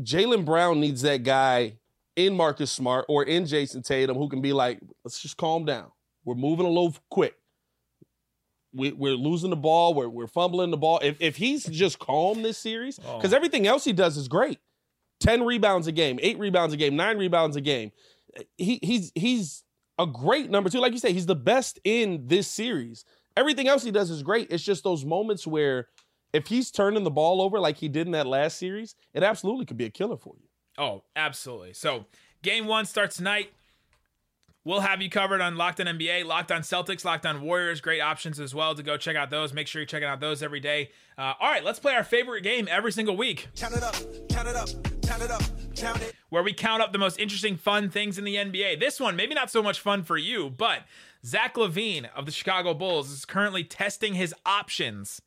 Jaylen 0.00 0.46
Brown 0.46 0.80
needs 0.80 1.02
that 1.02 1.24
guy 1.24 1.74
in 2.16 2.34
Marcus 2.34 2.70
Smart 2.70 3.04
or 3.08 3.22
in 3.24 3.44
Jayson 3.44 3.82
Tatum 3.82 4.16
who 4.16 4.28
can 4.28 4.40
be 4.40 4.52
like, 4.52 4.80
let's 5.04 5.20
just 5.20 5.36
calm 5.36 5.64
down. 5.64 5.90
We're 6.24 6.34
moving 6.34 6.66
a 6.66 6.68
little 6.68 6.96
quick. 7.10 7.37
We, 8.74 8.92
we're 8.92 9.14
losing 9.14 9.50
the 9.50 9.56
ball. 9.56 9.94
We're, 9.94 10.08
we're 10.08 10.26
fumbling 10.26 10.70
the 10.70 10.76
ball. 10.76 11.00
If, 11.02 11.16
if 11.20 11.36
he's 11.36 11.64
just 11.64 11.98
calm 11.98 12.42
this 12.42 12.58
series, 12.58 12.98
because 12.98 13.32
Oh. 13.32 13.36
everything 13.36 13.66
else 13.66 13.84
he 13.84 13.92
does 13.92 14.16
is 14.16 14.28
great 14.28 14.58
10 15.20 15.44
rebounds 15.44 15.86
a 15.86 15.92
game, 15.92 16.18
eight 16.22 16.38
rebounds 16.38 16.72
a 16.74 16.76
game, 16.76 16.94
nine 16.96 17.18
rebounds 17.18 17.56
a 17.56 17.60
game. 17.60 17.90
He, 18.56 18.78
he's, 18.82 19.10
he's 19.14 19.64
a 19.98 20.06
great 20.06 20.50
number 20.50 20.70
two. 20.70 20.78
Like 20.80 20.92
you 20.92 20.98
say, 20.98 21.12
he's 21.12 21.26
the 21.26 21.34
best 21.34 21.80
in 21.82 22.26
this 22.26 22.46
series. 22.46 23.04
Everything 23.36 23.68
else 23.68 23.82
he 23.82 23.90
does 23.90 24.10
is 24.10 24.22
great. 24.22 24.48
It's 24.50 24.62
just 24.62 24.84
those 24.84 25.04
moments 25.04 25.46
where 25.46 25.88
if 26.32 26.46
he's 26.48 26.70
turning 26.70 27.04
the 27.04 27.10
ball 27.10 27.40
over 27.40 27.58
like 27.58 27.78
he 27.78 27.88
did 27.88 28.06
in 28.06 28.12
that 28.12 28.26
last 28.26 28.58
series, 28.58 28.94
it 29.14 29.22
absolutely 29.22 29.64
could 29.64 29.76
be 29.78 29.86
a 29.86 29.90
killer 29.90 30.16
for 30.18 30.34
you. 30.38 30.48
Oh, 30.76 31.02
absolutely. 31.16 31.72
So, 31.72 32.04
game 32.42 32.66
one 32.66 32.84
starts 32.84 33.16
tonight. 33.16 33.50
We'll 34.68 34.80
have 34.80 35.00
you 35.00 35.08
covered 35.08 35.40
on 35.40 35.56
Locked 35.56 35.80
On 35.80 35.86
NBA, 35.86 36.26
Locked 36.26 36.52
On 36.52 36.60
Celtics, 36.60 37.02
Locked 37.02 37.24
On 37.24 37.40
Warriors. 37.40 37.80
Great 37.80 38.02
options 38.02 38.38
as 38.38 38.54
well 38.54 38.74
to 38.74 38.82
go 38.82 38.98
check 38.98 39.16
out 39.16 39.30
those. 39.30 39.54
Make 39.54 39.66
sure 39.66 39.80
you're 39.80 39.86
checking 39.86 40.06
out 40.06 40.20
those 40.20 40.42
every 40.42 40.60
day. 40.60 40.90
Uh, 41.16 41.32
all 41.40 41.50
right, 41.50 41.64
let's 41.64 41.78
play 41.78 41.94
our 41.94 42.04
favorite 42.04 42.42
game 42.42 42.68
every 42.70 42.92
single 42.92 43.16
week, 43.16 43.48
Count 43.56 43.74
it 43.74 43.82
up, 43.82 43.94
count 44.28 44.46
it 44.46 44.56
up, 44.56 44.68
count 45.00 45.22
it 45.22 45.30
up, 45.30 45.40
count 45.74 46.02
it. 46.02 46.14
where 46.28 46.42
we 46.42 46.52
count 46.52 46.82
up 46.82 46.92
the 46.92 46.98
most 46.98 47.18
interesting, 47.18 47.56
fun 47.56 47.88
things 47.88 48.18
in 48.18 48.24
the 48.24 48.34
NBA. 48.34 48.78
This 48.78 49.00
one, 49.00 49.16
maybe 49.16 49.32
not 49.34 49.50
so 49.50 49.62
much 49.62 49.80
fun 49.80 50.02
for 50.02 50.18
you, 50.18 50.50
but 50.50 50.82
Zach 51.24 51.54
LaVine 51.54 52.10
of 52.14 52.26
the 52.26 52.30
Chicago 52.30 52.74
Bulls 52.74 53.10
is 53.10 53.24
currently 53.24 53.64
testing 53.64 54.12
his 54.12 54.34
options 54.44 55.22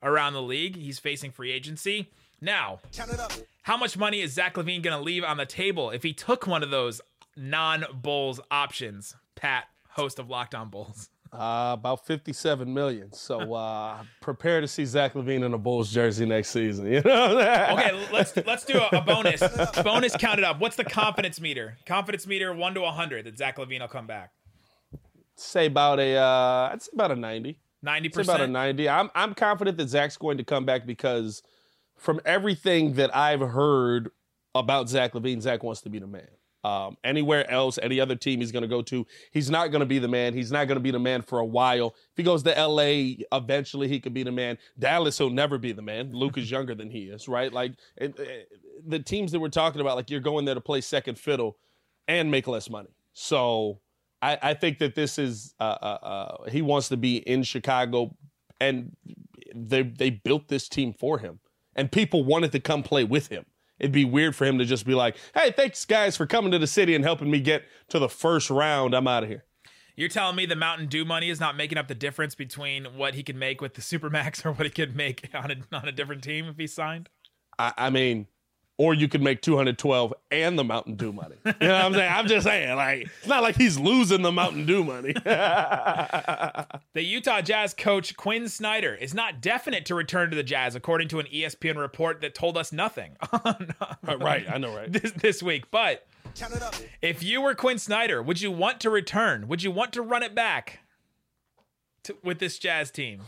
around 0.00 0.34
the 0.34 0.42
league. 0.42 0.76
He's 0.76 1.00
facing 1.00 1.32
free 1.32 1.50
agency. 1.50 2.12
Now, 2.40 2.78
Count 2.92 3.10
it 3.10 3.18
up. 3.18 3.32
How 3.64 3.76
much 3.76 3.98
money 3.98 4.20
is 4.20 4.32
Zach 4.34 4.54
LaVine 4.54 4.80
going 4.84 4.96
to 4.96 5.02
leave 5.02 5.24
on 5.24 5.38
the 5.38 5.44
table 5.46 5.90
if 5.90 6.04
he 6.04 6.12
took 6.12 6.46
one 6.46 6.62
of 6.62 6.70
those 6.70 7.00
non 7.36 7.84
Bulls 7.94 8.40
options? 8.50 9.14
Pat, 9.34 9.64
host 9.88 10.18
of 10.18 10.28
Locked 10.28 10.54
On 10.54 10.68
Bulls. 10.68 11.10
Uh, 11.32 11.74
about 11.78 12.06
57 12.06 12.72
million. 12.72 13.12
So 13.12 13.54
uh, 13.54 13.98
prepare 14.20 14.60
to 14.60 14.68
see 14.68 14.84
Zach 14.84 15.14
LaVine 15.14 15.44
in 15.44 15.52
a 15.52 15.58
Bulls 15.58 15.92
jersey 15.92 16.24
next 16.24 16.50
season. 16.50 16.86
You 16.92 17.02
know? 17.02 17.36
That 17.36 17.72
okay, 17.72 18.08
let's 18.12 18.34
let's 18.46 18.64
do 18.64 18.78
a, 18.78 18.98
a 18.98 19.00
bonus. 19.00 19.42
bonus 19.84 20.16
counted 20.16 20.44
up. 20.44 20.60
What's 20.60 20.76
the 20.76 20.84
confidence 20.84 21.40
meter? 21.40 21.76
Confidence 21.84 22.26
meter 22.26 22.54
one 22.54 22.74
to 22.74 22.84
hundred 22.86 23.26
that 23.26 23.36
Zach 23.36 23.56
LaVine 23.58 23.80
will 23.80 23.88
come 23.88 24.06
back. 24.06 24.30
say 25.34 25.66
about 25.66 25.98
a, 26.00 26.16
uh, 26.16 26.70
I'd 26.72 26.80
say 26.80 26.90
about 26.94 27.10
a 27.10 27.16
90. 27.16 27.58
Ninety 27.82 28.08
It's 28.08 28.16
about 28.18 28.40
a 28.40 28.46
90. 28.46 28.88
I'm 28.88 29.10
I'm 29.14 29.34
confident 29.34 29.76
that 29.76 29.88
Zach's 29.88 30.16
going 30.16 30.38
to 30.38 30.44
come 30.44 30.64
back 30.64 30.86
because 30.86 31.42
from 31.96 32.20
everything 32.24 32.94
that 32.94 33.14
I've 33.14 33.40
heard 33.40 34.10
about 34.54 34.88
Zach 34.88 35.12
LaVine, 35.12 35.42
Zach 35.42 35.62
wants 35.62 35.82
to 35.82 35.90
be 35.90 35.98
the 35.98 36.06
man. 36.06 36.28
Um, 36.66 36.96
anywhere 37.04 37.48
else, 37.48 37.78
any 37.80 38.00
other 38.00 38.16
team 38.16 38.40
he's 38.40 38.50
going 38.50 38.62
to 38.62 38.68
go 38.68 38.82
to, 38.82 39.06
he's 39.30 39.50
not 39.50 39.70
going 39.70 39.80
to 39.80 39.86
be 39.86 40.00
the 40.00 40.08
man. 40.08 40.34
He's 40.34 40.50
not 40.50 40.66
going 40.66 40.76
to 40.76 40.82
be 40.82 40.90
the 40.90 40.98
man 40.98 41.22
for 41.22 41.38
a 41.38 41.44
while. 41.44 41.94
If 42.10 42.16
he 42.16 42.22
goes 42.24 42.42
to 42.42 42.50
LA, 42.50 43.22
eventually 43.32 43.86
he 43.86 44.00
could 44.00 44.12
be 44.14 44.24
the 44.24 44.32
man. 44.32 44.58
Dallas, 44.76 45.16
he'll 45.16 45.30
never 45.30 45.58
be 45.58 45.70
the 45.70 45.82
man. 45.82 46.10
Luke 46.12 46.36
is 46.36 46.50
younger 46.56 46.74
than 46.74 46.90
he 46.90 47.04
is, 47.04 47.28
right? 47.28 47.52
Like 47.52 47.74
it, 47.96 48.18
it- 48.18 48.48
the 48.86 48.98
teams 48.98 49.32
that 49.32 49.40
we're 49.40 49.48
talking 49.48 49.80
about, 49.80 49.96
like 49.96 50.10
you're 50.10 50.20
going 50.20 50.44
there 50.44 50.54
to 50.54 50.60
play 50.60 50.80
second 50.80 51.18
fiddle 51.18 51.56
and 52.08 52.30
make 52.30 52.46
less 52.46 52.68
money. 52.68 52.90
So 53.14 53.80
I, 54.20 54.38
I 54.42 54.54
think 54.54 54.78
that 54.78 54.94
this 54.94 55.18
is 55.18 55.54
uh, 55.60 55.78
uh, 55.80 55.98
uh, 56.02 56.50
he 56.50 56.62
wants 56.62 56.88
to 56.90 56.96
be 56.96 57.16
in 57.16 57.42
Chicago, 57.42 58.16
and 58.60 58.94
they 59.54 59.82
they 59.82 60.10
built 60.10 60.48
this 60.48 60.68
team 60.68 60.92
for 60.92 61.18
him, 61.18 61.40
and 61.74 61.90
people 61.90 62.24
wanted 62.24 62.52
to 62.52 62.60
come 62.60 62.82
play 62.82 63.04
with 63.04 63.28
him. 63.28 63.44
It'd 63.78 63.92
be 63.92 64.04
weird 64.04 64.34
for 64.34 64.44
him 64.44 64.58
to 64.58 64.64
just 64.64 64.86
be 64.86 64.94
like, 64.94 65.16
"Hey, 65.34 65.50
thanks 65.50 65.84
guys 65.84 66.16
for 66.16 66.26
coming 66.26 66.52
to 66.52 66.58
the 66.58 66.66
city 66.66 66.94
and 66.94 67.04
helping 67.04 67.30
me 67.30 67.40
get 67.40 67.64
to 67.88 67.98
the 67.98 68.08
first 68.08 68.50
round. 68.50 68.94
I'm 68.94 69.06
out 69.06 69.22
of 69.22 69.28
here." 69.28 69.44
You're 69.96 70.10
telling 70.10 70.36
me 70.36 70.44
the 70.44 70.56
Mountain 70.56 70.88
Dew 70.88 71.06
money 71.06 71.30
is 71.30 71.40
not 71.40 71.56
making 71.56 71.78
up 71.78 71.88
the 71.88 71.94
difference 71.94 72.34
between 72.34 72.84
what 72.96 73.14
he 73.14 73.22
could 73.22 73.36
make 73.36 73.62
with 73.62 73.74
the 73.74 73.80
Supermax 73.80 74.44
or 74.44 74.52
what 74.52 74.66
he 74.66 74.70
could 74.70 74.94
make 74.94 75.28
on 75.34 75.50
a 75.50 75.76
on 75.76 75.88
a 75.88 75.92
different 75.92 76.22
team 76.22 76.46
if 76.46 76.56
he 76.56 76.66
signed? 76.66 77.08
I, 77.58 77.72
I 77.76 77.90
mean, 77.90 78.26
or 78.78 78.92
you 78.92 79.08
could 79.08 79.22
make 79.22 79.40
212 79.40 80.12
and 80.30 80.58
the 80.58 80.64
Mountain 80.64 80.96
Dew 80.96 81.12
money. 81.12 81.36
You 81.44 81.52
know 81.60 81.72
what 81.74 81.84
I'm 81.84 81.94
saying? 81.94 82.12
I'm 82.12 82.26
just 82.26 82.44
saying, 82.44 82.76
like, 82.76 83.08
it's 83.18 83.26
not 83.26 83.42
like 83.42 83.56
he's 83.56 83.78
losing 83.78 84.22
the 84.22 84.32
Mountain 84.32 84.66
Dew 84.66 84.84
money. 84.84 85.14
The 86.92 87.02
Utah 87.02 87.42
Jazz 87.42 87.74
coach 87.74 88.16
Quin 88.16 88.48
Snyder 88.48 88.94
is 88.94 89.12
not 89.12 89.42
definite 89.42 89.84
to 89.86 89.94
return 89.94 90.30
to 90.30 90.36
the 90.36 90.42
Jazz, 90.42 90.74
according 90.74 91.08
to 91.08 91.18
an 91.18 91.26
ESPN 91.26 91.76
report 91.76 92.22
that 92.22 92.34
told 92.34 92.56
us 92.56 92.72
nothing 92.72 93.16
oh, 93.32 93.54
uh, 94.08 94.16
right, 94.16 94.46
I 94.50 94.56
know, 94.56 94.74
right? 94.74 94.90
this, 94.90 95.12
this 95.12 95.42
week. 95.42 95.70
But 95.70 96.06
Count 96.34 96.54
it 96.54 96.62
up. 96.62 96.74
if 97.02 97.22
you 97.22 97.42
were 97.42 97.54
Quin 97.54 97.78
Snyder, 97.78 98.22
would 98.22 98.40
you 98.40 98.50
want 98.50 98.80
to 98.80 98.88
return? 98.88 99.46
Would 99.48 99.62
you 99.62 99.70
want 99.70 99.92
to 99.92 100.00
run 100.02 100.22
it 100.22 100.34
back 100.34 100.80
to, 102.04 102.16
with 102.24 102.38
this 102.38 102.58
Jazz 102.58 102.90
team? 102.90 103.22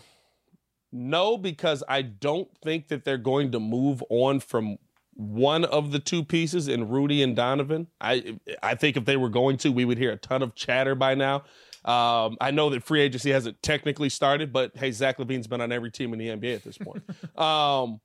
No, 0.91 1.37
because 1.37 1.85
I 1.89 2.01
don't 2.03 2.49
think 2.63 2.89
that 2.89 3.05
they're 3.05 3.19
going 3.19 3.53
to 3.53 3.61
move 3.61 4.03
on 4.09 4.41
from 4.41 4.79
one 5.19 5.65
of 5.65 5.91
the 5.91 5.99
two 5.99 6.25
pieces 6.25 6.69
in 6.69 6.89
Rudy 6.89 7.25
and 7.25 7.35
Donovan. 7.35 7.89
I 8.01 8.39
I 8.63 8.77
think 8.77 8.97
if 8.97 9.05
they 9.05 9.17
were 9.17 9.29
going 9.29 9.57
to, 9.59 9.73
we 9.73 9.85
would 9.85 9.99
hear 9.99 10.13
a 10.13 10.17
ton 10.17 10.43
of 10.43 10.55
chatter 10.55 10.95
by 10.95 11.17
now. 11.17 11.43
Um, 11.85 12.37
I 12.41 12.53
know 12.53 12.71
that 12.71 12.85
free 12.85 13.01
agency 13.01 13.31
hasn't 13.31 13.61
technically 13.61 14.11
started, 14.11 14.53
but 14.53 14.77
hey, 14.77 14.93
Zach 14.93 15.19
LaVine's 15.19 15.49
been 15.49 15.61
on 15.61 15.73
every 15.73 15.91
team 15.91 16.13
in 16.13 16.21
the 16.21 16.29
NBA 16.29 16.55
at 16.55 16.63
this 16.63 16.79
point. 16.79 17.03
um, 17.39 18.01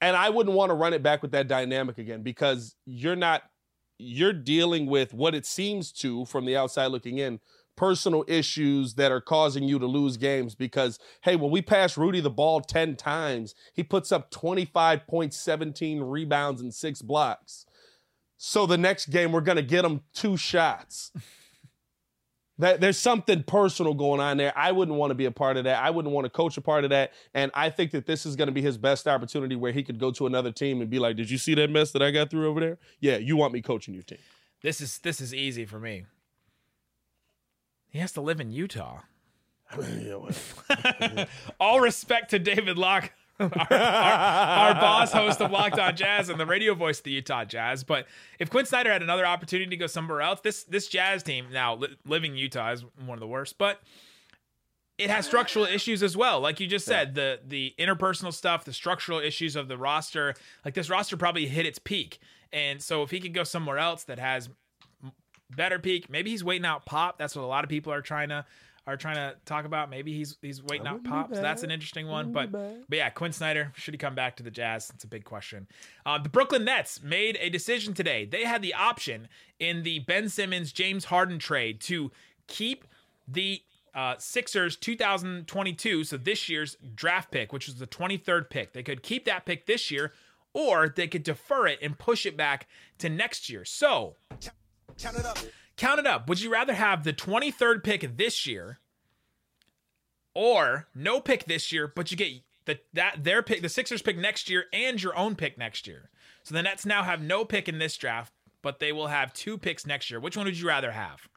and 0.00 0.16
I 0.16 0.30
wouldn't 0.30 0.56
want 0.56 0.70
to 0.70 0.74
run 0.74 0.92
it 0.92 1.04
back 1.04 1.22
with 1.22 1.30
that 1.32 1.46
dynamic 1.46 1.98
again 1.98 2.22
because 2.22 2.74
you're 2.84 3.16
not 3.16 3.42
you're 3.98 4.32
dealing 4.32 4.86
with 4.86 5.14
what 5.14 5.36
it 5.36 5.46
seems 5.46 5.92
to 5.92 6.24
from 6.24 6.46
the 6.46 6.56
outside 6.56 6.88
looking 6.88 7.18
in 7.18 7.38
personal 7.76 8.24
issues 8.28 8.94
that 8.94 9.10
are 9.12 9.20
causing 9.20 9.64
you 9.64 9.78
to 9.78 9.86
lose 9.86 10.16
games 10.16 10.54
because 10.54 10.98
hey 11.22 11.36
when 11.36 11.50
we 11.50 11.60
pass 11.60 11.96
rudy 11.96 12.20
the 12.20 12.30
ball 12.30 12.60
10 12.60 12.96
times 12.96 13.54
he 13.72 13.82
puts 13.82 14.12
up 14.12 14.30
25.17 14.30 16.00
rebounds 16.02 16.60
and 16.60 16.74
six 16.74 17.02
blocks. 17.02 17.66
So 18.36 18.66
the 18.66 18.78
next 18.78 19.06
game 19.06 19.32
we're 19.32 19.40
going 19.40 19.56
to 19.56 19.62
get 19.62 19.84
him 19.84 20.02
two 20.12 20.36
shots. 20.36 21.12
That 22.58 22.80
there's 22.80 22.98
something 22.98 23.42
personal 23.42 23.94
going 23.94 24.20
on 24.20 24.36
there. 24.36 24.52
I 24.56 24.70
wouldn't 24.70 24.96
want 24.96 25.10
to 25.10 25.16
be 25.16 25.24
a 25.24 25.32
part 25.32 25.56
of 25.56 25.64
that. 25.64 25.82
I 25.82 25.90
wouldn't 25.90 26.14
want 26.14 26.24
to 26.24 26.30
coach 26.30 26.56
a 26.56 26.60
part 26.60 26.84
of 26.84 26.90
that. 26.90 27.12
And 27.34 27.50
i 27.52 27.68
think 27.68 27.90
that 27.90 28.06
this 28.06 28.24
is 28.24 28.36
going 28.36 28.46
to 28.46 28.52
be 28.52 28.62
his 28.62 28.78
best 28.78 29.08
opportunity 29.08 29.56
where 29.56 29.72
he 29.72 29.82
could 29.82 29.98
go 29.98 30.12
to 30.12 30.26
another 30.26 30.52
team 30.52 30.80
and 30.80 30.88
be 30.88 31.00
like 31.00 31.16
did 31.16 31.28
you 31.28 31.38
see 31.38 31.54
that 31.56 31.68
mess 31.68 31.90
that 31.90 32.02
i 32.02 32.12
got 32.12 32.30
through 32.30 32.48
over 32.48 32.60
there? 32.60 32.78
Yeah 33.00 33.16
you 33.16 33.36
want 33.36 33.52
me 33.52 33.60
coaching 33.60 33.92
your 33.92 34.04
team. 34.04 34.18
This 34.62 34.80
is 34.80 34.98
this 34.98 35.20
is 35.20 35.34
easy 35.34 35.66
for 35.66 35.80
me. 35.80 36.04
He 37.94 38.00
has 38.00 38.10
to 38.14 38.20
live 38.20 38.40
in 38.40 38.50
Utah. 38.50 39.02
Yeah, 40.00 40.16
well, 40.16 41.26
All 41.60 41.80
respect 41.80 42.30
to 42.30 42.38
David 42.38 42.76
Locke, 42.76 43.12
our, 43.40 43.48
our, 43.48 43.72
our 43.72 44.74
boss 44.74 45.12
host 45.12 45.40
of 45.40 45.50
Locked 45.50 45.78
On 45.78 45.96
Jazz 45.96 46.28
and 46.28 46.38
the 46.38 46.46
radio 46.46 46.74
voice 46.74 46.98
of 46.98 47.04
the 47.04 47.12
Utah 47.12 47.44
Jazz. 47.44 47.82
But 47.82 48.06
if 48.38 48.50
Quin 48.50 48.66
Snyder 48.66 48.92
had 48.92 49.02
another 49.02 49.24
opportunity 49.24 49.70
to 49.70 49.76
go 49.76 49.86
somewhere 49.86 50.20
else, 50.20 50.40
this 50.40 50.64
this 50.64 50.86
Jazz 50.86 51.22
team 51.22 51.46
now 51.52 51.76
li- 51.76 51.96
living 52.04 52.32
in 52.32 52.38
Utah 52.38 52.72
is 52.72 52.84
one 53.06 53.14
of 53.16 53.20
the 53.20 53.26
worst. 53.26 53.58
But 53.58 53.80
it 54.98 55.10
has 55.10 55.26
structural 55.26 55.64
issues 55.64 56.02
as 56.02 56.16
well. 56.16 56.40
Like 56.40 56.60
you 56.60 56.66
just 56.66 56.86
said, 56.86 57.14
the 57.14 57.40
the 57.44 57.74
interpersonal 57.78 58.32
stuff, 58.32 58.64
the 58.64 58.72
structural 58.72 59.18
issues 59.18 59.56
of 59.56 59.66
the 59.66 59.78
roster. 59.78 60.34
Like 60.64 60.74
this 60.74 60.90
roster 60.90 61.16
probably 61.16 61.46
hit 61.46 61.64
its 61.66 61.78
peak, 61.78 62.18
and 62.52 62.82
so 62.82 63.02
if 63.02 63.10
he 63.10 63.18
could 63.18 63.34
go 63.34 63.44
somewhere 63.44 63.78
else 63.78 64.04
that 64.04 64.18
has 64.18 64.50
better 65.56 65.78
peak, 65.78 66.10
maybe 66.10 66.30
he's 66.30 66.44
waiting 66.44 66.66
out 66.66 66.86
Pop. 66.86 67.18
That's 67.18 67.34
what 67.36 67.42
a 67.42 67.46
lot 67.46 67.64
of 67.64 67.70
people 67.70 67.92
are 67.92 68.02
trying 68.02 68.28
to 68.30 68.44
are 68.86 68.96
trying 68.96 69.16
to 69.16 69.34
talk 69.46 69.64
about. 69.64 69.88
Maybe 69.88 70.12
he's 70.12 70.36
he's 70.42 70.62
waiting 70.62 70.86
out 70.86 71.04
Pop. 71.04 71.34
So 71.34 71.40
that's 71.42 71.62
an 71.62 71.70
interesting 71.70 72.06
one. 72.06 72.32
But 72.32 72.52
but 72.88 72.96
yeah, 72.96 73.10
Quin 73.10 73.32
Snyder 73.32 73.72
should 73.76 73.94
he 73.94 73.98
come 73.98 74.14
back 74.14 74.36
to 74.36 74.42
the 74.42 74.50
Jazz? 74.50 74.90
It's 74.94 75.04
a 75.04 75.08
big 75.08 75.24
question. 75.24 75.66
Uh, 76.04 76.18
the 76.18 76.28
Brooklyn 76.28 76.64
Nets 76.64 77.02
made 77.02 77.38
a 77.40 77.48
decision 77.48 77.94
today. 77.94 78.24
They 78.26 78.44
had 78.44 78.62
the 78.62 78.74
option 78.74 79.28
in 79.58 79.82
the 79.82 80.00
Ben 80.00 80.28
Simmons 80.28 80.72
James 80.72 81.06
Harden 81.06 81.38
trade 81.38 81.80
to 81.82 82.10
keep 82.46 82.84
the 83.26 83.62
uh, 83.94 84.16
Sixers 84.18 84.76
2022, 84.76 86.04
so 86.04 86.16
this 86.16 86.48
year's 86.48 86.76
draft 86.94 87.30
pick, 87.30 87.52
which 87.52 87.66
was 87.66 87.76
the 87.76 87.86
23rd 87.86 88.50
pick. 88.50 88.72
They 88.72 88.82
could 88.82 89.02
keep 89.02 89.24
that 89.24 89.46
pick 89.46 89.66
this 89.66 89.90
year, 89.90 90.12
or 90.52 90.88
they 90.88 91.06
could 91.06 91.22
defer 91.22 91.68
it 91.68 91.78
and 91.80 91.96
push 91.96 92.26
it 92.26 92.36
back 92.36 92.66
to 92.98 93.08
next 93.08 93.48
year. 93.48 93.64
So 93.64 94.16
Count 94.98 95.16
it 95.16 95.24
up. 95.26 95.38
count 95.76 95.98
it 95.98 96.06
up. 96.06 96.28
Would 96.28 96.40
you 96.40 96.52
rather 96.52 96.74
have 96.74 97.04
the 97.04 97.12
23rd 97.12 97.82
pick 97.82 98.16
this 98.16 98.46
year 98.46 98.78
or 100.34 100.88
no 100.94 101.20
pick 101.20 101.44
this 101.44 101.72
year, 101.72 101.86
but 101.88 102.10
you 102.10 102.16
get 102.16 102.32
the 102.64 102.78
that 102.92 103.24
their 103.24 103.42
pick, 103.42 103.62
the 103.62 103.68
Sixers 103.68 104.02
pick 104.02 104.16
next 104.16 104.48
year 104.48 104.64
and 104.72 105.02
your 105.02 105.16
own 105.16 105.36
pick 105.36 105.58
next 105.58 105.86
year? 105.86 106.10
So 106.42 106.54
the 106.54 106.62
Nets 106.62 106.84
now 106.84 107.02
have 107.02 107.22
no 107.22 107.44
pick 107.44 107.68
in 107.68 107.78
this 107.78 107.96
draft, 107.96 108.32
but 108.62 108.78
they 108.78 108.92
will 108.92 109.06
have 109.08 109.32
two 109.32 109.56
picks 109.58 109.86
next 109.86 110.10
year. 110.10 110.20
Which 110.20 110.36
one 110.36 110.46
would 110.46 110.58
you 110.58 110.68
rather 110.68 110.92
have? 110.92 111.28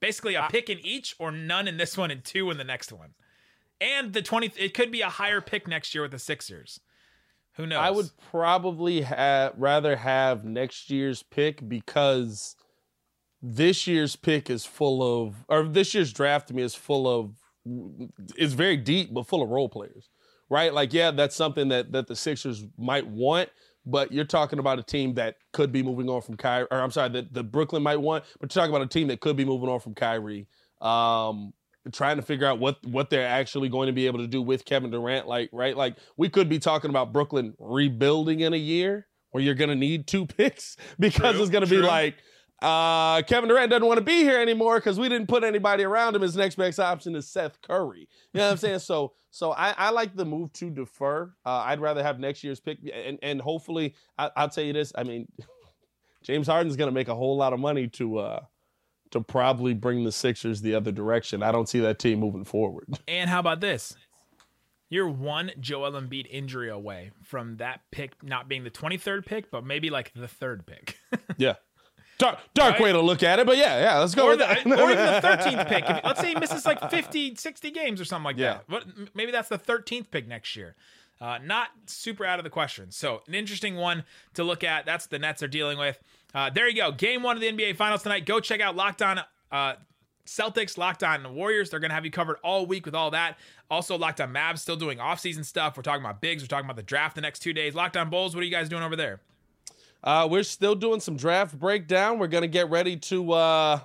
Basically 0.00 0.34
a 0.34 0.48
pick 0.50 0.68
in 0.68 0.78
each 0.84 1.14
or 1.18 1.30
none 1.30 1.66
in 1.68 1.76
this 1.76 1.96
one 1.96 2.10
and 2.10 2.24
two 2.24 2.50
in 2.50 2.58
the 2.58 2.64
next 2.64 2.92
one. 2.92 3.14
And 3.80 4.12
the 4.12 4.22
20 4.22 4.52
it 4.56 4.74
could 4.74 4.90
be 4.90 5.00
a 5.00 5.08
higher 5.08 5.40
pick 5.40 5.66
next 5.68 5.94
year 5.94 6.02
with 6.02 6.12
the 6.12 6.18
Sixers. 6.18 6.80
Who 7.54 7.66
knows? 7.66 7.78
I 7.78 7.90
would 7.90 8.10
probably 8.30 9.00
have 9.02 9.54
rather 9.56 9.96
have 9.96 10.44
next 10.44 10.90
year's 10.90 11.22
pick 11.22 11.66
because 11.66 12.54
this 13.54 13.86
year's 13.86 14.16
pick 14.16 14.50
is 14.50 14.64
full 14.64 15.24
of, 15.24 15.44
or 15.48 15.62
this 15.64 15.94
year's 15.94 16.12
draft 16.12 16.48
to 16.48 16.54
me 16.54 16.62
is 16.62 16.74
full 16.74 17.06
of, 17.08 17.36
is 18.36 18.54
very 18.54 18.76
deep 18.76 19.14
but 19.14 19.26
full 19.26 19.42
of 19.42 19.50
role 19.50 19.68
players, 19.68 20.10
right? 20.50 20.74
Like, 20.74 20.92
yeah, 20.92 21.12
that's 21.12 21.36
something 21.36 21.68
that 21.68 21.92
that 21.92 22.08
the 22.08 22.16
Sixers 22.16 22.64
might 22.76 23.06
want, 23.06 23.48
but 23.84 24.10
you're 24.12 24.24
talking 24.24 24.58
about 24.58 24.78
a 24.78 24.82
team 24.82 25.14
that 25.14 25.36
could 25.52 25.70
be 25.70 25.82
moving 25.82 26.08
on 26.08 26.22
from 26.22 26.36
Kyrie, 26.36 26.66
or 26.70 26.80
I'm 26.80 26.90
sorry, 26.90 27.10
that 27.10 27.32
the 27.32 27.44
Brooklyn 27.44 27.82
might 27.82 28.00
want, 28.00 28.24
but 28.40 28.54
you're 28.54 28.62
talking 28.62 28.74
about 28.74 28.84
a 28.84 28.88
team 28.88 29.08
that 29.08 29.20
could 29.20 29.36
be 29.36 29.44
moving 29.44 29.68
on 29.68 29.80
from 29.80 29.94
Kyrie. 29.94 30.48
Um, 30.80 31.52
trying 31.92 32.16
to 32.16 32.22
figure 32.22 32.48
out 32.48 32.58
what 32.58 32.84
what 32.84 33.10
they're 33.10 33.26
actually 33.26 33.68
going 33.68 33.86
to 33.86 33.92
be 33.92 34.08
able 34.08 34.18
to 34.18 34.26
do 34.26 34.42
with 34.42 34.64
Kevin 34.64 34.90
Durant. 34.90 35.28
Like, 35.28 35.50
right? 35.52 35.76
Like, 35.76 35.96
we 36.16 36.28
could 36.28 36.48
be 36.48 36.58
talking 36.58 36.90
about 36.90 37.12
Brooklyn 37.12 37.54
rebuilding 37.60 38.40
in 38.40 38.52
a 38.54 38.58
year 38.58 39.06
where 39.30 39.42
you're 39.42 39.54
going 39.54 39.70
to 39.70 39.76
need 39.76 40.06
two 40.08 40.26
picks 40.38 40.76
because 40.98 41.34
True, 41.34 41.42
it's 41.42 41.50
going 41.50 41.64
to 41.64 41.70
be 41.70 41.78
like 41.78 42.16
uh, 42.62 43.22
Kevin 43.22 43.48
Durant 43.48 43.70
doesn't 43.70 43.86
want 43.86 43.98
to 43.98 44.04
be 44.04 44.22
here 44.22 44.40
anymore 44.40 44.76
because 44.76 44.98
we 44.98 45.08
didn't 45.08 45.28
put 45.28 45.44
anybody 45.44 45.84
around 45.84 46.16
him. 46.16 46.22
His 46.22 46.36
next 46.36 46.54
best 46.56 46.80
option 46.80 47.14
is 47.14 47.28
Seth 47.28 47.60
Curry. 47.62 48.08
You 48.32 48.38
know 48.40 48.46
what 48.46 48.52
I'm 48.52 48.56
saying? 48.56 48.78
So, 48.78 49.12
so 49.30 49.52
I, 49.52 49.74
I 49.76 49.90
like 49.90 50.16
the 50.16 50.24
move 50.24 50.52
to 50.54 50.70
defer. 50.70 51.34
Uh, 51.44 51.64
I'd 51.66 51.80
rather 51.80 52.02
have 52.02 52.18
next 52.18 52.42
year's 52.42 52.60
pick, 52.60 52.78
and 52.92 53.18
and 53.22 53.40
hopefully, 53.40 53.94
I, 54.18 54.30
I'll 54.36 54.48
tell 54.48 54.64
you 54.64 54.72
this. 54.72 54.92
I 54.96 55.04
mean, 55.04 55.28
James 56.22 56.46
Harden's 56.46 56.76
going 56.76 56.88
to 56.88 56.94
make 56.94 57.08
a 57.08 57.14
whole 57.14 57.36
lot 57.36 57.52
of 57.52 57.60
money 57.60 57.88
to 57.88 58.18
uh, 58.18 58.40
to 59.10 59.20
probably 59.20 59.74
bring 59.74 60.04
the 60.04 60.12
Sixers 60.12 60.60
the 60.60 60.74
other 60.74 60.92
direction. 60.92 61.42
I 61.42 61.52
don't 61.52 61.68
see 61.68 61.80
that 61.80 61.98
team 61.98 62.20
moving 62.20 62.44
forward. 62.44 62.86
And 63.08 63.30
how 63.30 63.40
about 63.40 63.60
this? 63.60 63.96
You're 64.88 65.08
one 65.08 65.50
Joel 65.58 65.92
Embiid 65.92 66.26
injury 66.30 66.70
away 66.70 67.10
from 67.22 67.56
that 67.56 67.80
pick 67.90 68.22
not 68.22 68.48
being 68.48 68.64
the 68.64 68.70
23rd 68.70 69.26
pick, 69.26 69.50
but 69.50 69.64
maybe 69.64 69.90
like 69.90 70.12
the 70.14 70.28
third 70.28 70.66
pick. 70.66 70.98
yeah. 71.36 71.54
Dark, 72.18 72.38
dark 72.54 72.72
Right? 72.74 72.82
way 72.82 72.92
to 72.92 73.00
look 73.00 73.22
at 73.22 73.38
it, 73.38 73.46
but 73.46 73.56
yeah, 73.56 73.80
yeah, 73.80 73.98
let's 73.98 74.14
go 74.14 74.26
or, 74.26 74.30
with 74.30 74.38
the, 74.40 74.46
that. 74.46 74.66
or 74.66 74.90
even 74.90 74.96
the 75.06 75.20
13th 75.22 75.68
pick. 75.68 75.84
If, 75.88 76.04
let's 76.04 76.20
say 76.20 76.28
he 76.28 76.34
misses 76.34 76.64
like 76.66 76.90
50, 76.90 77.36
60 77.36 77.70
games 77.70 78.00
or 78.00 78.04
something 78.04 78.24
like 78.24 78.36
Yeah. 78.36 78.54
that. 78.54 78.68
What, 78.68 78.84
maybe 79.14 79.32
that's 79.32 79.48
the 79.48 79.58
13th 79.58 80.10
pick 80.10 80.26
next 80.26 80.56
year. 80.56 80.74
Uh, 81.20 81.38
not 81.42 81.68
super 81.86 82.26
out 82.26 82.38
of 82.38 82.44
the 82.44 82.50
question. 82.50 82.90
So, 82.90 83.22
an 83.26 83.34
interesting 83.34 83.76
one 83.76 84.04
to 84.34 84.44
look 84.44 84.62
at. 84.62 84.84
That's 84.84 85.06
the 85.06 85.18
Nets 85.18 85.42
are 85.42 85.48
dealing 85.48 85.78
with. 85.78 85.98
Uh, 86.34 86.50
there 86.50 86.68
you 86.68 86.76
go. 86.76 86.92
Game 86.92 87.22
one 87.22 87.36
of 87.36 87.40
the 87.40 87.50
NBA 87.50 87.76
Finals 87.76 88.02
tonight. 88.02 88.26
Go 88.26 88.38
check 88.38 88.60
out 88.60 88.76
Locked 88.76 89.00
On 89.00 89.20
uh, 89.50 89.74
Celtics, 90.26 90.76
Locked 90.76 91.02
On 91.02 91.34
Warriors. 91.34 91.70
They're 91.70 91.80
going 91.80 91.88
to 91.90 91.94
have 91.94 92.04
you 92.04 92.10
covered 92.10 92.36
all 92.42 92.66
week 92.66 92.84
with 92.84 92.94
all 92.94 93.10
that. 93.12 93.38
Also, 93.70 93.96
Locked 93.96 94.20
On 94.20 94.30
Mavs 94.32 94.58
still 94.58 94.76
doing 94.76 94.98
offseason 94.98 95.44
stuff. 95.44 95.76
We're 95.76 95.82
talking 95.84 96.04
about 96.04 96.20
bigs. 96.20 96.42
We're 96.42 96.48
talking 96.48 96.66
about 96.66 96.76
the 96.76 96.82
draft 96.82 97.14
the 97.14 97.22
next 97.22 97.38
two 97.38 97.54
days. 97.54 97.74
Locked 97.74 97.96
On 97.96 98.10
Bulls. 98.10 98.34
What 98.34 98.42
are 98.42 98.44
you 98.44 98.50
guys 98.50 98.68
doing 98.68 98.82
over 98.82 98.96
there? 98.96 99.20
Uh, 100.02 100.28
we're 100.30 100.42
still 100.42 100.74
doing 100.74 101.00
some 101.00 101.16
draft 101.16 101.58
breakdown. 101.58 102.18
We're 102.18 102.28
gonna 102.28 102.46
get 102.46 102.70
ready 102.70 102.96
to. 102.96 103.32
Uh, 103.32 103.80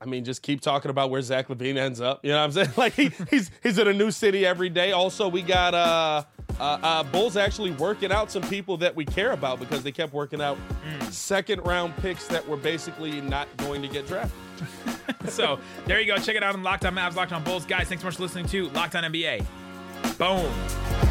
I 0.00 0.06
mean, 0.06 0.24
just 0.24 0.42
keep 0.42 0.60
talking 0.60 0.90
about 0.90 1.10
where 1.10 1.22
Zach 1.22 1.48
LaVine 1.48 1.76
ends 1.76 2.00
up. 2.00 2.24
You 2.24 2.32
know 2.32 2.38
what 2.38 2.44
I'm 2.44 2.52
saying? 2.52 2.70
Like 2.76 2.92
he, 2.92 3.10
he's 3.30 3.50
he's 3.62 3.78
in 3.78 3.88
a 3.88 3.92
new 3.92 4.10
city 4.10 4.44
every 4.44 4.68
day. 4.68 4.92
Also, 4.92 5.28
we 5.28 5.42
got 5.42 5.74
uh, 5.74 6.24
uh, 6.60 6.78
uh, 6.82 7.02
Bulls 7.04 7.36
actually 7.36 7.70
working 7.72 8.12
out 8.12 8.30
some 8.30 8.42
people 8.42 8.76
that 8.78 8.94
we 8.94 9.04
care 9.04 9.32
about 9.32 9.58
because 9.58 9.82
they 9.82 9.92
kept 9.92 10.12
working 10.12 10.40
out 10.40 10.58
second 11.10 11.64
round 11.64 11.96
picks 11.96 12.26
that 12.28 12.46
were 12.46 12.56
basically 12.56 13.20
not 13.20 13.54
going 13.58 13.82
to 13.82 13.88
get 13.88 14.06
drafted. 14.06 14.38
so 15.28 15.58
there 15.86 16.00
you 16.00 16.06
go. 16.06 16.16
Check 16.20 16.36
it 16.36 16.42
out 16.42 16.54
on 16.54 16.62
Locked 16.62 16.84
On 16.84 16.94
Mavs, 16.94 17.14
Locked 17.14 17.32
On 17.32 17.42
Bulls. 17.42 17.64
Guys, 17.64 17.88
thanks 17.88 18.02
so 18.02 18.08
much 18.08 18.16
for 18.16 18.22
listening 18.22 18.46
to 18.46 18.68
Locked 18.70 18.94
On 18.96 19.04
NBA. 19.04 19.44
Boom. 20.18 21.10